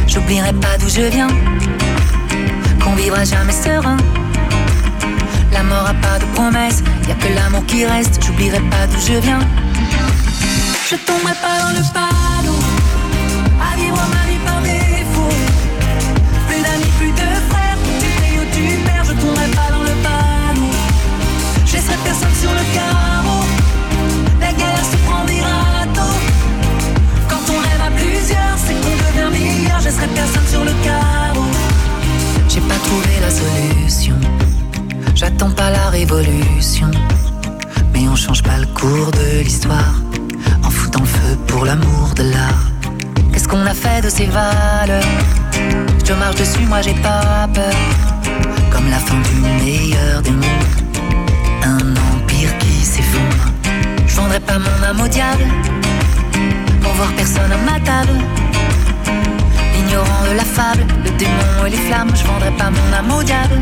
J'oublierai 0.06 0.52
pas 0.52 0.78
d'où 0.78 0.88
je 0.88 1.02
viens, 1.10 1.30
qu'on 2.78 2.94
vivra 2.94 3.24
jamais 3.24 3.52
serein. 3.52 3.96
La 5.50 5.64
mort 5.64 5.88
a 5.88 5.94
pas 5.94 6.20
de 6.20 6.26
promesse, 6.32 6.84
y 7.08 7.10
a 7.10 7.14
que 7.16 7.34
l'amour 7.34 7.66
qui 7.66 7.84
reste. 7.84 8.24
J'oublierai 8.24 8.60
pas 8.70 8.86
d'où 8.86 9.00
je 9.00 9.18
viens. 9.18 9.40
Je 10.88 10.94
tomberai 10.94 11.34
pas 11.42 11.58
dans 11.60 11.70
le 11.76 11.82
panneau, 11.92 12.25
J'attends 35.16 35.50
pas 35.50 35.70
la 35.70 35.88
révolution, 35.88 36.90
mais 37.92 38.06
on 38.06 38.14
change 38.14 38.42
pas 38.42 38.58
le 38.58 38.66
cours 38.66 39.10
de 39.12 39.42
l'histoire. 39.42 39.94
En 40.62 40.70
foutant 40.70 41.00
le 41.00 41.06
feu 41.06 41.36
pour 41.46 41.64
l'amour 41.64 42.12
de 42.14 42.22
l'art. 42.22 42.66
Qu'est-ce 43.32 43.48
qu'on 43.48 43.64
a 43.64 43.72
fait 43.72 44.02
de 44.02 44.10
ces 44.10 44.26
valeurs? 44.26 45.02
Je 46.06 46.12
marche 46.12 46.36
dessus, 46.36 46.66
moi 46.68 46.82
j'ai 46.82 46.94
pas 46.94 47.48
peur. 47.52 47.74
Comme 48.70 48.90
la 48.90 48.98
fin 48.98 49.16
du 49.16 49.64
meilleur 49.64 50.20
des 50.20 50.32
mondes, 50.32 50.95
s'effondre. 52.84 53.52
Je 54.06 54.16
vendrai 54.16 54.40
pas 54.40 54.58
mon 54.58 54.86
âme 54.88 55.00
au 55.00 55.08
diable 55.08 55.44
pour 56.82 56.92
voir 56.92 57.12
personne 57.12 57.50
à 57.52 57.70
ma 57.70 57.80
table. 57.80 58.18
Ignorant 59.78 60.24
de 60.30 60.36
la 60.36 60.44
fable, 60.44 60.84
le 61.04 61.10
démon 61.12 61.66
et 61.66 61.70
les 61.70 61.76
flammes, 61.76 62.10
je 62.14 62.24
vendrai 62.24 62.50
pas 62.52 62.70
mon 62.70 62.92
âme 62.92 63.10
au 63.18 63.22
diable. 63.22 63.55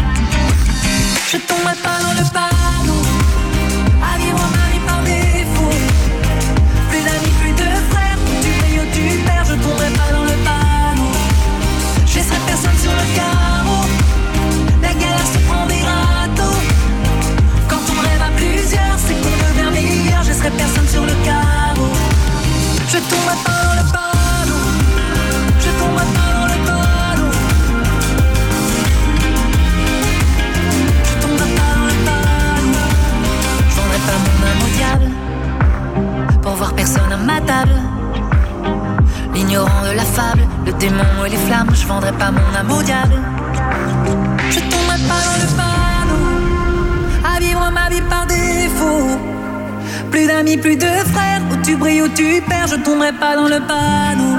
Tomberai 53.04 53.18
pas 53.18 53.36
dans 53.36 53.48
le 53.48 53.60
panneau. 53.60 54.38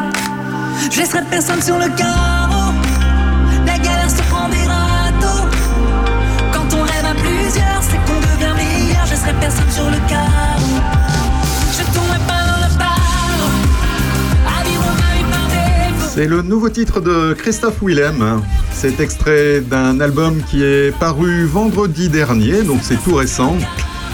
Je 0.91 0.99
laisserai 0.99 1.21
personne 1.29 1.61
sur 1.61 1.77
le 1.77 1.87
carreau, 1.95 2.73
la 3.65 3.77
galère 3.77 4.09
se 4.09 4.21
prend 4.23 4.49
des 4.49 4.65
râteaux. 4.65 5.47
Quand 6.51 6.75
on 6.75 6.81
rêve 6.81 7.05
à 7.05 7.13
plusieurs, 7.13 7.81
c'est 7.81 7.97
qu'on 8.05 8.19
devient 8.19 8.53
meilleur, 8.55 9.05
je 9.05 9.11
laisserai 9.11 9.33
personne 9.39 9.69
sur 9.69 9.85
le 9.85 9.97
carreau. 10.09 10.81
Je 11.77 11.83
tomberai 11.93 12.19
pas 12.27 12.43
dans 12.47 12.59
le 12.65 12.77
panneau. 12.77 12.95
C'est 16.15 16.27
le 16.27 16.41
nouveau 16.41 16.69
titre 16.69 17.01
de 17.01 17.33
Christophe 17.33 17.81
Willem. 17.83 18.41
C'est 18.71 18.99
extrait 18.99 19.61
d'un 19.61 19.99
album 19.99 20.41
qui 20.49 20.63
est 20.63 20.97
paru 20.97 21.45
vendredi 21.45 22.09
dernier, 22.09 22.63
donc 22.63 22.79
c'est 22.83 23.01
tout 23.03 23.15
récent. 23.15 23.57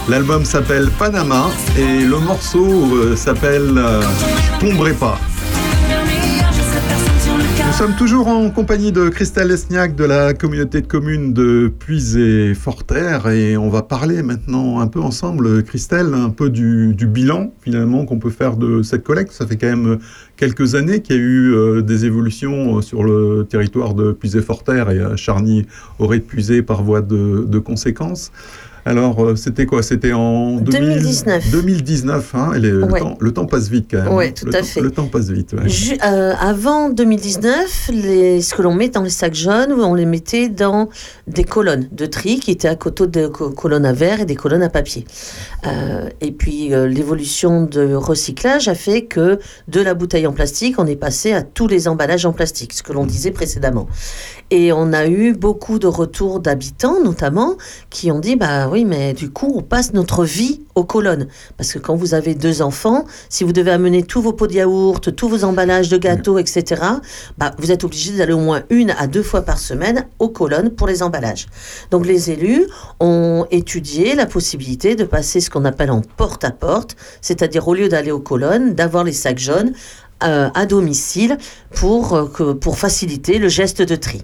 L'album 0.08 0.44
s'appelle 0.44 0.88
Panama 0.98 1.46
et 1.78 2.04
le 2.04 2.18
morceau 2.18 2.66
euh, 2.96 3.14
s'appelle 3.14 3.76
euh, 3.76 4.02
Je 4.02 4.66
tomberai 4.66 4.92
pas. 4.94 5.18
Nous 7.72 7.78
sommes 7.78 7.96
toujours 7.96 8.26
en 8.26 8.50
compagnie 8.50 8.92
de 8.92 9.08
Christelle 9.08 9.50
Esniak 9.50 9.94
de 9.94 10.04
la 10.04 10.34
communauté 10.34 10.82
de 10.82 10.86
communes 10.86 11.32
de 11.32 11.72
Puise 11.78 12.16
et 12.16 12.52
Forterre 12.52 13.28
et 13.28 13.56
on 13.56 13.70
va 13.70 13.82
parler 13.82 14.22
maintenant 14.22 14.80
un 14.80 14.88
peu 14.88 15.00
ensemble, 15.00 15.62
Christelle, 15.62 16.12
un 16.12 16.30
peu 16.30 16.50
du, 16.50 16.94
bilan 16.94 17.52
finalement 17.62 18.04
qu'on 18.04 18.18
peut 18.18 18.30
faire 18.30 18.56
de 18.56 18.82
cette 18.82 19.04
collecte. 19.04 19.32
Ça 19.32 19.46
fait 19.46 19.56
quand 19.56 19.68
même 19.68 19.98
quelques 20.36 20.74
années 20.74 21.00
qu'il 21.00 21.16
y 21.16 21.18
a 21.18 21.22
eu 21.22 21.54
euh, 21.54 21.80
des 21.80 22.04
évolutions 22.04 22.78
euh, 22.78 22.82
sur 22.82 23.04
le 23.04 23.46
territoire 23.48 23.94
de 23.94 24.12
Puise 24.12 24.36
et 24.36 24.42
Forterre 24.42 24.90
et 24.90 25.16
Charny 25.16 25.66
aurait 25.98 26.20
puisé 26.20 26.62
par 26.62 26.82
voie 26.82 27.00
de, 27.00 27.46
de 27.48 27.58
conséquence. 27.58 28.32
Alors, 28.84 29.24
euh, 29.24 29.36
c'était 29.36 29.64
quoi? 29.64 29.82
C'était 29.82 30.12
en 30.12 30.56
2000 30.56 30.80
2019. 30.94 31.50
2019, 31.52 32.34
hein, 32.34 32.50
le, 32.58 32.80
temps, 32.98 33.16
le 33.20 33.32
temps 33.32 33.46
passe 33.46 33.68
vite 33.68 33.86
quand 33.90 34.02
même. 34.02 34.28
Hein. 34.28 34.32
tout 34.34 34.46
le 34.46 34.54
à 34.56 34.58
temps- 34.60 34.64
fait. 34.66 34.80
Le 34.80 34.90
temps 34.90 35.06
passe 35.06 35.30
vite. 35.30 35.52
ouais. 35.52 35.98
Euh, 36.04 36.34
avant 36.40 36.88
2019, 36.90 37.90
les, 37.92 38.40
ce 38.42 38.54
que 38.54 38.62
l'on 38.62 38.74
met 38.74 38.88
dans 38.88 39.02
les 39.02 39.10
sacs 39.10 39.34
jaunes, 39.34 39.72
on 39.72 39.94
les 39.94 40.04
mettait 40.06 40.48
dans 40.48 40.88
des 41.28 41.44
colonnes 41.44 41.88
de 41.92 42.06
tri 42.06 42.40
qui 42.40 42.50
étaient 42.50 42.66
à 42.68 42.74
côté 42.74 43.06
de 43.06 43.28
co- 43.28 43.50
colonnes 43.50 43.86
à 43.86 43.92
verre 43.92 44.20
et 44.20 44.24
des 44.24 44.34
colonnes 44.34 44.62
à 44.64 44.68
papier. 44.68 45.04
Euh, 45.66 46.08
et 46.20 46.32
puis 46.32 46.74
euh, 46.74 46.88
l'évolution 46.88 47.62
de 47.62 47.94
recyclage 47.94 48.66
a 48.66 48.74
fait 48.74 49.04
que 49.04 49.38
de 49.68 49.80
la 49.80 49.94
bouteille 49.94 50.26
en 50.26 50.32
plastique, 50.32 50.74
on 50.78 50.86
est 50.86 50.96
passé 50.96 51.32
à 51.32 51.42
tous 51.42 51.68
les 51.68 51.86
emballages 51.86 52.26
en 52.26 52.32
plastique, 52.32 52.72
ce 52.72 52.82
que 52.82 52.92
l'on 52.92 53.06
disait 53.06 53.30
précédemment. 53.30 53.86
Et 54.50 54.72
on 54.72 54.92
a 54.92 55.06
eu 55.06 55.32
beaucoup 55.32 55.78
de 55.78 55.86
retours 55.86 56.40
d'habitants, 56.40 57.02
notamment, 57.02 57.56
qui 57.90 58.10
ont 58.10 58.18
dit 58.18 58.36
bah 58.36 58.68
oui, 58.68 58.84
mais 58.84 59.12
du 59.12 59.30
coup, 59.30 59.52
on 59.56 59.62
passe 59.62 59.92
notre 59.92 60.24
vie 60.24 60.60
aux 60.74 60.84
colonnes. 60.84 61.28
Parce 61.56 61.72
que 61.72 61.78
quand 61.78 61.96
vous 61.96 62.14
avez 62.14 62.34
deux 62.34 62.62
enfants, 62.62 63.04
si 63.28 63.44
vous 63.44 63.52
devez 63.52 63.70
amener 63.70 64.02
tous 64.02 64.22
vos 64.22 64.32
pots 64.32 64.46
de 64.46 64.54
yaourt, 64.54 65.14
tous 65.14 65.28
vos 65.28 65.44
emballages 65.44 65.88
de 65.88 65.96
gâteaux, 65.96 66.38
etc., 66.38 66.82
bah, 67.38 67.52
vous 67.58 67.70
êtes 67.72 67.84
obligé 67.84 68.16
d'aller 68.16 68.32
au 68.32 68.40
moins 68.40 68.62
une 68.70 68.90
à 68.90 69.06
deux 69.06 69.22
fois 69.22 69.42
par 69.42 69.58
semaine 69.58 70.06
aux 70.18 70.28
colonnes 70.28 70.70
pour 70.70 70.86
les 70.86 71.02
emballages. 71.02 71.46
Donc 71.90 72.06
les 72.06 72.30
élus 72.30 72.66
ont 73.00 73.46
étudié 73.50 74.14
la 74.14 74.26
possibilité 74.26 74.96
de 74.96 75.04
passer 75.04 75.40
ce 75.40 75.50
qu'on 75.50 75.64
appelle 75.64 75.90
en 75.90 76.00
porte-à-porte, 76.00 76.96
c'est-à-dire 77.20 77.68
au 77.68 77.74
lieu 77.74 77.88
d'aller 77.88 78.10
aux 78.10 78.20
colonnes, 78.20 78.74
d'avoir 78.74 79.04
les 79.04 79.12
sacs 79.12 79.38
jaunes 79.38 79.72
euh, 80.24 80.50
à 80.54 80.66
domicile 80.66 81.38
pour, 81.74 82.14
euh, 82.14 82.26
que, 82.26 82.52
pour 82.52 82.78
faciliter 82.78 83.38
le 83.38 83.48
geste 83.48 83.82
de 83.82 83.96
tri. 83.96 84.22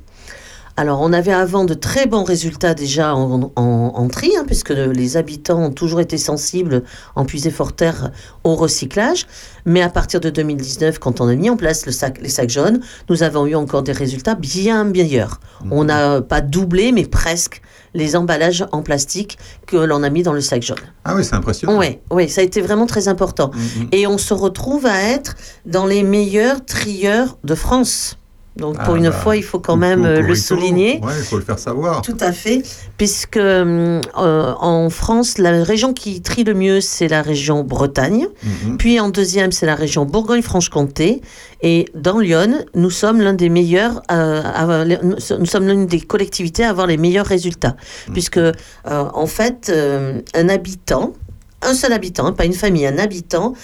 Alors, 0.76 1.00
on 1.00 1.12
avait 1.12 1.32
avant 1.32 1.64
de 1.64 1.74
très 1.74 2.06
bons 2.06 2.22
résultats 2.22 2.72
déjà 2.72 3.12
en, 3.12 3.50
en, 3.56 3.62
en 3.96 4.08
tri, 4.08 4.30
hein, 4.38 4.44
puisque 4.46 4.70
les 4.70 5.16
habitants 5.16 5.60
ont 5.60 5.72
toujours 5.72 5.98
été 6.00 6.16
sensibles 6.16 6.84
en 7.16 7.24
puisée 7.24 7.50
forterre 7.50 8.12
au 8.44 8.54
recyclage. 8.54 9.26
Mais 9.64 9.82
à 9.82 9.88
partir 9.88 10.20
de 10.20 10.30
2019, 10.30 11.00
quand 11.00 11.20
on 11.20 11.26
a 11.26 11.34
mis 11.34 11.50
en 11.50 11.56
place 11.56 11.84
le 11.84 11.90
sac, 11.90 12.20
les 12.22 12.28
sacs 12.28 12.50
jaunes, 12.50 12.80
nous 13.10 13.24
avons 13.24 13.44
eu 13.46 13.56
encore 13.56 13.82
des 13.82 13.90
résultats 13.90 14.36
bien 14.36 14.84
meilleurs. 14.84 15.40
On 15.72 15.82
n'a 15.82 16.20
pas 16.20 16.40
doublé, 16.40 16.92
mais 16.92 17.06
presque 17.06 17.60
les 17.94 18.16
emballages 18.16 18.66
en 18.73 18.82
plastique 18.82 19.39
que 19.66 19.77
l'on 19.77 20.02
a 20.02 20.10
mis 20.10 20.23
dans 20.23 20.32
le 20.32 20.40
sac 20.40 20.62
jaune. 20.62 20.78
Ah 21.05 21.15
oui, 21.15 21.24
c'est 21.24 21.35
impressionnant. 21.35 21.78
Oui, 21.78 21.98
oui, 22.10 22.28
ça 22.28 22.40
a 22.40 22.44
été 22.44 22.60
vraiment 22.60 22.86
très 22.86 23.09
important. 23.09 23.51
Et 23.93 24.06
on 24.06 24.19
se 24.19 24.35
retrouve 24.35 24.86
à 24.86 25.01
être 25.01 25.35
dans 25.66 25.86
les 25.86 26.02
meilleurs 26.02 26.65
trieurs 26.65 27.39
de 27.44 27.55
France. 27.55 28.19
Donc 28.59 28.76
pour 28.85 28.94
Ah 28.94 28.98
une 28.98 29.05
bah, 29.05 29.12
fois, 29.12 29.36
il 29.36 29.43
faut 29.43 29.60
quand 29.60 29.76
même 29.76 30.05
euh, 30.05 30.20
le 30.20 30.35
souligner. 30.35 31.01
Ouais, 31.02 31.12
il 31.16 31.24
faut 31.24 31.36
le 31.36 31.44
faire 31.44 31.59
savoir. 31.59 32.02
Tout 32.02 32.16
à 32.20 32.32
fait, 32.32 32.62
puisque 32.97 33.36
euh, 33.36 34.01
en 34.14 34.90
France, 34.90 35.39
la 35.39 35.62
région 35.62 35.94
qui 35.94 36.20
trie 36.20 36.44
le 36.44 36.55
mieux, 36.55 36.80
c'est 36.80 37.09
la 37.09 37.22
région 37.22 37.64
Bretagne. 37.64 38.26
Mhm. 38.43 38.76
Puis 38.76 39.01
en 39.01 39.09
deuxième, 39.09 39.52
c'est 39.52 39.66
la 39.66 39.74
région 39.74 40.05
Bourgogne-Franche-Comté. 40.05 41.22
Et 41.62 41.86
dans 41.94 42.18
Lyon, 42.18 42.64
nous 42.74 42.90
sommes 42.90 43.20
l'un 43.20 43.32
des 43.32 43.48
meilleurs, 43.48 44.02
euh, 44.12 44.43
à 44.44 44.85
nous 44.85 45.47
sommes 45.47 45.66
l'une 45.66 45.86
des 45.86 46.01
collectivités 46.01 46.64
à 46.64 46.70
avoir 46.70 46.86
les 46.86 46.97
meilleurs 46.97 47.26
résultats. 47.26 47.76
Puisque, 48.12 48.39
euh, 48.39 48.52
en 48.85 49.26
fait, 49.26 49.70
euh, 49.70 50.20
un 50.35 50.48
habitant, 50.48 51.14
un 51.62 51.74
seul 51.74 51.93
habitant, 51.93 52.32
pas 52.32 52.44
une 52.44 52.52
famille, 52.52 52.86
un 52.86 52.98
habitant, 52.98 53.55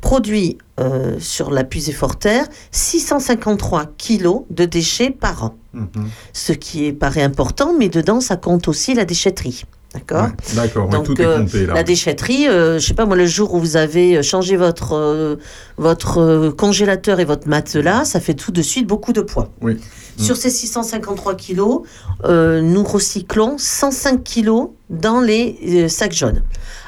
produit 0.00 0.58
euh, 0.78 1.16
sur 1.18 1.50
la 1.50 1.64
puisée 1.64 1.92
forterre 1.92 2.46
653 2.70 3.86
kilos 3.98 4.42
de 4.50 4.64
déchets 4.64 5.10
par 5.10 5.44
an. 5.44 5.56
Mhm. 5.72 6.08
Ce 6.32 6.52
qui 6.52 6.86
est, 6.86 6.92
paraît 6.92 7.22
important, 7.22 7.74
mais 7.78 7.88
dedans, 7.88 8.20
ça 8.20 8.36
compte 8.36 8.68
aussi 8.68 8.94
la 8.94 9.04
déchetterie. 9.04 9.64
D'accord 9.92 10.22
Ouais, 10.22 10.54
D'accord, 10.54 11.02
tout 11.02 11.20
est 11.20 11.24
euh, 11.24 11.38
compté 11.38 11.66
là. 11.66 11.74
la 11.74 11.82
déchetterie, 11.82 12.46
euh, 12.46 12.78
je 12.78 12.86
sais 12.86 12.94
pas 12.94 13.06
moi, 13.06 13.16
le 13.16 13.26
jour 13.26 13.54
où 13.54 13.58
vous 13.58 13.76
avez 13.76 14.22
changé 14.22 14.56
votre, 14.56 14.94
euh, 14.94 15.36
votre 15.78 16.50
congélateur 16.50 17.18
et 17.18 17.24
votre 17.24 17.48
matelas, 17.48 18.04
ça 18.04 18.20
fait 18.20 18.34
tout 18.34 18.52
de 18.52 18.62
suite 18.62 18.86
beaucoup 18.86 19.12
de 19.12 19.20
poids. 19.20 19.50
Oui. 19.60 19.78
Sur 20.16 20.36
ces 20.36 20.50
653 20.50 21.34
kilos, 21.34 21.82
nous 22.28 22.84
recyclons 22.84 23.56
105 23.56 24.22
kilos 24.22 24.68
dans 24.90 25.20
les 25.20 25.88
sacs 25.88 26.12
jaunes. 26.12 26.42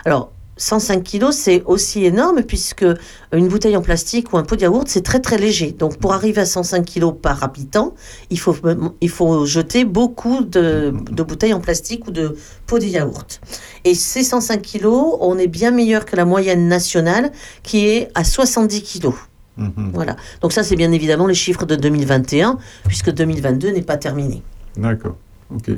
Alors, 0.05 0.33
105 0.57 1.03
kilos, 1.03 1.35
c'est 1.35 1.63
aussi 1.65 2.05
énorme 2.05 2.43
puisque 2.43 2.85
une 3.33 3.49
bouteille 3.49 3.77
en 3.77 3.83
plastique 3.83 4.33
ou 4.33 4.39
un 4.39 4.43
pot 4.43 4.57
de 4.57 4.63
yaourt, 4.63 4.87
c'est 4.87 5.03
très 5.03 5.21
très 5.21 5.39
léger. 5.39 5.73
Donc, 5.73 5.99
pour 5.99 6.13
arriver 6.13 6.43
à 6.43 6.47
105 6.47 6.85
kilos 6.85 7.15
par 7.21 7.43
habitant, 7.43 7.95
il 8.31 8.39
faut, 8.39 8.55
il 9.01 9.09
faut 9.09 9.47
jeter 9.47 9.85
beaucoup 9.85 10.43
de, 10.45 10.93
de 11.11 11.23
bouteilles 11.23 11.55
en 11.55 11.61
plastique 11.61 12.07
ou 12.07 12.11
de 12.11 12.37
pots 12.67 12.79
de 12.79 12.85
yaourt. 12.85 13.41
Et 13.85 13.95
ces 13.95 14.23
105 14.23 14.61
kilos, 14.61 15.17
on 15.21 15.39
est 15.39 15.47
bien 15.47 15.71
meilleur 15.71 16.05
que 16.05 16.17
la 16.17 16.25
moyenne 16.25 16.69
nationale 16.69 17.33
qui 17.63 17.87
est 17.87 18.09
à 18.15 18.23
70 18.23 18.83
kilos. 18.83 19.15
Mhm. 19.57 19.91
Voilà. 19.95 20.17
Donc 20.41 20.53
ça, 20.53 20.63
c'est 20.63 20.77
bien 20.77 20.93
évidemment 20.93 21.27
les 21.27 21.35
chiffres 21.35 21.67
de 21.67 21.77
2021, 21.77 22.59
puisque 22.87 23.11
2022 23.11 23.71
n'est 23.71 23.83
pas 23.83 23.97
terminé. 23.97 24.43
D'accord. 24.77 25.17
Ok. 25.55 25.71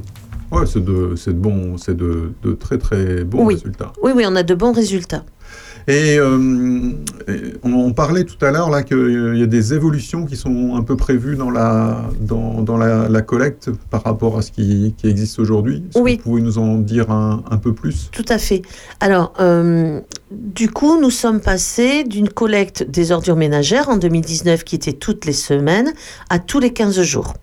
Ouais, 0.52 0.66
c'est 0.66 0.84
de, 0.84 1.14
c'est 1.16 1.32
de 1.32 1.38
bons, 1.38 1.76
c'est 1.78 1.96
de, 1.96 2.32
de 2.42 2.52
très 2.52 2.78
très 2.78 3.24
bons 3.24 3.46
Oui. 3.46 3.54
résultats. 3.54 3.92
Oui, 4.02 4.12
oui, 4.14 4.24
on 4.26 4.36
a 4.36 4.42
de 4.42 4.54
bons 4.54 4.72
résultats. 4.72 5.24
Et 5.86 6.16
euh, 6.18 6.92
et 7.28 7.40
on, 7.62 7.74
on 7.74 7.92
parlait 7.92 8.24
tout 8.24 8.42
à 8.42 8.50
l'heure 8.50 8.70
là 8.70 8.82
qu'il 8.82 9.34
y 9.36 9.42
a 9.42 9.46
des 9.46 9.74
évolutions 9.74 10.24
qui 10.24 10.34
sont 10.34 10.76
un 10.76 10.82
peu 10.82 10.96
prévues 10.96 11.36
dans 11.36 11.50
la 11.50 12.04
dans, 12.20 12.62
dans 12.62 12.78
la, 12.78 13.06
la 13.10 13.20
collecte 13.20 13.70
par 13.90 14.02
rapport 14.02 14.38
à 14.38 14.42
ce 14.42 14.50
qui, 14.50 14.94
qui 14.96 15.08
existe 15.08 15.38
aujourd'hui. 15.38 15.84
Oui. 15.94 16.16
que 16.16 16.22
Vous 16.22 16.30
pouvez 16.30 16.40
nous 16.42 16.56
en 16.56 16.76
dire 16.78 17.10
un, 17.10 17.42
un 17.50 17.58
peu 17.58 17.74
plus? 17.74 18.08
Tout 18.12 18.24
à 18.30 18.38
fait. 18.38 18.62
Alors, 19.00 19.34
euh, 19.40 20.00
du 20.30 20.70
coup, 20.70 20.98
nous 20.98 21.10
sommes 21.10 21.40
passés 21.40 22.04
d'une 22.04 22.30
collecte 22.30 22.88
des 22.88 23.12
ordures 23.12 23.36
ménagères 23.36 23.90
en 23.90 23.98
2019 23.98 24.64
qui 24.64 24.76
était 24.76 24.94
toutes 24.94 25.26
les 25.26 25.34
semaines 25.34 25.92
à 26.30 26.38
tous 26.38 26.60
les 26.60 26.72
15 26.72 27.02
jours. 27.02 27.34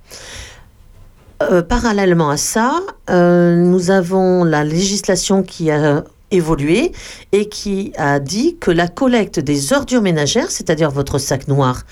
Euh, 1.49 1.61
parallèlement 1.61 2.30
à 2.30 2.38
ça, 2.38 2.80
euh, 3.09 3.55
nous 3.55 3.89
avons 3.91 4.43
la 4.43 4.63
législation 4.63 5.43
qui 5.43 5.72
a 5.72 6.03
évolué 6.30 6.91
et 7.31 7.49
qui 7.49 7.91
a 7.97 8.19
dit 8.19 8.57
que 8.59 8.72
la 8.72 8.88
collecte 8.88 9.39
des 9.39 9.73
ordures 9.73 10.01
ménagères, 10.01 10.51
c'est-à-dire 10.51 10.91
votre 10.91 11.18
sac 11.18 11.47
noir 11.47 11.84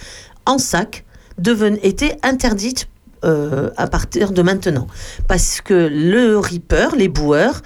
en 0.45 0.57
sac, 0.57 1.03
deven- 1.41 1.79
était 1.83 2.17
interdite 2.23 2.87
euh, 3.25 3.69
à 3.75 3.87
partir 3.87 4.31
de 4.31 4.41
maintenant. 4.41 4.87
Parce 5.27 5.59
que 5.59 5.73
le 5.91 6.37
ripper, 6.39 6.87
les 6.95 7.09
boueurs, 7.09 7.61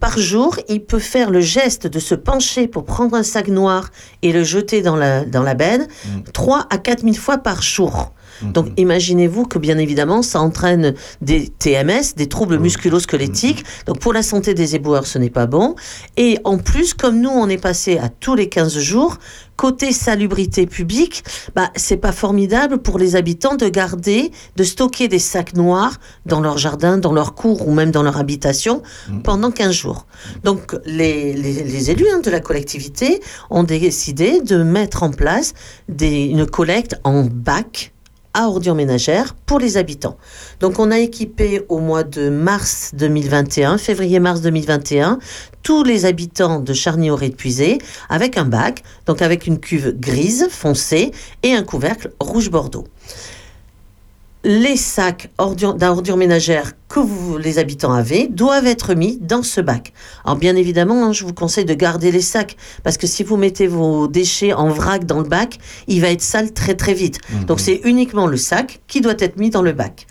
par 0.00 0.18
jour, 0.18 0.56
il 0.68 0.82
peut 0.84 0.98
faire 0.98 1.30
le 1.30 1.40
geste 1.40 1.86
de 1.86 2.00
se 2.00 2.16
pencher 2.16 2.66
pour 2.66 2.84
prendre 2.84 3.14
un 3.14 3.22
sac 3.22 3.46
noir 3.46 3.90
et 4.22 4.32
le 4.32 4.42
jeter 4.42 4.82
dans 4.82 4.96
la, 4.96 5.24
dans 5.24 5.42
la 5.44 5.54
benne 5.54 5.86
3 6.32 6.66
à 6.70 6.78
4 6.78 7.02
000 7.02 7.14
fois 7.14 7.38
par 7.38 7.62
jour. 7.62 8.12
Donc 8.42 8.68
imaginez-vous 8.76 9.46
que 9.46 9.58
bien 9.58 9.78
évidemment 9.78 10.22
ça 10.22 10.40
entraîne 10.40 10.94
des 11.20 11.48
TMS, 11.48 12.14
des 12.16 12.28
troubles 12.28 12.58
musculo-squelettiques. 12.58 13.64
Donc 13.86 13.98
pour 14.00 14.12
la 14.12 14.22
santé 14.22 14.54
des 14.54 14.74
éboueurs 14.74 15.06
ce 15.06 15.18
n'est 15.18 15.30
pas 15.30 15.46
bon. 15.46 15.74
Et 16.16 16.38
en 16.44 16.58
plus 16.58 16.94
comme 16.94 17.20
nous 17.20 17.30
on 17.30 17.48
est 17.48 17.58
passé 17.58 17.98
à 17.98 18.08
tous 18.08 18.34
les 18.34 18.48
15 18.48 18.78
jours, 18.78 19.18
côté 19.56 19.92
salubrité 19.92 20.66
publique, 20.66 21.24
bah, 21.56 21.70
c'est 21.74 21.96
pas 21.96 22.12
formidable 22.12 22.78
pour 22.78 22.96
les 22.96 23.16
habitants 23.16 23.56
de 23.56 23.68
garder, 23.68 24.30
de 24.56 24.62
stocker 24.62 25.08
des 25.08 25.18
sacs 25.18 25.54
noirs 25.54 25.98
dans 26.26 26.40
leur 26.40 26.58
jardin, 26.58 26.96
dans 26.96 27.12
leur 27.12 27.34
cour 27.34 27.66
ou 27.66 27.72
même 27.72 27.90
dans 27.90 28.04
leur 28.04 28.18
habitation 28.18 28.82
pendant 29.24 29.50
15 29.50 29.72
jours. 29.72 30.06
Donc 30.44 30.76
les, 30.84 31.32
les, 31.34 31.64
les 31.64 31.90
élus 31.90 32.06
hein, 32.08 32.20
de 32.20 32.30
la 32.30 32.40
collectivité 32.40 33.20
ont 33.50 33.64
décidé 33.64 34.40
de 34.40 34.62
mettre 34.62 35.02
en 35.02 35.10
place 35.10 35.54
des, 35.88 36.24
une 36.24 36.46
collecte 36.46 36.96
en 37.02 37.24
bac 37.24 37.92
à 38.38 38.46
ordures 38.46 38.76
ménagères 38.76 39.34
pour 39.46 39.58
les 39.58 39.76
habitants. 39.76 40.16
Donc 40.60 40.78
on 40.78 40.92
a 40.92 40.98
équipé 41.00 41.62
au 41.68 41.80
mois 41.80 42.04
de 42.04 42.30
mars 42.30 42.92
2021, 42.94 43.78
février-mars 43.78 44.40
2021, 44.42 45.18
tous 45.64 45.82
les 45.82 46.06
habitants 46.06 46.60
de 46.60 46.72
Charny-Auré 46.72 47.30
de 47.30 47.34
Puisé 47.34 47.78
avec 48.08 48.38
un 48.38 48.44
bac, 48.44 48.84
donc 49.06 49.22
avec 49.22 49.48
une 49.48 49.58
cuve 49.58 49.92
grise 49.98 50.46
foncée 50.50 51.10
et 51.42 51.52
un 51.54 51.64
couvercle 51.64 52.12
rouge 52.20 52.48
bordeaux. 52.48 52.84
Les 54.44 54.76
sacs 54.76 55.30
ordures- 55.36 55.74
d'ordures 55.74 56.16
ménagères 56.16 56.72
que 56.88 57.00
vous, 57.00 57.36
les 57.38 57.58
habitants 57.58 57.92
avez 57.92 58.28
doivent 58.28 58.66
être 58.66 58.94
mis 58.94 59.18
dans 59.20 59.42
ce 59.42 59.60
bac. 59.60 59.92
Alors 60.24 60.36
bien 60.36 60.54
évidemment, 60.54 61.04
hein, 61.06 61.12
je 61.12 61.24
vous 61.24 61.34
conseille 61.34 61.64
de 61.64 61.74
garder 61.74 62.12
les 62.12 62.20
sacs 62.20 62.56
parce 62.84 62.96
que 62.96 63.06
si 63.08 63.24
vous 63.24 63.36
mettez 63.36 63.66
vos 63.66 64.06
déchets 64.06 64.52
en 64.52 64.68
vrac 64.68 65.04
dans 65.04 65.18
le 65.18 65.28
bac, 65.28 65.58
il 65.88 66.00
va 66.00 66.08
être 66.10 66.22
sale 66.22 66.52
très 66.52 66.74
très 66.74 66.94
vite. 66.94 67.18
Donc 67.46 67.58
c'est 67.58 67.80
uniquement 67.84 68.26
le 68.26 68.36
sac 68.36 68.80
qui 68.86 69.00
doit 69.00 69.16
être 69.18 69.38
mis 69.38 69.50
dans 69.50 69.62
le 69.62 69.72
bac. 69.72 70.06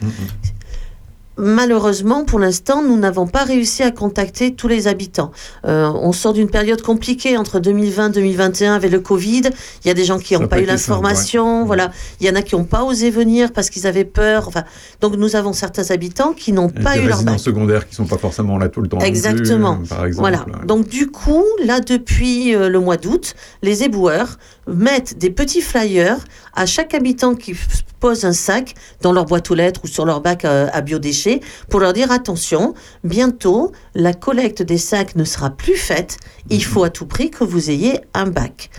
Malheureusement, 1.38 2.26
pour 2.26 2.40
l'instant, 2.40 2.82
nous 2.82 2.98
n'avons 2.98 3.28
pas 3.28 3.44
réussi 3.44 3.84
à 3.84 3.92
contacter 3.92 4.54
tous 4.56 4.68
les 4.68 4.88
habitants. 4.88 5.32
Euh, 5.66 5.88
on 5.94 6.12
sort 6.12 6.34
d'une 6.34 6.50
période 6.50 6.82
compliquée 6.82 7.38
entre 7.38 7.60
2020 7.60 8.10
et 8.10 8.14
2021 8.14 8.74
avec 8.74 8.92
le 8.92 9.00
Covid. 9.00 9.44
Il 9.84 9.88
y 9.88 9.92
a 9.92 9.94
des 9.94 10.04
gens 10.04 10.18
qui 10.18 10.34
n'ont 10.36 10.48
pas 10.48 10.60
eu 10.60 10.66
l'information. 10.66 11.64
Voilà. 11.66 11.92
Il 12.20 12.28
y 12.28 12.30
en 12.30 12.36
a 12.36 12.42
qui 12.42 12.56
n'ont 12.56 12.64
pas 12.64 12.84
osé 12.84 13.12
venir 13.12 13.52
parce 13.54 13.70
qu'ils 13.70 13.86
avaient 13.86 14.06
peur. 14.06 14.48
Enfin, 14.48 14.64
donc 15.00 15.16
nous 15.16 15.36
avons 15.36 15.54
certains 15.54 15.92
habitants 15.92 16.34
qui 16.34 16.54
n'ont 16.54 16.70
pas 16.70 16.96
des 16.96 17.04
eu 17.04 17.08
leur 17.08 17.22
bac. 17.24 17.40
secondaires 17.40 17.88
qui 17.88 17.96
sont 17.96 18.06
pas 18.06 18.18
forcément 18.18 18.58
là 18.58 18.70
tout 18.70 18.82
le 18.82 18.88
temps. 18.88 18.98
plus, 18.98 19.08
Exactement. 19.08 19.80
par 19.88 20.06
exemple. 20.06 20.30
Voilà. 20.30 20.46
Donc 20.66 20.88
du 20.88 21.08
coup, 21.12 21.46
là 21.64 21.80
depuis 21.80 22.56
euh, 22.56 22.70
le 22.70 22.80
mois 22.80 22.98
d'août, 22.98 23.36
les 23.62 23.84
éboueurs 23.84 24.38
mettent 24.68 25.18
des 25.18 25.30
petits 25.30 25.62
flyers 25.62 26.18
à 26.56 26.66
chaque 26.66 26.94
habitant 26.94 27.36
qui 27.36 27.56
f- 27.98 28.08
pose 28.08 28.26
un 28.26 28.34
sac 28.34 28.74
dans 29.02 29.12
leur 29.12 29.26
boîte 29.26 29.50
aux 29.52 29.56
lettres 29.56 29.82
ou 29.84 29.88
sur 29.88 30.06
leur 30.06 30.22
bac 30.22 30.46
euh, 30.46 30.68
à 30.72 30.82
biodéchets 30.82 31.42
pour 31.70 31.80
leur 31.80 31.94
dire 31.94 32.12
attention, 32.12 32.74
bientôt 33.04 33.72
la 33.96 34.14
collecte 34.14 34.62
des 34.62 34.78
sacs 34.78 35.16
ne 35.16 35.24
sera 35.24 35.50
plus 35.50 35.76
faite. 35.76 36.18
Il 36.50 36.64
faut 36.64 36.84
à 36.84 36.90
tout 36.90 37.06
prix 37.06 37.30
que 37.32 37.44
vous 37.44 37.70
ayez 37.70 38.00
un 38.14 38.28
bac. 38.28 38.70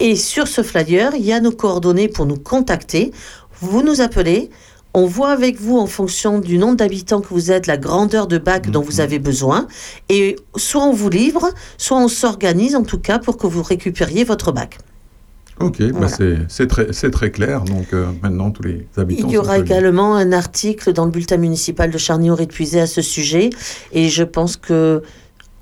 Et 0.00 0.16
sur 0.16 0.46
ce 0.46 0.62
flyer, 0.62 1.12
il 1.16 1.24
y 1.24 1.32
a 1.32 1.40
nos 1.40 1.50
coordonnées 1.52 2.08
pour 2.08 2.26
nous 2.26 2.36
contacter. 2.38 3.12
Vous 3.60 3.82
nous 3.82 4.00
appelez. 4.00 4.50
On 4.94 5.06
voit 5.06 5.30
avec 5.30 5.60
vous 5.60 5.76
en 5.78 5.86
fonction 5.86 6.38
du 6.38 6.56
nombre 6.56 6.76
d'habitants 6.76 7.20
que 7.20 7.28
vous 7.28 7.50
êtes, 7.52 7.66
la 7.66 7.76
grandeur 7.76 8.26
de 8.26 8.38
bac 8.38 8.70
dont 8.70 8.80
vous 8.80 9.00
avez 9.00 9.18
besoin. 9.18 9.66
Et 10.08 10.36
soit 10.56 10.82
on 10.84 10.92
vous 10.92 11.10
livre, 11.10 11.50
soit 11.76 11.98
on 11.98 12.08
s'organise 12.08 12.74
en 12.74 12.82
tout 12.82 12.98
cas 12.98 13.18
pour 13.18 13.36
que 13.36 13.46
vous 13.46 13.62
récupériez 13.62 14.24
votre 14.24 14.50
bac. 14.50 14.78
Ok, 15.60 15.82
bah 15.92 16.08
c'est 16.08 16.38
c'est 16.48 16.66
très, 16.66 16.92
c'est 16.92 17.10
très 17.10 17.30
clair. 17.30 17.62
Donc 17.62 17.92
euh, 17.92 18.06
maintenant, 18.22 18.50
tous 18.50 18.62
les 18.62 18.86
habitants. 18.96 19.26
Il 19.28 19.34
y 19.34 19.38
aura 19.38 19.58
également 19.58 20.14
un 20.14 20.32
article 20.32 20.92
dans 20.92 21.04
le 21.04 21.10
bulletin 21.10 21.36
municipal 21.36 21.90
de 21.90 21.98
Charny-Auré 21.98 22.46
de 22.46 22.52
Puisé 22.52 22.80
à 22.80 22.86
ce 22.86 23.02
sujet. 23.02 23.50
Et 23.92 24.08
je 24.08 24.22
pense 24.22 24.56
que 24.56 25.02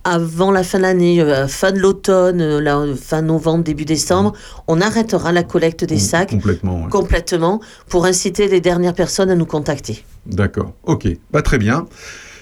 avant 0.04 0.52
la 0.52 0.62
fin 0.62 0.78
de 0.78 0.82
l'année, 0.84 1.20
euh, 1.20 1.48
fin 1.48 1.72
de 1.72 1.78
l'automne, 1.78 2.40
euh, 2.40 2.94
fin 2.94 3.22
novembre, 3.22 3.64
début 3.64 3.84
décembre, 3.84 4.34
on 4.68 4.80
arrêtera 4.80 5.32
la 5.32 5.42
collecte 5.42 5.84
des 5.84 5.98
sacs 5.98 6.30
Complètement. 6.30 6.84
ouais. 6.84 6.90
complètement 6.90 7.60
pour 7.88 8.06
inciter 8.06 8.46
les 8.46 8.60
dernières 8.60 8.94
personnes 8.94 9.30
à 9.30 9.34
nous 9.34 9.46
contacter. 9.46 10.04
D'accord. 10.26 10.72
Ok. 10.84 11.08
Bah, 11.32 11.42
très 11.42 11.58
bien. 11.58 11.86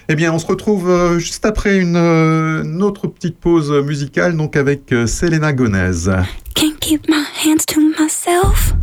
Eh 0.08 0.16
bien, 0.16 0.32
on 0.34 0.38
se 0.38 0.46
retrouve 0.46 0.90
euh, 0.90 1.18
juste 1.18 1.46
après 1.46 1.78
une, 1.78 1.96
euh, 1.96 2.62
une 2.62 2.82
autre 2.82 3.06
petite 3.06 3.38
pause 3.38 3.70
musicale, 3.70 4.36
donc 4.36 4.54
avec 4.54 4.92
euh, 4.92 5.06
Selena 5.06 5.54
Gomez. 5.54 6.10
Can't 6.54 6.78
keep 6.78 7.08
my 7.08 7.24
hands 7.42 7.64
to 7.68 7.80
myself. 7.80 8.74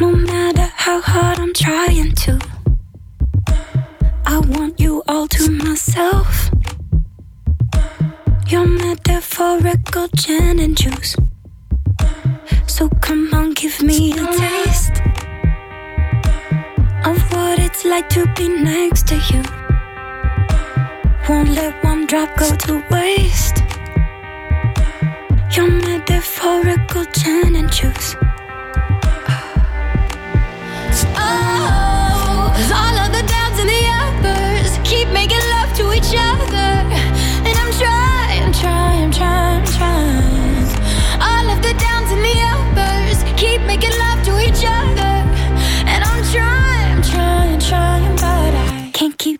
No 0.00 0.10
matter 0.10 0.68
how 0.76 1.00
hard 1.00 1.38
I'm 1.38 1.52
trying 1.52 2.12
to. 2.24 2.38
I 4.26 4.38
want 4.38 4.80
you 4.80 5.04
all 5.06 5.28
to 5.28 5.50
myself. 5.52 6.50
Your 8.48 8.66
metaphorical 8.66 10.08
gin 10.16 10.58
and 10.58 10.76
juice. 10.76 11.14
So 12.66 12.88
come 13.00 13.28
on, 13.32 13.52
give 13.52 13.80
me 13.82 14.12
a 14.14 14.26
taste 14.36 15.31
of 17.04 17.18
what 17.32 17.58
it's 17.58 17.84
like 17.84 18.08
to 18.10 18.26
be 18.34 18.48
next 18.48 19.08
to 19.08 19.16
you. 19.30 19.42
Won't 21.28 21.50
let 21.50 21.82
one 21.82 22.06
drop 22.06 22.36
go 22.36 22.54
to 22.54 22.84
waste. 22.90 23.58
Your 25.56 25.68
metaphorical 25.70 27.04
gin 27.12 27.56
and 27.56 27.70
juice. 27.72 28.16
Oh, 31.16 31.91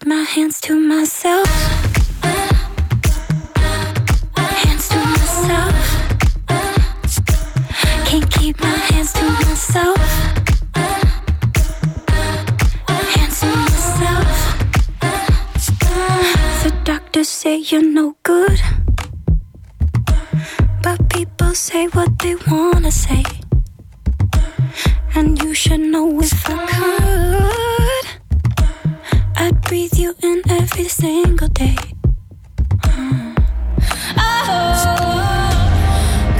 my 0.07 0.23
hands 0.23 0.61
to 0.61 0.75
myself. 0.75 1.47
Hands 4.37 4.89
to 4.89 4.97
myself. 4.97 5.75
Can't 8.07 8.31
keep 8.31 8.61
my 8.61 8.77
hands 8.91 9.13
to 9.13 9.25
myself. 9.25 9.99
Hands 13.15 13.41
to 13.41 13.47
myself. 13.47 14.29
The 16.63 16.73
doctors 16.85 17.29
say 17.29 17.57
you're 17.57 17.83
no 17.83 18.17
good. 18.23 18.61
But 20.83 21.09
people 21.11 21.55
say 21.55 21.87
what 21.89 22.19
they 22.19 22.37
wanna 22.51 22.91
say. 22.91 23.25
And 25.15 25.41
you 25.43 25.55
should 25.55 25.81
know 25.81 26.21
if 26.21 26.49
I 26.49 26.67
could. 26.67 27.82
I 29.37 29.51
breathe 29.53 29.95
you 29.95 30.15
in 30.23 30.43
every 30.49 30.89
single 30.89 31.49
day. 31.49 31.77
Uh-huh. 32.85 33.35
Oh, 34.19 34.83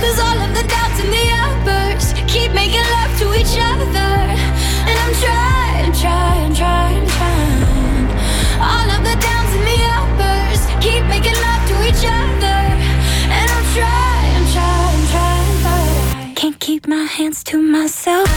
cause 0.01 0.19
all 0.21 0.39
of 0.39 0.55
the 0.55 0.63
doubts 0.69 1.01
and 1.01 1.13
the 1.13 1.27
outbursts 1.43 2.13
keep 2.27 2.53
making 2.53 2.85
love 2.97 3.13
to 3.19 3.35
each 3.35 3.57
other. 3.59 4.13
And 4.89 4.97
I'm 5.05 5.15
trying, 5.25 5.93
trying, 5.93 6.55
trying, 6.55 7.07
trying. 7.07 8.07
All 8.61 8.89
of 8.91 9.03
the 9.03 9.17
downs 9.21 9.53
and 9.57 9.67
the 9.73 9.81
outbursts 9.97 10.67
keep 10.81 11.05
making 11.07 11.37
love 11.47 11.63
to 11.71 11.77
each 11.89 12.05
other. 12.05 12.59
And 13.37 13.47
I'm 13.51 13.67
trying, 13.77 14.45
trying, 14.55 15.03
trying, 15.13 15.55
trying. 15.63 16.35
Can't 16.35 16.59
keep 16.61 16.87
my 16.87 17.05
hands 17.05 17.43
to 17.45 17.59
myself. 17.59 18.29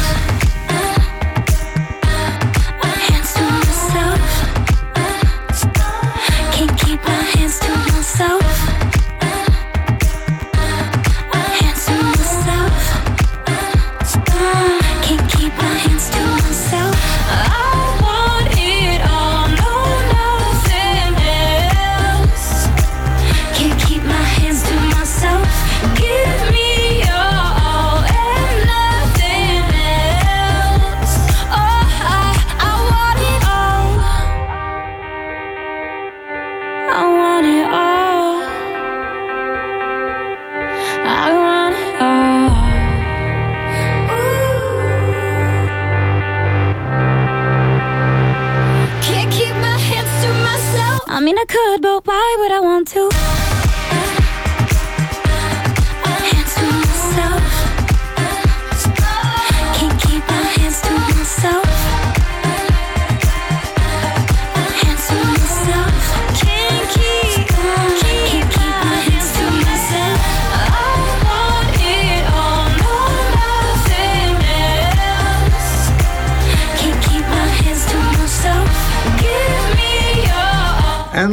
Could, 51.46 51.82
but 51.82 52.06
why 52.06 52.36
would 52.40 52.52
I 52.52 52.60
want 52.60 52.88
to? 52.90 53.35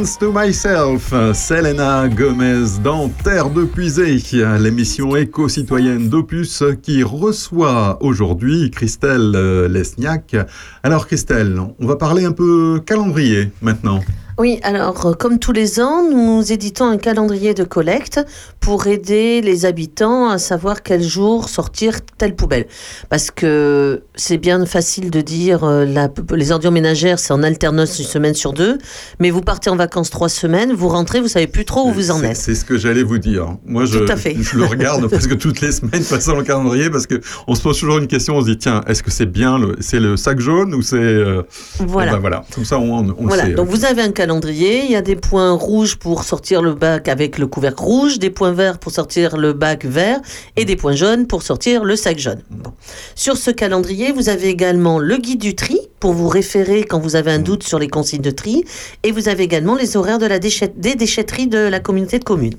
To 0.03 0.33
Myself, 0.33 1.13
Selena 1.33 2.09
Gomez 2.09 2.79
dans 2.83 3.07
Terre 3.07 3.49
de 3.49 3.63
Puisée, 3.63 4.17
l'émission 4.59 5.15
éco-citoyenne 5.15 6.09
d'Opus 6.09 6.61
qui 6.81 7.03
reçoit 7.03 7.97
aujourd'hui 8.01 8.69
Christelle 8.69 9.31
euh, 9.35 9.69
Lesniak. 9.69 10.35
Alors 10.83 11.07
Christelle, 11.07 11.57
on 11.79 11.87
va 11.87 11.95
parler 11.95 12.25
un 12.25 12.33
peu 12.33 12.81
calendrier 12.85 13.51
maintenant. 13.61 14.01
Oui, 14.39 14.59
alors 14.63 15.05
euh, 15.05 15.13
comme 15.13 15.37
tous 15.37 15.51
les 15.51 15.79
ans, 15.79 16.03
nous 16.09 16.51
éditons 16.51 16.85
un 16.85 16.97
calendrier 16.97 17.53
de 17.53 17.63
collecte 17.63 18.19
pour 18.59 18.87
aider 18.87 19.41
les 19.41 19.65
habitants 19.65 20.27
à 20.29 20.39
savoir 20.39 20.81
quel 20.81 21.03
jour 21.03 21.49
sortir 21.49 21.99
telle 22.17 22.35
poubelle. 22.35 22.65
Parce 23.09 23.29
que 23.29 24.01
c'est 24.15 24.37
bien 24.37 24.65
facile 24.65 25.11
de 25.11 25.21
dire 25.21 25.63
euh, 25.63 25.85
la- 25.85 26.09
les 26.35 26.51
ordures 26.51 26.71
ménagères, 26.71 27.19
c'est 27.19 27.31
en 27.33 27.43
alternance 27.43 27.99
une 27.99 28.05
semaine 28.05 28.33
sur 28.33 28.53
deux, 28.53 28.79
mais 29.19 29.29
vous 29.29 29.41
partez 29.41 29.69
en 29.69 29.75
vacances 29.75 30.09
trois 30.09 30.29
semaines, 30.29 30.73
vous 30.73 30.87
rentrez, 30.89 31.21
vous 31.21 31.27
savez 31.27 31.45
plus 31.47 31.65
trop 31.65 31.87
où 31.89 31.91
vous 31.91 32.09
en 32.09 32.23
êtes. 32.23 32.35
C'est 32.37 32.55
ce 32.55 32.65
que 32.65 32.77
j'allais 32.77 33.03
vous 33.03 33.19
dire. 33.19 33.57
Moi, 33.65 33.85
je, 33.85 33.99
Tout 33.99 34.11
à 34.11 34.15
fait. 34.15 34.35
je 34.39 34.57
le 34.57 34.65
regarde 34.65 35.05
presque 35.07 35.37
toutes 35.37 35.61
les 35.61 35.71
semaines 35.71 36.03
passant 36.09 36.35
le 36.35 36.43
calendrier 36.43 36.89
parce 36.89 37.05
que 37.05 37.21
on 37.47 37.53
se 37.53 37.61
pose 37.61 37.79
toujours 37.79 37.99
une 37.99 38.07
question. 38.07 38.35
On 38.37 38.41
se 38.41 38.47
dit 38.47 38.57
tiens, 38.57 38.81
est-ce 38.87 39.03
que 39.03 39.11
c'est 39.11 39.27
bien 39.27 39.59
le, 39.59 39.75
c'est 39.79 39.99
le 39.99 40.17
sac 40.17 40.39
jaune 40.39 40.73
ou 40.73 40.81
c'est 40.81 40.95
euh, 40.95 41.43
Voilà. 41.79 42.11
eh 42.11 42.15
ben 42.15 42.19
voilà. 42.21 42.43
Comme 42.55 42.65
ça, 42.65 42.79
on, 42.79 43.09
on 43.09 43.27
Voilà, 43.27 43.45
sait. 43.45 43.51
donc 43.53 43.67
vous 43.67 43.85
avez 43.85 44.01
un 44.01 44.11
calendrier, 44.11 44.22
il 44.25 44.91
y 44.91 44.95
a 44.95 45.01
des 45.01 45.15
points 45.15 45.51
rouges 45.51 45.97
pour 45.97 46.23
sortir 46.23 46.61
le 46.61 46.73
bac 46.73 47.07
avec 47.07 47.37
le 47.37 47.47
couvercle 47.47 47.83
rouge, 47.83 48.19
des 48.19 48.29
points 48.29 48.51
verts 48.51 48.77
pour 48.77 48.91
sortir 48.91 49.37
le 49.37 49.53
bac 49.53 49.85
vert 49.85 50.19
et 50.55 50.65
des 50.65 50.75
points 50.75 50.95
jaunes 50.95 51.27
pour 51.27 51.43
sortir 51.43 51.83
le 51.83 51.95
sac 51.95 52.19
jaune. 52.19 52.41
Bon. 52.49 52.71
Sur 53.15 53.37
ce 53.37 53.51
calendrier, 53.51 54.11
vous 54.11 54.29
avez 54.29 54.49
également 54.49 54.99
le 54.99 55.17
guide 55.17 55.41
du 55.41 55.55
tri 55.55 55.79
pour 55.99 56.13
vous 56.13 56.27
référer 56.27 56.83
quand 56.83 56.99
vous 56.99 57.15
avez 57.15 57.31
un 57.31 57.39
doute 57.39 57.63
sur 57.63 57.79
les 57.79 57.87
consignes 57.87 58.21
de 58.21 58.31
tri 58.31 58.63
et 59.03 59.11
vous 59.11 59.27
avez 59.27 59.43
également 59.43 59.75
les 59.75 59.97
horaires 59.97 60.19
de 60.19 60.25
la 60.25 60.39
des 60.39 60.95
déchetteries 60.95 61.47
de 61.47 61.59
la 61.59 61.79
communauté 61.79 62.19
de 62.19 62.23
communes. 62.23 62.55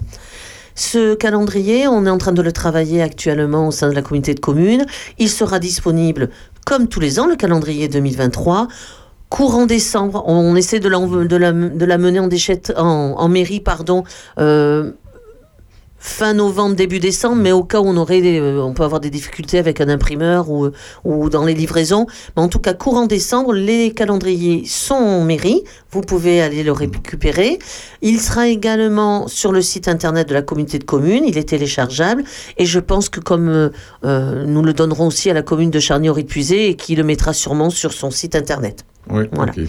Ce 0.74 1.14
calendrier, 1.14 1.86
on 1.86 2.04
est 2.04 2.10
en 2.10 2.18
train 2.18 2.32
de 2.32 2.42
le 2.42 2.52
travailler 2.52 3.00
actuellement 3.00 3.68
au 3.68 3.70
sein 3.70 3.88
de 3.88 3.94
la 3.94 4.02
communauté 4.02 4.34
de 4.34 4.40
communes. 4.40 4.86
Il 5.18 5.30
sera 5.30 5.60
disponible 5.60 6.30
comme 6.66 6.88
tous 6.88 7.00
les 7.00 7.20
ans, 7.20 7.26
le 7.26 7.36
calendrier 7.36 7.88
2023. 7.88 8.68
Courant 9.34 9.66
décembre, 9.66 10.22
on 10.28 10.54
essaie 10.54 10.78
de 10.78 10.88
la, 10.88 11.00
de 11.00 11.26
de 11.26 11.96
mener 11.96 12.20
en, 12.20 12.28
en, 13.18 13.28
mairie, 13.28 13.58
pardon, 13.58 14.04
euh, 14.38 14.92
fin 15.98 16.34
novembre, 16.34 16.76
début 16.76 17.00
décembre, 17.00 17.34
mais 17.42 17.50
au 17.50 17.64
cas 17.64 17.80
où 17.80 17.84
on 17.84 17.96
aurait, 17.96 18.20
euh, 18.22 18.70
peut 18.70 18.84
avoir 18.84 19.00
des 19.00 19.10
difficultés 19.10 19.58
avec 19.58 19.80
un 19.80 19.88
imprimeur 19.88 20.50
ou, 20.50 20.70
dans 21.30 21.44
les 21.44 21.54
livraisons. 21.54 22.06
Mais 22.36 22.44
en 22.44 22.48
tout 22.48 22.60
cas, 22.60 22.74
courant 22.74 23.06
décembre, 23.06 23.52
les 23.52 23.92
calendriers 23.92 24.62
sont 24.66 24.94
en 24.94 25.24
mairie. 25.24 25.64
Vous 25.90 26.02
pouvez 26.02 26.40
aller 26.40 26.62
le 26.62 26.70
récupérer. 26.70 27.58
Il 28.02 28.20
sera 28.20 28.46
également 28.46 29.26
sur 29.26 29.50
le 29.50 29.62
site 29.62 29.88
internet 29.88 30.28
de 30.28 30.34
la 30.34 30.42
communauté 30.42 30.78
de 30.78 30.84
communes. 30.84 31.24
Il 31.26 31.38
est 31.38 31.48
téléchargeable. 31.48 32.22
Et 32.56 32.66
je 32.66 32.78
pense 32.78 33.08
que 33.08 33.18
comme 33.18 33.72
euh, 34.04 34.44
nous 34.46 34.62
le 34.62 34.72
donnerons 34.74 35.08
aussi 35.08 35.28
à 35.28 35.34
la 35.34 35.42
commune 35.42 35.72
de 35.72 35.80
Charny-Aury-de-Puisée 35.80 36.68
et 36.68 36.76
qui 36.76 36.94
le 36.94 37.02
mettra 37.02 37.32
sûrement 37.32 37.70
sur 37.70 37.92
son 37.92 38.12
site 38.12 38.36
internet. 38.36 38.84
Oui, 39.10 39.24
Voilà. 39.32 39.52
ok, 39.52 39.60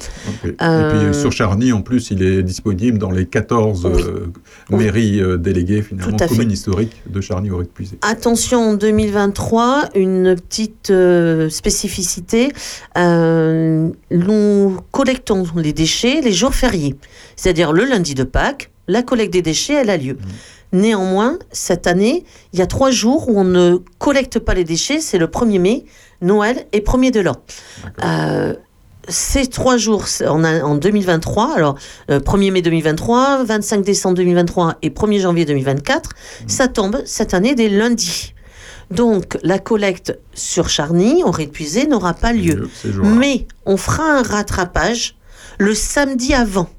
ok. 0.45 0.53
Euh, 0.61 1.05
Et 1.07 1.09
puis 1.11 1.19
sur 1.19 1.31
Charny, 1.31 1.71
en 1.73 1.81
plus, 1.81 2.09
il 2.11 2.23
est 2.23 2.41
disponible 2.43 2.97
dans 2.97 3.11
les 3.11 3.25
14 3.25 3.85
euh, 3.85 4.27
mairies 4.69 5.19
euh, 5.21 5.37
déléguées, 5.37 5.81
finalement, 5.81 6.17
communes 6.17 6.51
historiques 6.51 7.01
de 7.09 7.19
charny 7.21 7.51
auray 7.51 7.65
de 7.65 7.69
puisée 7.69 7.97
Attention, 8.01 8.69
en 8.69 8.73
2023, 8.75 9.89
une 9.95 10.35
petite 10.35 10.89
euh, 10.89 11.49
spécificité. 11.49 12.49
Euh, 12.97 13.89
nous 14.11 14.77
collectons 14.91 15.43
les 15.57 15.73
déchets 15.73 16.21
les 16.21 16.31
jours 16.31 16.53
fériés, 16.55 16.95
c'est-à-dire 17.35 17.73
le 17.73 17.85
lundi 17.85 18.15
de 18.15 18.23
Pâques. 18.23 18.71
La 18.87 19.01
collecte 19.01 19.33
des 19.33 19.41
déchets, 19.41 19.73
elle 19.73 19.89
a 19.89 19.97
lieu. 19.97 20.17
Néanmoins, 20.71 21.39
cette 21.51 21.87
année, 21.87 22.23
il 22.53 22.59
y 22.59 22.61
a 22.61 22.67
trois 22.67 22.91
jours 22.91 23.29
où 23.29 23.39
on 23.39 23.43
ne 23.43 23.77
collecte 23.97 24.39
pas 24.39 24.53
les 24.53 24.63
déchets. 24.63 24.99
C'est 24.99 25.17
le 25.17 25.25
1er 25.27 25.59
mai, 25.59 25.85
Noël 26.21 26.65
et 26.71 26.81
1er 26.81 27.11
de 27.11 27.19
l'an. 27.21 27.35
Euh, 28.03 28.53
ces 29.07 29.47
trois 29.47 29.77
jours 29.77 30.05
en, 30.27 30.43
a- 30.43 30.63
en 30.63 30.75
2023, 30.75 31.53
alors 31.55 31.75
euh, 32.09 32.19
1er 32.19 32.51
mai 32.51 32.61
2023, 32.61 33.43
25 33.43 33.83
décembre 33.83 34.15
2023 34.17 34.77
et 34.81 34.89
1er 34.89 35.19
janvier 35.21 35.45
2024, 35.45 36.09
ça 36.47 36.67
tombe 36.67 37.01
cette 37.05 37.33
année 37.33 37.55
des 37.55 37.69
lundis. 37.69 38.33
Donc 38.91 39.37
la 39.43 39.57
collecte 39.59 40.17
sur 40.33 40.69
Charny, 40.69 41.23
en 41.23 41.31
répuisé, 41.31 41.87
n'aura 41.87 42.13
pas 42.13 42.33
lieu. 42.33 42.69
ces 42.81 42.91
jours-là. 42.91 43.09
Mais 43.11 43.47
on 43.65 43.77
fera 43.77 44.03
un 44.19 44.21
rattrapage 44.23 45.15
le 45.57 45.73
samedi 45.73 46.33
avant. 46.33 46.69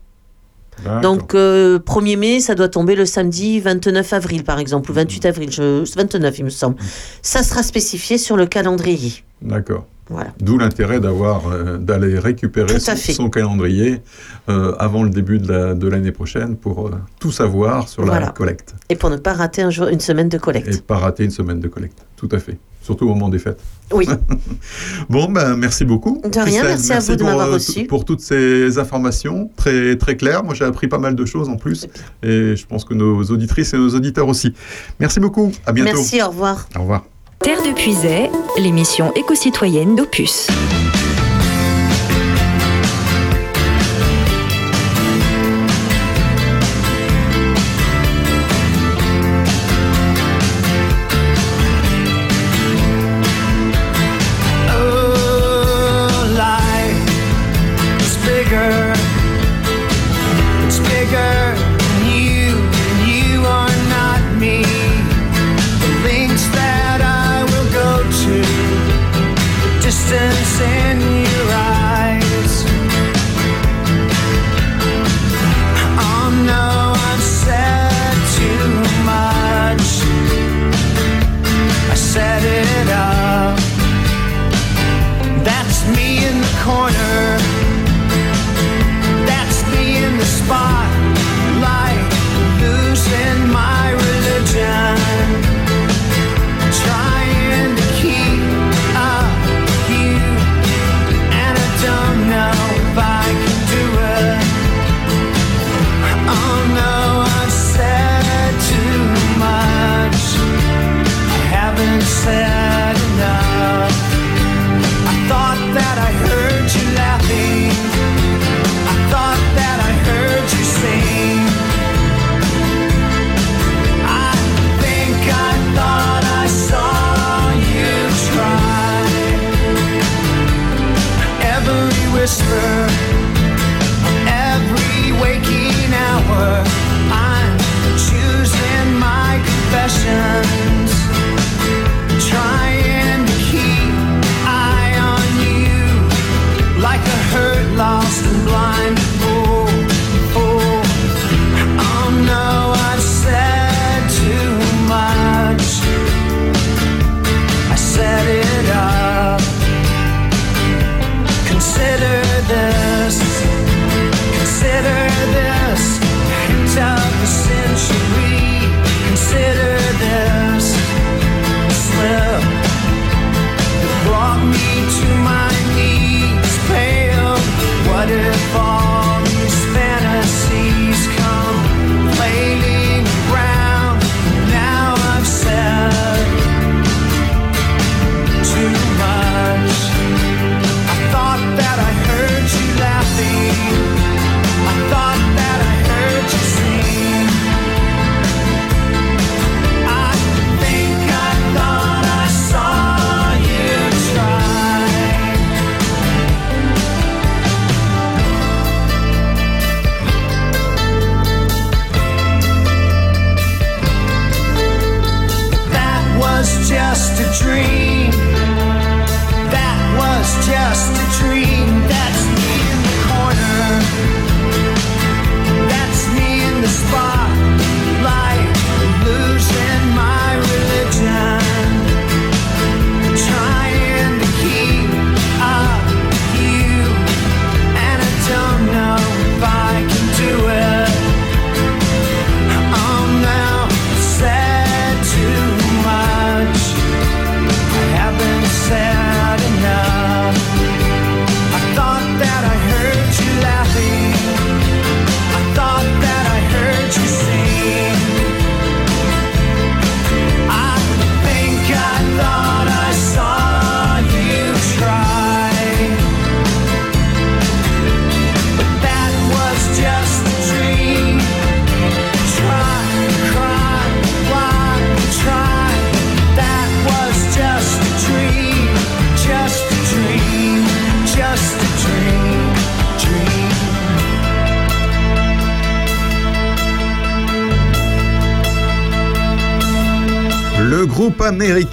Donc, 1.00 1.34
euh, 1.34 1.78
1er 1.78 2.18
mai, 2.18 2.38
ça 2.40 2.54
doit 2.54 2.68
tomber 2.68 2.96
le 2.96 3.06
samedi 3.06 3.60
29 3.60 4.12
avril, 4.12 4.44
par 4.44 4.58
exemple, 4.58 4.90
ou 4.90 4.94
28 4.94 5.24
avril, 5.24 5.50
je, 5.50 5.82
29, 5.96 6.38
il 6.40 6.44
me 6.44 6.50
semble. 6.50 6.76
Ça 7.22 7.42
sera 7.42 7.62
spécifié 7.62 8.18
sur 8.18 8.36
le 8.36 8.44
calendrier. 8.44 9.24
D'accord. 9.40 9.86
Voilà. 10.08 10.30
D'où 10.40 10.56
l'intérêt 10.56 11.00
d'avoir 11.00 11.48
euh, 11.48 11.78
d'aller 11.78 12.18
récupérer 12.18 12.78
son, 12.78 13.28
calendrier 13.28 14.00
euh, 14.48 14.72
avant 14.78 15.02
le 15.02 15.10
début 15.10 15.38
de 15.38 15.50
la- 15.52 15.74
de 15.74 15.88
l'année 15.88 16.12
prochaine 16.12 16.56
pour 16.56 16.86
euh, 16.86 16.90
tout 17.18 17.32
savoir 17.32 17.88
sur 17.88 18.04
la 18.04 18.28
collecte 18.28 18.74
Et 18.88 18.94
pour 18.96 19.10
ne 19.10 19.16
pas 19.16 19.32
rater 19.32 19.62
un 19.62 19.70
jour, 19.70 19.88
une 19.88 19.98
semaine 20.00 20.28
de 20.28 20.38
collecte. 20.38 20.68
et 20.72 20.80
pas 20.80 20.98
rater 20.98 21.24
une 21.24 21.30
semaine 21.30 21.58
de 21.60 21.68
collecte. 21.68 22.06
Tout 22.16 22.28
à 22.30 22.38
fait. 22.38 22.56
Surtout 22.82 23.06
au 23.06 23.08
moment 23.08 23.28
des 23.28 23.40
fêtes. 23.40 23.60
Oui. 23.92 24.06
Bon, 25.08 25.28
ben 25.30 25.56
merci 25.56 25.84
beaucoup. 25.84 26.20
De 26.22 26.28
rien, 26.38 26.62
Christelle. 26.62 26.66
merci 26.68 26.92
à 26.92 27.00
vous 27.00 27.16
de 27.16 27.24
m'avoir 27.24 27.50
reçu. 27.50 27.84
Pour 27.86 28.04
toutes 28.04 28.20
ces 28.20 28.78
informations 28.78 29.50
très, 29.56 29.96
très 29.96 30.16
claires. 30.16 30.44
Moi, 30.44 30.54
j'ai 30.54 30.64
appris 30.64 30.86
pas 30.86 30.98
mal 30.98 31.16
de 31.16 31.24
choses 31.24 31.48
en 31.48 31.56
plus. 31.56 31.86
Et 32.22 32.54
je 32.54 32.66
pense 32.66 32.84
que 32.84 32.94
nos 32.94 33.22
auditrices 33.24 33.74
et 33.74 33.76
nos 33.76 33.90
auditeurs 33.90 34.28
aussi. 34.28 34.54
Merci 35.00 35.18
beaucoup. 35.18 35.50
À 35.66 35.72
bientôt. 35.72 35.94
Merci, 35.96 36.22
au 36.22 36.28
revoir. 36.28 36.68
Au 36.76 36.80
revoir. 36.82 37.04
Terre 37.40 37.62
de 37.62 37.72
Puisay, 37.72 38.30
l'émission 38.58 39.12
éco-citoyenne 39.14 39.94
d'Opus. 39.94 40.48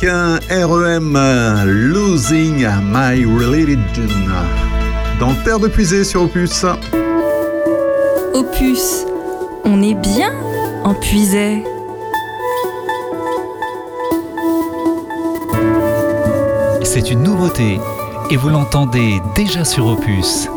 Américain 0.05 0.39
REM 0.49 1.17
Losing 1.65 2.67
My 2.91 3.25
Religion 3.25 3.77
dans 5.19 5.33
Terre 5.43 5.59
de 5.59 5.67
Puisée 5.67 6.03
sur 6.03 6.23
Opus. 6.23 6.65
Opus, 8.33 9.05
on 9.63 9.81
est 9.81 9.93
bien 9.93 10.33
en 10.83 10.93
puisée. 10.93 11.63
C'est 16.83 17.09
une 17.11 17.23
nouveauté 17.23 17.79
et 18.29 18.37
vous 18.37 18.49
l'entendez 18.49 19.21
déjà 19.35 19.63
sur 19.63 19.87
Opus. 19.87 20.47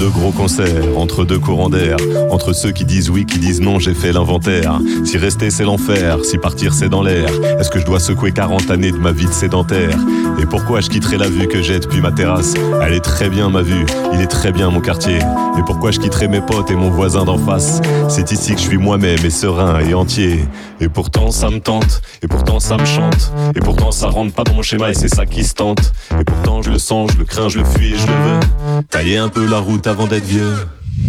Deux 0.00 0.10
gros 0.10 0.32
concerts, 0.32 0.98
entre 0.98 1.24
deux 1.24 1.38
courants 1.38 1.70
d'air, 1.70 1.96
entre 2.30 2.52
ceux 2.52 2.72
qui 2.72 2.84
disent 2.84 3.08
oui, 3.08 3.24
qui 3.24 3.38
disent 3.38 3.60
non, 3.60 3.78
j'ai 3.78 3.94
fait 3.94 4.12
l'inventaire. 4.12 4.78
Si 5.04 5.16
rester 5.16 5.50
c'est 5.50 5.64
l'enfer, 5.64 6.18
si 6.24 6.36
partir 6.36 6.74
c'est 6.74 6.90
dans 6.90 7.02
l'air, 7.02 7.30
est-ce 7.58 7.70
que 7.70 7.78
je 7.78 7.86
dois 7.86 8.00
secouer 8.00 8.32
40 8.32 8.70
années 8.70 8.90
de 8.90 8.98
ma 8.98 9.12
vie 9.12 9.26
de 9.26 9.32
sédentaire? 9.32 9.96
Et 10.38 10.46
pourquoi 10.46 10.80
je 10.80 10.90
quitterai 10.90 11.16
la 11.16 11.28
vue 11.28 11.46
que 11.46 11.62
j'ai 11.62 11.78
depuis 11.78 12.00
ma 12.00 12.12
terrasse? 12.12 12.54
Elle 12.82 12.92
est 12.92 13.00
très 13.00 13.30
bien 13.30 13.48
ma 13.48 13.62
vue, 13.62 13.86
il 14.12 14.20
est 14.20 14.26
très 14.26 14.52
bien 14.52 14.68
mon 14.68 14.80
quartier. 14.80 15.18
Et 15.56 15.62
pourquoi 15.64 15.90
je 15.90 16.00
quitterai 16.00 16.28
mes 16.28 16.40
potes 16.40 16.70
et 16.70 16.74
mon 16.74 16.90
voisin 16.90 17.24
d'en 17.24 17.38
face? 17.38 17.80
C'est 18.08 18.32
ici 18.32 18.54
que 18.54 18.60
je 18.60 18.64
suis 18.64 18.78
moi-même 18.78 19.24
et 19.24 19.30
serein 19.30 19.78
et 19.80 19.94
entier. 19.94 20.44
Et 20.80 20.88
pourtant 20.88 21.30
ça 21.30 21.48
me 21.48 21.60
tente, 21.60 22.02
et 22.20 22.26
pourtant 22.26 22.58
ça 22.58 22.76
me 22.76 22.84
chante, 22.84 23.32
et 23.54 23.60
pourtant 23.60 23.92
ça 23.92 24.08
rentre 24.08 24.34
pas 24.34 24.42
dans 24.42 24.54
mon 24.54 24.62
schéma 24.62 24.90
et 24.90 24.94
c'est 24.94 25.08
ça 25.14 25.24
qui 25.24 25.44
se 25.44 25.54
tente. 25.54 25.92
Et 26.20 26.24
pourtant 26.24 26.60
je 26.62 26.70
le 26.70 26.78
sens, 26.78 27.12
je 27.12 27.18
le 27.18 27.24
crains, 27.24 27.48
je 27.48 27.60
le 27.60 27.64
fuis 27.64 27.94
et 27.94 27.96
je 27.96 28.06
le 28.06 28.12
veux. 28.12 28.82
Tailler 28.90 29.18
un 29.18 29.28
peu 29.28 29.46
la 29.46 29.60
route 29.60 29.83
avant 29.86 30.06
d'être 30.06 30.24
vieux. 30.24 30.54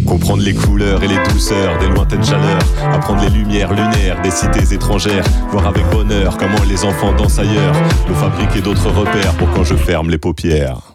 Comprendre 0.05 0.43
les 0.43 0.53
couleurs 0.53 1.03
et 1.03 1.07
les 1.07 1.17
douceurs 1.31 1.77
des 1.79 1.87
lointaines 1.87 2.23
chaleurs, 2.23 2.61
apprendre 2.93 3.21
les 3.21 3.29
lumières 3.29 3.71
lunaires 3.71 4.21
des 4.21 4.31
cités 4.31 4.73
étrangères, 4.73 5.23
voir 5.51 5.67
avec 5.67 5.83
bonheur 5.89 6.37
comment 6.37 6.63
les 6.67 6.83
enfants 6.83 7.13
dansent 7.13 7.39
ailleurs, 7.39 7.75
me 8.07 8.13
fabriquer 8.13 8.61
d'autres 8.61 8.89
repères 8.89 9.33
pour 9.35 9.49
quand 9.51 9.63
je 9.63 9.75
ferme 9.75 10.09
les 10.09 10.17
paupières. 10.17 10.94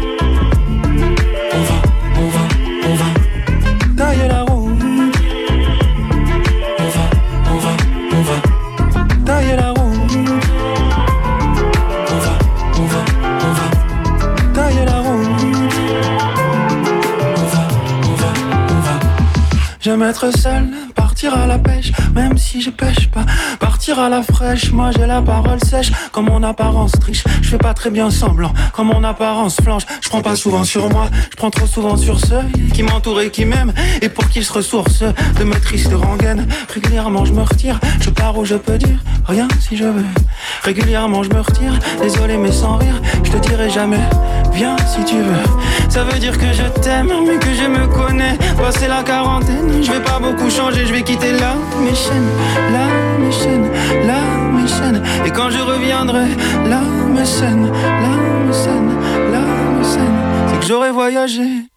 J'aime 20.01 20.09
être 20.09 20.31
seul, 20.35 20.63
partir 21.21 21.39
à 21.39 21.45
la 21.45 21.59
pêche, 21.59 21.91
même 22.15 22.35
si 22.35 22.61
je 22.61 22.71
pêche 22.71 23.07
pas. 23.11 23.23
Partir 23.59 23.99
à 23.99 24.09
la 24.09 24.23
fraîche, 24.23 24.71
moi 24.71 24.89
j'ai 24.89 25.05
la 25.05 25.21
parole 25.21 25.63
sèche, 25.63 25.91
comme 26.11 26.25
mon 26.25 26.41
apparence 26.41 26.93
triche. 26.93 27.23
Je 27.43 27.49
fais 27.49 27.59
pas 27.59 27.75
très 27.75 27.91
bien 27.91 28.09
semblant, 28.09 28.51
comme 28.73 28.87
mon 28.87 29.03
apparence 29.03 29.57
flanche. 29.61 29.83
Je 30.01 30.09
prends 30.09 30.23
pas 30.23 30.35
souvent 30.35 30.63
sur 30.63 30.89
moi, 30.89 31.09
je 31.29 31.35
prends 31.35 31.51
trop 31.51 31.67
souvent 31.67 31.95
sur 31.95 32.19
ceux 32.19 32.41
qui 32.73 32.81
m'entourent 32.81 33.21
et 33.21 33.29
qui 33.29 33.45
m'aiment, 33.45 33.71
et 34.01 34.09
pour 34.09 34.29
qu'ils 34.29 34.43
se 34.43 34.51
ressourcent 34.51 35.13
de 35.37 35.43
mes 35.43 35.59
tristes 35.59 35.93
rengaines. 35.93 36.47
Régulièrement 36.73 37.23
je 37.23 37.33
me 37.33 37.43
retire, 37.43 37.79
je 37.99 38.09
pars 38.09 38.35
où 38.35 38.43
je 38.43 38.55
peux 38.55 38.79
dire 38.79 38.97
rien 39.27 39.47
si 39.59 39.77
je 39.77 39.85
veux. 39.85 40.05
Régulièrement 40.63 41.21
je 41.21 41.29
me 41.29 41.41
retire, 41.41 41.77
désolé 42.01 42.37
mais 42.37 42.51
sans 42.51 42.77
rire, 42.77 42.99
je 43.23 43.31
te 43.31 43.37
dirai 43.37 43.69
jamais, 43.69 44.05
viens 44.53 44.75
si 44.87 45.05
tu 45.05 45.17
veux. 45.17 45.45
Ça 45.87 46.03
veut 46.03 46.17
dire 46.17 46.35
que 46.37 46.51
je 46.51 46.63
t'aime, 46.81 47.11
mais 47.27 47.37
que 47.37 47.53
je 47.53 47.67
me 47.67 47.85
connais. 47.85 48.37
Passé 48.57 48.87
la 48.87 49.03
quarantaine, 49.03 49.83
je 49.83 49.91
vais 49.91 49.99
pas 49.99 50.19
beaucoup 50.19 50.49
changer, 50.49 50.85
je 50.85 50.93
vais 50.93 51.03
quitter 51.11 51.33
là 51.33 51.55
mes 51.83 51.95
chaînes, 51.95 52.31
là 52.73 52.87
mes 53.19 53.31
chaînes, 53.31 53.69
là 54.07 54.21
mes 54.55 54.67
chaînes. 54.67 55.01
Et 55.25 55.31
quand 55.31 55.49
je 55.49 55.59
reviendrai, 55.59 56.27
là 56.69 56.81
mes 57.13 57.25
scènes, 57.25 57.67
là 58.03 58.13
mes 58.45 58.53
scènes, 58.53 58.93
là 59.33 59.43
mes 59.77 59.83
scènes, 59.83 60.19
c'est 60.47 60.59
que 60.59 60.65
j'aurais 60.65 60.91
voyagé. 60.91 61.70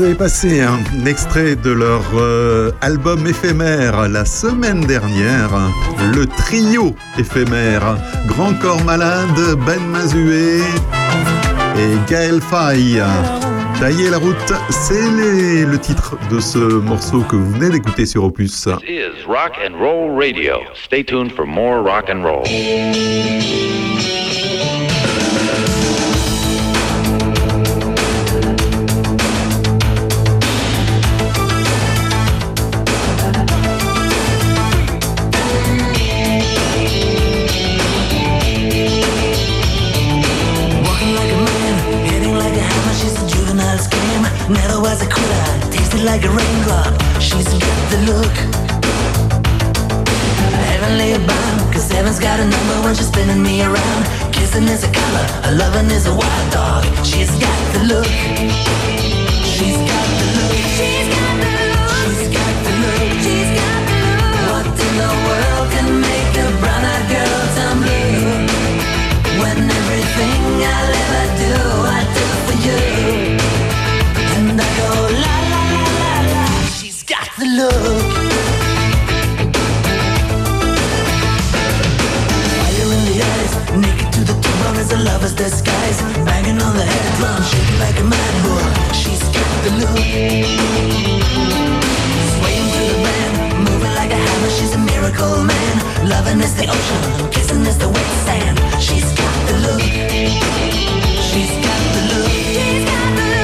Vous 0.00 0.06
avais 0.06 0.14
passé 0.14 0.62
un 0.62 1.04
extrait 1.04 1.56
de 1.56 1.70
leur 1.70 2.02
euh, 2.14 2.70
album 2.80 3.26
éphémère 3.26 4.08
la 4.08 4.24
semaine 4.24 4.80
dernière, 4.86 5.50
le 6.14 6.24
trio 6.26 6.94
éphémère, 7.18 7.98
Grand 8.26 8.54
Corps 8.54 8.82
Malade, 8.84 9.58
Ben 9.66 9.82
Mazué 9.88 10.60
et 11.76 12.10
Gaël 12.10 12.40
Faye. 12.40 13.02
Tailler 13.78 14.08
la 14.08 14.16
route, 14.16 14.52
c'est 14.70 15.66
le 15.66 15.78
titre 15.78 16.16
de 16.30 16.40
ce 16.40 16.58
morceau 16.58 17.20
que 17.20 17.36
vous 17.36 17.52
venez 17.52 17.68
d'écouter 17.68 18.06
sur 18.06 18.24
Opus. 18.24 18.68
is 18.88 19.26
Rock 19.26 19.58
and 19.62 19.76
Roll 19.78 20.16
Radio. 20.16 20.60
Stay 20.82 21.04
tuned 21.04 21.32
for 21.32 21.44
more 21.44 21.82
rock 21.82 22.08
and 22.08 22.24
roll. 22.24 22.44
Like 46.04 46.24
a 46.24 46.30
raindrop. 46.30 46.94
She's 47.20 47.48
got 47.48 47.90
the 47.90 47.98
look. 48.08 48.36
Heavenly 50.70 51.18
bound, 51.26 51.72
cause 51.72 51.90
heaven's 51.90 52.18
got 52.18 52.40
a 52.40 52.44
number 52.44 52.76
when 52.84 52.94
she's 52.94 53.08
spinning 53.08 53.42
me 53.42 53.62
around. 53.62 54.04
Kissing 54.32 54.64
is 54.64 54.84
a 54.84 54.92
color, 54.92 55.26
a 55.44 55.52
loving 55.52 55.90
is 55.90 56.06
a 56.06 56.14
wild 56.14 56.52
dog. 56.52 56.84
She's 57.04 57.30
got 57.38 57.60
the 57.74 57.82
look. 57.92 58.06
She's 59.44 59.76
got 59.90 60.06
the 60.20 60.26
look. 60.36 60.56
She's 60.76 61.08
got 61.16 61.34
the 61.40 61.50
look. 61.52 61.84
She's 62.00 62.28
got 62.36 62.54
the 62.64 62.72
look. 62.82 63.00
She's 63.24 63.50
got 63.60 63.80
the 63.88 63.96
look. 64.08 64.46
What 64.50 64.66
in 64.86 64.94
the 65.02 65.12
world 65.26 65.66
can 65.74 65.88
make 66.00 66.34
a 66.44 66.46
brown-eyed 66.60 67.04
girl 67.12 67.40
turn 67.56 67.76
blue? 67.82 68.46
When 69.42 69.58
everything 69.80 70.40
I'll 70.64 70.94
ever 71.02 71.24
do 71.44 71.69
look. 77.60 77.72
Fire 82.56 82.90
in 82.96 83.02
the 83.10 83.16
eyes, 83.32 83.52
naked 83.84 84.08
to 84.16 84.20
the 84.24 84.36
tone 84.44 84.76
as 84.76 84.92
a 84.92 84.98
lover's 85.08 85.34
disguise. 85.34 85.98
Banging 86.24 86.60
on 86.66 86.74
the 86.76 86.86
head 86.92 87.06
drum, 87.18 87.42
shaking 87.50 87.78
like 87.84 87.98
a 88.00 88.06
mad 88.14 88.34
bull. 88.44 88.64
She's 89.00 89.22
got 89.36 89.52
the 89.64 89.70
look. 89.80 89.96
Swaying 92.34 92.68
to 92.76 92.82
the 92.90 92.98
band, 93.04 93.34
moving 93.66 93.94
like 94.00 94.12
a 94.18 94.20
hammer. 94.26 94.50
She's 94.56 94.74
a 94.74 94.78
miracle 94.78 95.44
man. 95.44 95.74
Loving 96.08 96.40
is 96.40 96.54
the 96.54 96.66
ocean, 96.76 97.30
kissing 97.30 97.64
is 97.66 97.76
the 97.76 97.88
wet 97.88 98.10
sand. 98.26 98.56
She's 98.80 99.08
got 99.20 99.36
the 99.48 99.54
look. 99.64 99.82
She's 101.28 101.52
got 101.66 101.80
the 101.94 102.02
look. 102.10 102.30
She's 102.30 102.84
got 102.88 103.08
the 103.16 103.24
look. 103.34 103.39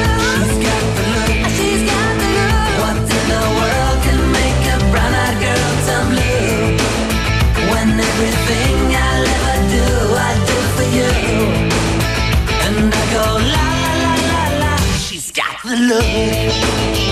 love. 15.79 17.06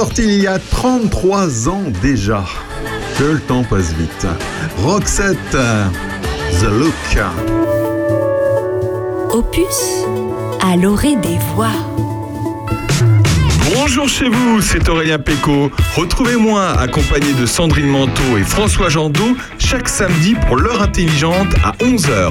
Sorti 0.00 0.22
il 0.22 0.40
y 0.40 0.46
a 0.46 0.58
33 0.58 1.68
ans 1.68 1.82
déjà. 2.00 2.42
Que 3.18 3.24
le 3.24 3.38
temps 3.38 3.64
passe 3.64 3.92
vite. 3.92 4.26
Roxette, 4.78 5.36
The 5.50 6.70
Look. 6.70 7.18
Opus 9.30 10.06
à 10.62 10.76
l'orée 10.76 11.16
des 11.16 11.36
voix. 11.54 11.76
Bonjour 13.74 14.08
chez 14.08 14.30
vous, 14.30 14.62
c'est 14.62 14.88
Aurélien 14.88 15.18
Péco. 15.18 15.70
Retrouvez-moi 15.94 16.66
accompagné 16.78 17.34
de 17.34 17.44
Sandrine 17.44 17.88
Manteau 17.88 18.38
et 18.38 18.42
François 18.42 18.88
Jandot 18.88 19.36
chaque 19.58 19.90
samedi 19.90 20.34
pour 20.46 20.56
l'heure 20.56 20.80
intelligente 20.80 21.52
à 21.62 21.72
11h. 21.84 22.30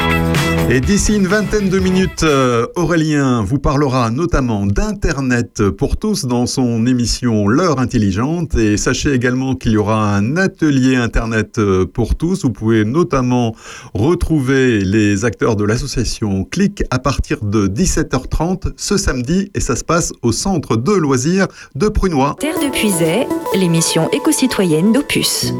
Et 0.73 0.79
d'ici 0.79 1.17
une 1.17 1.27
vingtaine 1.27 1.67
de 1.67 1.79
minutes, 1.79 2.23
euh, 2.23 2.65
Aurélien 2.77 3.43
vous 3.43 3.59
parlera 3.59 4.09
notamment 4.09 4.65
d'Internet 4.65 5.69
pour 5.69 5.97
tous 5.97 6.23
dans 6.23 6.45
son 6.45 6.85
émission 6.85 7.49
L'heure 7.49 7.77
intelligente. 7.79 8.55
Et 8.55 8.77
sachez 8.77 9.11
également 9.11 9.55
qu'il 9.55 9.73
y 9.73 9.77
aura 9.77 10.15
un 10.15 10.37
atelier 10.37 10.95
Internet 10.95 11.57
euh, 11.57 11.85
pour 11.85 12.15
tous. 12.15 12.43
Vous 12.43 12.53
pouvez 12.53 12.85
notamment 12.85 13.53
retrouver 13.93 14.79
les 14.79 15.25
acteurs 15.25 15.57
de 15.57 15.65
l'association 15.65 16.45
Click 16.45 16.83
à 16.89 16.99
partir 16.99 17.43
de 17.43 17.67
17h30 17.67 18.71
ce 18.77 18.95
samedi. 18.95 19.51
Et 19.53 19.59
ça 19.59 19.75
se 19.75 19.83
passe 19.83 20.13
au 20.21 20.31
centre 20.31 20.77
de 20.77 20.93
loisirs 20.93 21.47
de 21.75 21.89
Prunois. 21.89 22.37
Terre 22.39 22.59
de 22.59 22.71
Puisay, 22.71 23.27
l'émission 23.55 24.09
éco-citoyenne 24.13 24.93
d'Opus. 24.93 25.51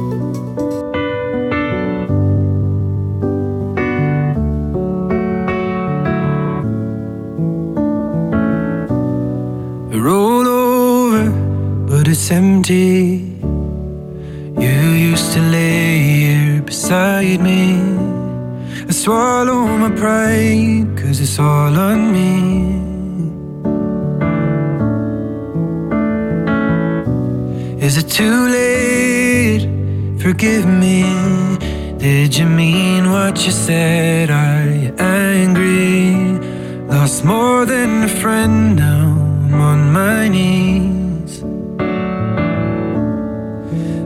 But 12.01 12.07
it's 12.07 12.31
empty. 12.31 13.37
You 14.65 14.77
used 15.11 15.33
to 15.33 15.39
lay 15.39 15.99
here 15.99 16.61
beside 16.63 17.39
me. 17.39 17.77
I 18.89 18.91
swallow 18.91 19.67
my 19.77 19.91
pride, 19.91 20.87
cause 20.97 21.19
it's 21.21 21.37
all 21.37 21.77
on 21.89 21.99
me. 22.11 22.31
Is 27.85 27.97
it 27.97 28.09
too 28.09 28.39
late? 28.57 29.63
Forgive 30.23 30.65
me. 30.65 31.03
Did 31.99 32.35
you 32.35 32.47
mean 32.47 33.11
what 33.11 33.45
you 33.45 33.51
said? 33.51 34.31
Are 34.31 34.71
you 34.83 34.91
angry? 34.97 36.15
Lost 36.87 37.23
more 37.23 37.63
than 37.67 38.05
a 38.05 38.09
friend 38.21 38.75
now. 38.75 39.05
I'm 39.45 39.61
on 39.61 39.93
my 39.93 40.27
knees. 40.29 40.90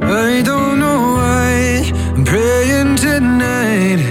I 0.07 0.43
don't 0.43 0.79
know 0.79 1.15
why 1.17 1.91
I'm 2.15 2.23
praying 2.23 2.95
tonight. 2.97 4.01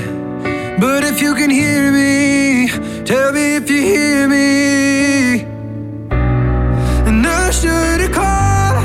But 0.80 1.04
if 1.04 1.22
you 1.22 1.36
can 1.36 1.50
hear 1.50 1.92
me, 1.92 2.68
tell 3.04 3.32
me 3.32 3.54
if 3.54 3.70
you 3.70 3.80
hear 3.80 4.28
me. 4.28 5.42
And 7.08 7.24
I 7.24 7.50
should 7.50 8.00
have 8.00 8.12
called, 8.12 8.82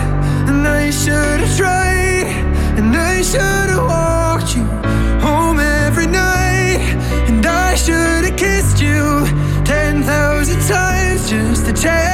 and 0.49 0.67
I 0.67 0.91
should 0.91 1.39
have 1.39 1.57
tried, 1.57 2.27
and 2.77 2.95
I 2.95 3.23
should 3.23 3.69
have 3.73 3.85
walked 3.85 4.55
you 4.55 4.65
home 5.19 5.59
every 5.59 6.05
night, 6.05 6.95
and 7.27 7.43
I 7.43 7.73
should 7.73 8.23
have 8.25 8.37
kissed 8.37 8.79
you 8.79 9.25
ten 9.65 10.03
thousand 10.03 10.61
times 10.67 11.27
just 11.27 11.65
to 11.65 11.73
tell 11.73 12.08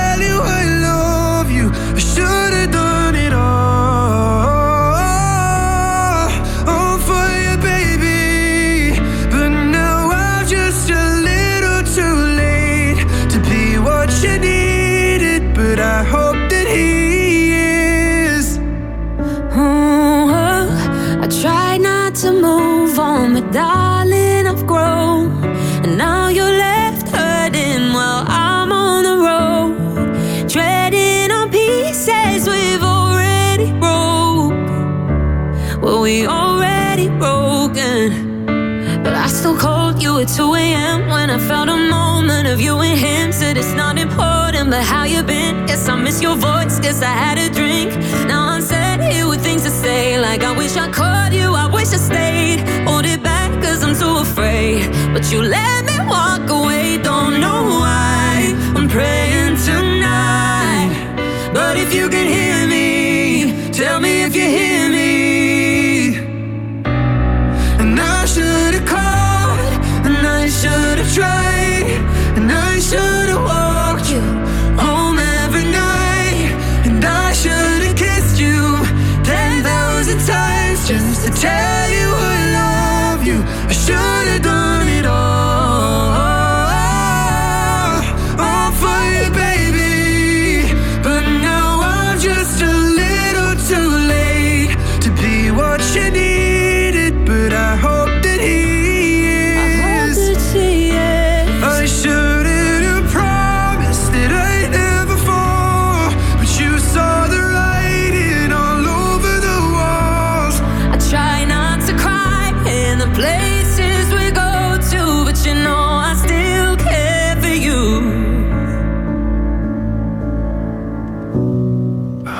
but 44.69 44.83
how 44.83 45.03
you've 45.03 45.27
been? 45.27 45.65
Guess 45.65 45.87
I 45.87 45.95
miss 45.95 46.21
your 46.21 46.35
voice, 46.35 46.79
guess 46.79 47.01
I 47.01 47.13
had 47.23 47.37
a 47.37 47.49
drink. 47.53 47.91
Now 48.27 48.49
I'm 48.49 48.61
sat 48.61 48.99
here 49.11 49.27
with 49.27 49.41
things 49.41 49.63
to 49.63 49.69
say. 49.69 50.19
Like 50.19 50.43
I 50.43 50.51
wish 50.55 50.75
I 50.75 50.89
called 50.91 51.33
you, 51.33 51.53
I 51.53 51.67
wish 51.67 51.93
I 51.93 51.97
stayed. 51.97 52.59
Hold 52.87 53.05
it 53.05 53.21
back, 53.21 53.51
cause 53.61 53.83
I'm 53.83 53.95
too 53.95 54.17
afraid. 54.21 54.91
But 55.13 55.31
you 55.31 55.41
let 55.41 55.85
me 55.85 55.97
walk 56.07 56.49
away, 56.49 56.97
don't 56.97 57.39
know 57.39 57.61
why. 57.81 58.53
I'm 58.75 58.87
praying 58.87 59.24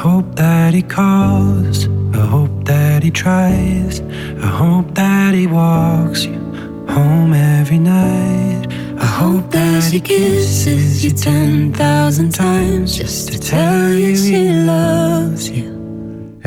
hope 0.05 0.35
that 0.35 0.71
he 0.75 0.83
calls. 0.83 1.87
I 2.13 2.23
hope 2.35 2.65
that 2.65 3.01
he 3.01 3.09
tries. 3.09 4.01
I 4.47 4.49
hope 4.61 4.93
that 4.93 5.33
he 5.33 5.47
walks 5.47 6.25
you 6.25 6.39
home 6.87 7.33
every 7.33 7.79
night. 7.79 8.67
I 8.99 9.05
hope 9.05 9.49
that 9.49 9.91
he 9.91 9.99
kisses 9.99 11.03
you 11.03 11.09
ten 11.09 11.73
thousand 11.73 12.35
times 12.35 12.95
just 12.95 13.31
to 13.31 13.39
tell 13.39 13.93
you 13.93 14.13
he 14.15 14.49
loves 14.73 15.49
you. 15.49 15.74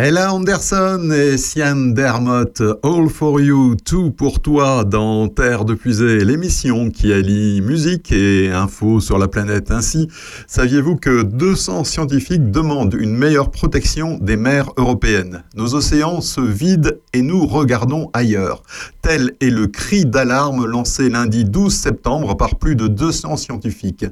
Ella 0.01 0.33
Anderson 0.33 1.11
et 1.11 1.37
Sian 1.39 1.87
Dermott, 1.87 2.63
All 2.85 3.09
for 3.09 3.41
You, 3.41 3.75
tout 3.85 4.13
pour 4.13 4.39
toi 4.39 4.85
dans 4.85 5.27
Terre 5.27 5.65
de 5.65 5.75
Pusée, 5.75 6.25
l'émission 6.25 6.89
qui 6.89 7.13
allie 7.13 7.61
musique 7.63 8.13
et 8.13 8.49
info 8.53 9.01
sur 9.01 9.19
la 9.19 9.27
planète. 9.27 9.73
Ainsi, 9.73 10.07
saviez-vous 10.47 10.95
que 10.95 11.25
200 11.25 11.83
scientifiques 11.83 12.53
demandent 12.53 12.95
une 12.95 13.17
meilleure 13.17 13.51
protection 13.51 14.19
des 14.19 14.37
mers 14.37 14.71
européennes? 14.77 15.43
Nos 15.57 15.75
océans 15.75 16.21
se 16.21 16.43
vident 16.43 16.95
et 17.13 17.23
nous 17.23 17.45
regardons 17.45 18.09
ailleurs. 18.13 18.63
Tel 19.03 19.33
est 19.41 19.51
le 19.51 19.67
cri 19.67 20.07
d'alarme 20.07 20.65
lancé 20.65 21.09
lundi 21.09 21.45
12 21.45 21.75
septembre 21.75 22.37
par 22.37 22.55
plus 22.55 22.77
de 22.77 22.87
200 22.87 23.37
scientifiques. 23.37 24.07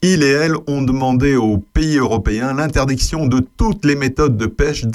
Ils 0.00 0.22
et 0.22 0.30
elles 0.30 0.56
ont 0.66 0.80
demandé 0.80 1.36
aux 1.36 1.58
pays 1.58 1.98
européens 1.98 2.54
l'interdiction 2.54 3.26
de 3.26 3.44
toutes 3.58 3.84
les 3.84 3.96
méthodes 3.96 4.38
de 4.38 4.46
pêche 4.46 4.86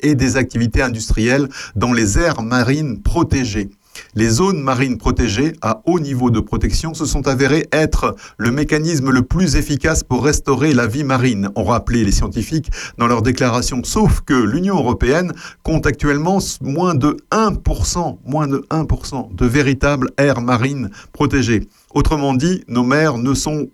et 0.00 0.14
des 0.14 0.36
activités 0.36 0.82
industrielles 0.82 1.48
dans 1.76 1.92
les 1.92 2.18
aires 2.18 2.42
marines 2.42 3.02
protégées. 3.02 3.70
Les 4.14 4.28
zones 4.28 4.60
marines 4.60 4.98
protégées 4.98 5.54
à 5.60 5.82
haut 5.86 6.00
niveau 6.00 6.30
de 6.30 6.40
protection 6.40 6.94
se 6.94 7.04
sont 7.04 7.26
avérées 7.28 7.66
être 7.72 8.14
le 8.36 8.50
mécanisme 8.50 9.10
le 9.10 9.22
plus 9.22 9.56
efficace 9.56 10.02
pour 10.02 10.24
restaurer 10.24 10.72
la 10.72 10.86
vie 10.86 11.04
marine, 11.04 11.50
ont 11.56 11.64
rappelé 11.64 12.04
les 12.04 12.12
scientifiques 12.12 12.70
dans 12.96 13.06
leur 13.06 13.22
déclaration. 13.22 13.82
Sauf 13.84 14.20
que 14.20 14.34
l'Union 14.34 14.76
européenne 14.76 15.32
compte 15.62 15.86
actuellement 15.86 16.38
moins 16.60 16.94
de 16.94 17.16
1%, 17.30 18.18
moins 18.24 18.46
de 18.46 18.64
1% 18.70 19.34
de 19.34 19.46
véritables 19.46 20.10
aires 20.16 20.40
marines 20.40 20.90
protégées. 21.12 21.68
Autrement 21.94 22.34
dit, 22.34 22.64
nos 22.68 22.84
mers 22.84 23.18
ne 23.18 23.34
sont 23.34 23.68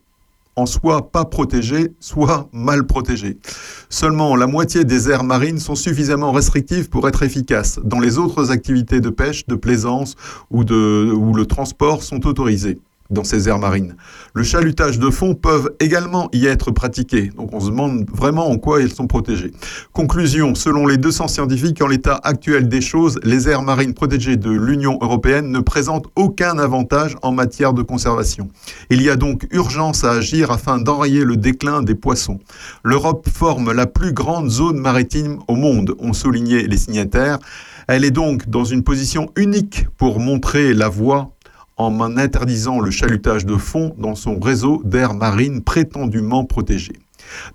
en 0.56 0.66
soit 0.66 1.10
pas 1.10 1.24
protégées, 1.24 1.92
soit 2.00 2.48
mal 2.52 2.86
protégées. 2.86 3.38
Seulement 3.88 4.36
la 4.36 4.46
moitié 4.46 4.84
des 4.84 5.10
aires 5.10 5.24
marines 5.24 5.58
sont 5.58 5.74
suffisamment 5.74 6.32
restrictives 6.32 6.88
pour 6.88 7.08
être 7.08 7.22
efficaces. 7.22 7.80
Dans 7.82 8.00
les 8.00 8.18
autres 8.18 8.50
activités 8.50 9.00
de 9.00 9.10
pêche, 9.10 9.46
de 9.46 9.54
plaisance 9.54 10.14
ou, 10.50 10.64
de, 10.64 11.12
le 11.34 11.46
transport 11.46 12.02
sont 12.02 12.26
autorisées 12.26 12.78
dans 13.10 13.24
ces 13.24 13.48
aires 13.48 13.58
marines. 13.58 13.96
Le 14.34 14.42
chalutage 14.42 14.98
de 14.98 15.10
fond 15.10 15.34
peuvent 15.34 15.70
également 15.78 16.28
y 16.32 16.46
être 16.46 16.70
pratiqués. 16.70 17.30
Donc 17.36 17.52
on 17.52 17.60
se 17.60 17.70
demande 17.70 18.06
vraiment 18.10 18.50
en 18.50 18.56
quoi 18.56 18.80
elles 18.80 18.92
sont 18.92 19.06
protégées. 19.06 19.52
Conclusion, 19.92 20.54
selon 20.54 20.86
les 20.86 20.96
200 20.96 21.28
scientifiques, 21.28 21.82
en 21.82 21.86
l'état 21.86 22.20
actuel 22.22 22.68
des 22.68 22.80
choses, 22.80 23.18
les 23.22 23.48
aires 23.48 23.62
marines 23.62 23.94
protégées 23.94 24.36
de 24.36 24.50
l'Union 24.50 24.98
européenne 25.00 25.50
ne 25.50 25.60
présentent 25.60 26.06
aucun 26.16 26.58
avantage 26.58 27.16
en 27.22 27.32
matière 27.32 27.74
de 27.74 27.82
conservation. 27.82 28.48
Il 28.90 29.02
y 29.02 29.10
a 29.10 29.16
donc 29.16 29.46
urgence 29.50 30.04
à 30.04 30.12
agir 30.12 30.50
afin 30.50 30.78
d'enrayer 30.78 31.24
le 31.24 31.36
déclin 31.36 31.82
des 31.82 31.94
poissons. 31.94 32.38
L'Europe 32.82 33.28
forme 33.28 33.72
la 33.72 33.86
plus 33.86 34.12
grande 34.12 34.50
zone 34.50 34.78
maritime 34.78 35.38
au 35.48 35.54
monde, 35.54 35.94
ont 35.98 36.12
souligné 36.12 36.66
les 36.66 36.76
signataires. 36.76 37.38
Elle 37.86 38.04
est 38.04 38.10
donc 38.10 38.48
dans 38.48 38.64
une 38.64 38.82
position 38.82 39.30
unique 39.36 39.86
pour 39.98 40.18
montrer 40.18 40.72
la 40.72 40.88
voie 40.88 41.33
en 41.76 41.90
interdisant 42.16 42.80
le 42.80 42.90
chalutage 42.90 43.46
de 43.46 43.56
fond 43.56 43.94
dans 43.98 44.14
son 44.14 44.38
réseau 44.38 44.82
d'aires 44.84 45.14
marines 45.14 45.62
prétendument 45.62 46.44
protégées. 46.44 47.03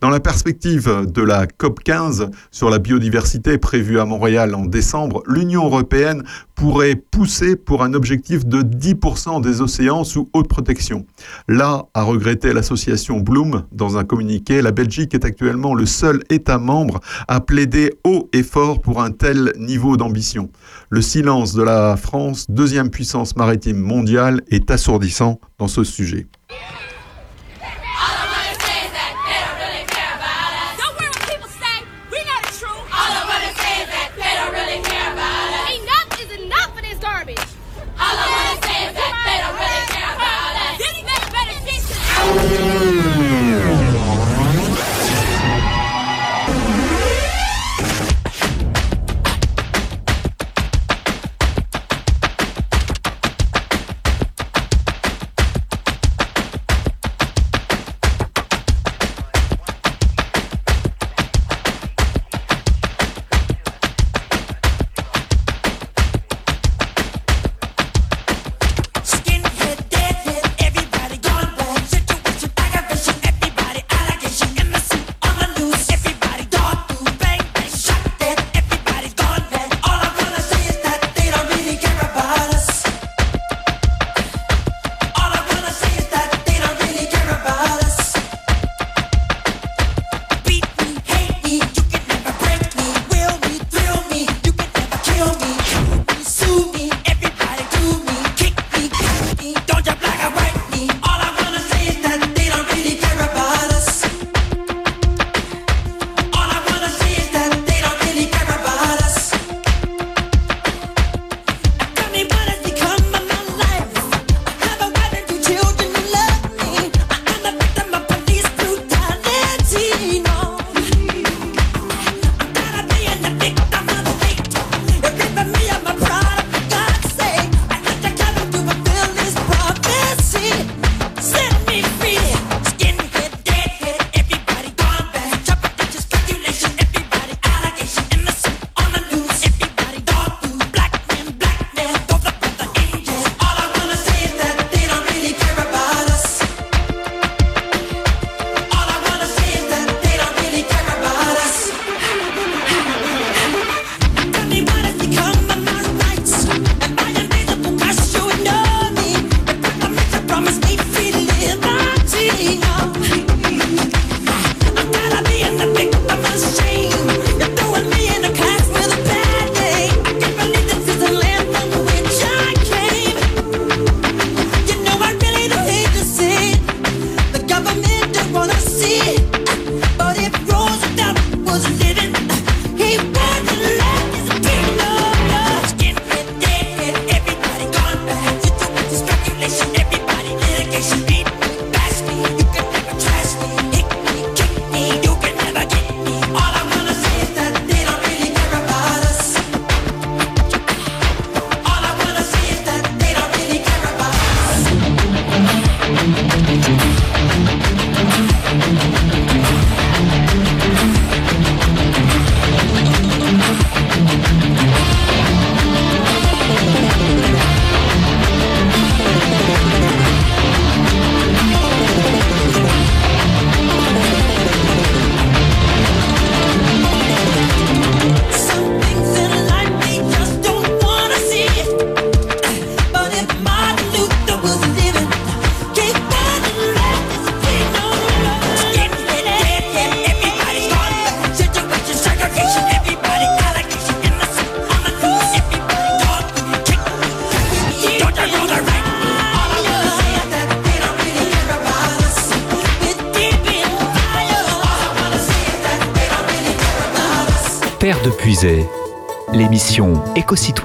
Dans 0.01 0.09
la 0.09 0.19
perspective 0.19 1.05
de 1.07 1.21
la 1.21 1.47
COP 1.47 1.81
15 1.83 2.29
sur 2.51 2.69
la 2.69 2.79
biodiversité 2.79 3.57
prévue 3.57 3.99
à 3.99 4.05
Montréal 4.05 4.55
en 4.55 4.65
décembre, 4.65 5.23
l'Union 5.27 5.65
européenne 5.65 6.23
pourrait 6.55 6.95
pousser 6.95 7.55
pour 7.55 7.83
un 7.83 7.93
objectif 7.93 8.45
de 8.45 8.61
10% 8.61 9.41
des 9.41 9.61
océans 9.61 10.03
sous 10.03 10.29
haute 10.33 10.47
protection. 10.47 11.05
Là, 11.47 11.85
a 11.93 12.03
regretté 12.03 12.53
l'association 12.53 13.19
Bloom 13.19 13.63
dans 13.71 13.97
un 13.97 14.03
communiqué, 14.03 14.61
la 14.61 14.71
Belgique 14.71 15.13
est 15.13 15.25
actuellement 15.25 15.73
le 15.73 15.85
seul 15.85 16.21
État 16.29 16.57
membre 16.57 16.99
à 17.27 17.39
plaider 17.39 17.93
haut 18.03 18.29
et 18.33 18.43
fort 18.43 18.81
pour 18.81 19.01
un 19.01 19.11
tel 19.11 19.53
niveau 19.57 19.97
d'ambition. 19.97 20.49
Le 20.89 21.01
silence 21.01 21.53
de 21.53 21.63
la 21.63 21.95
France, 21.97 22.47
deuxième 22.49 22.89
puissance 22.89 23.35
maritime 23.35 23.79
mondiale, 23.79 24.41
est 24.49 24.69
assourdissant 24.71 25.39
dans 25.57 25.67
ce 25.67 25.83
sujet. 25.83 26.27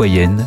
Éco-citoyenne 0.04 0.46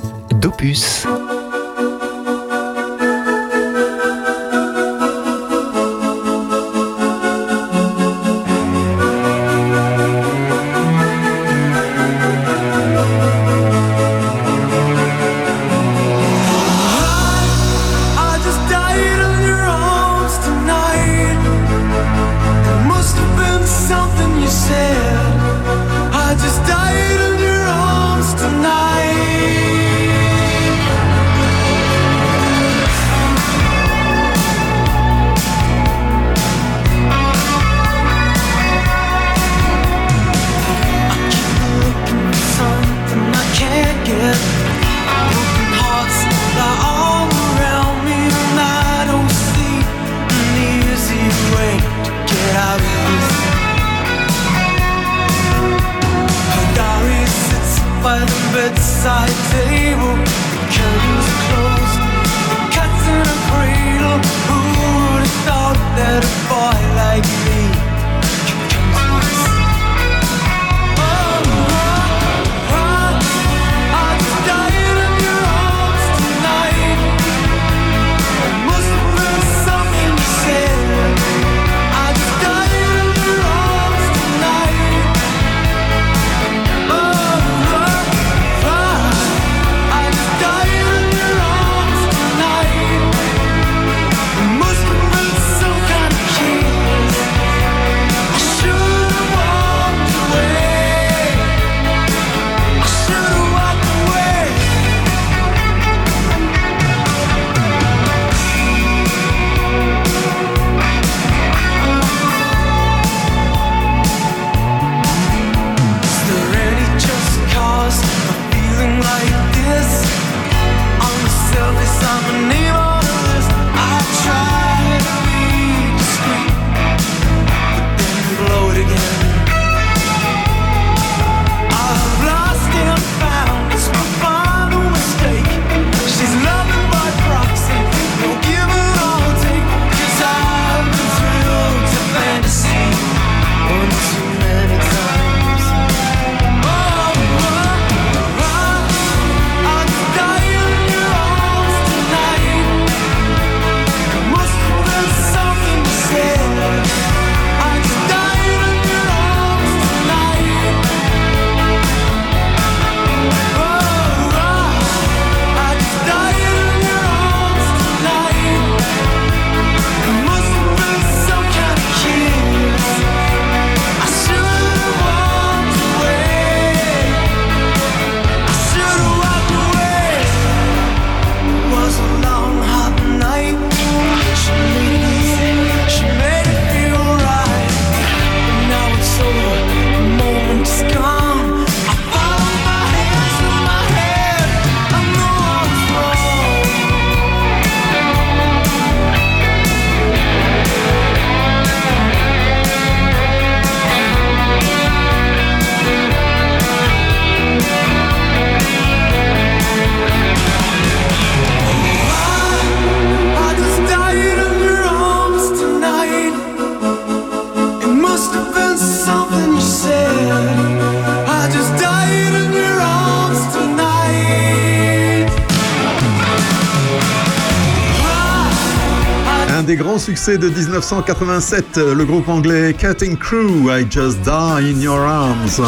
de 230.35 230.49
1987, 230.49 231.77
le 231.77 232.03
groupe 232.03 232.27
anglais 232.27 232.73
Cutting 232.77 233.15
Crew, 233.15 233.69
I 233.69 233.87
Just 233.89 234.19
Die 234.23 234.29
in 234.29 234.81
Your 234.81 234.99
Arms. 234.99 235.61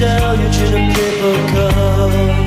tell 0.00 0.34
you 0.34 0.48
to 0.58 0.66
the 0.74 0.82
people 0.96 1.36
come. 1.52 2.46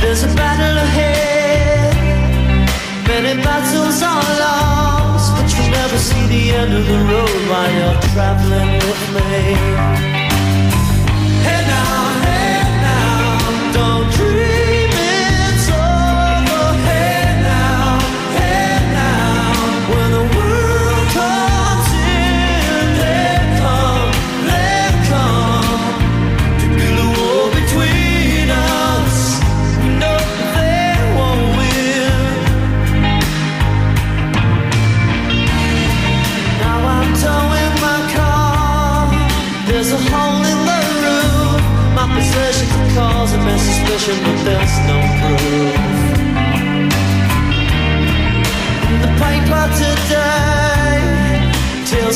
There's 0.00 0.22
a 0.22 0.32
battle 0.38 0.76
ahead, 0.86 1.92
many 3.08 3.42
battles 3.42 4.00
are 4.02 4.28
lost, 4.44 5.34
but 5.34 5.48
you'll 5.52 5.72
never 5.80 5.98
see 5.98 6.24
the 6.34 6.42
end 6.60 6.72
of 6.78 6.84
the 6.86 6.98
road 7.10 7.42
while 7.50 7.72
you're 7.78 8.00
traveling 8.12 8.74
with 8.86 9.02
me. 9.14 9.95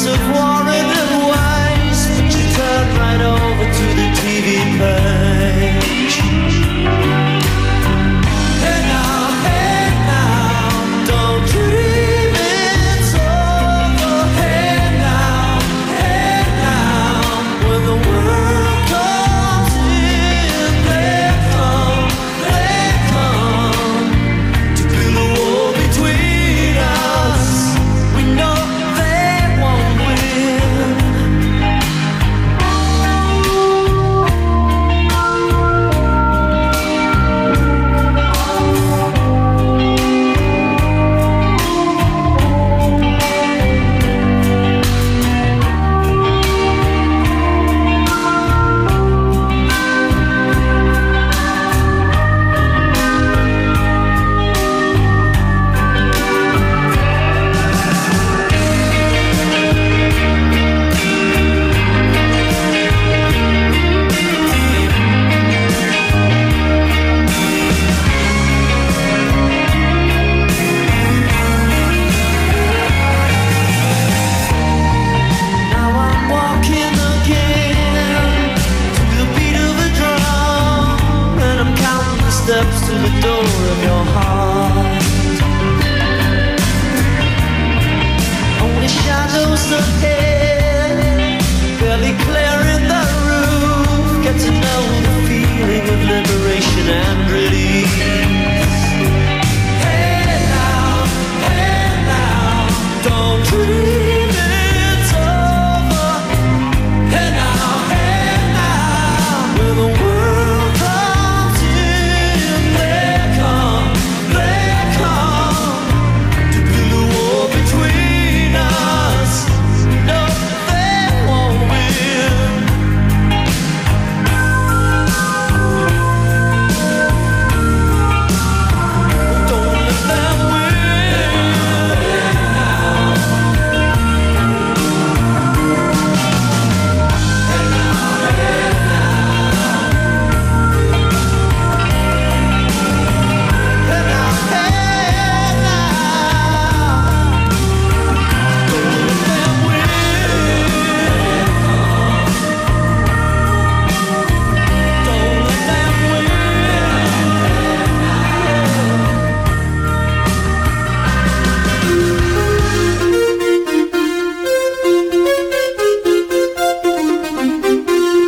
of 0.07 0.21
war 0.31 0.70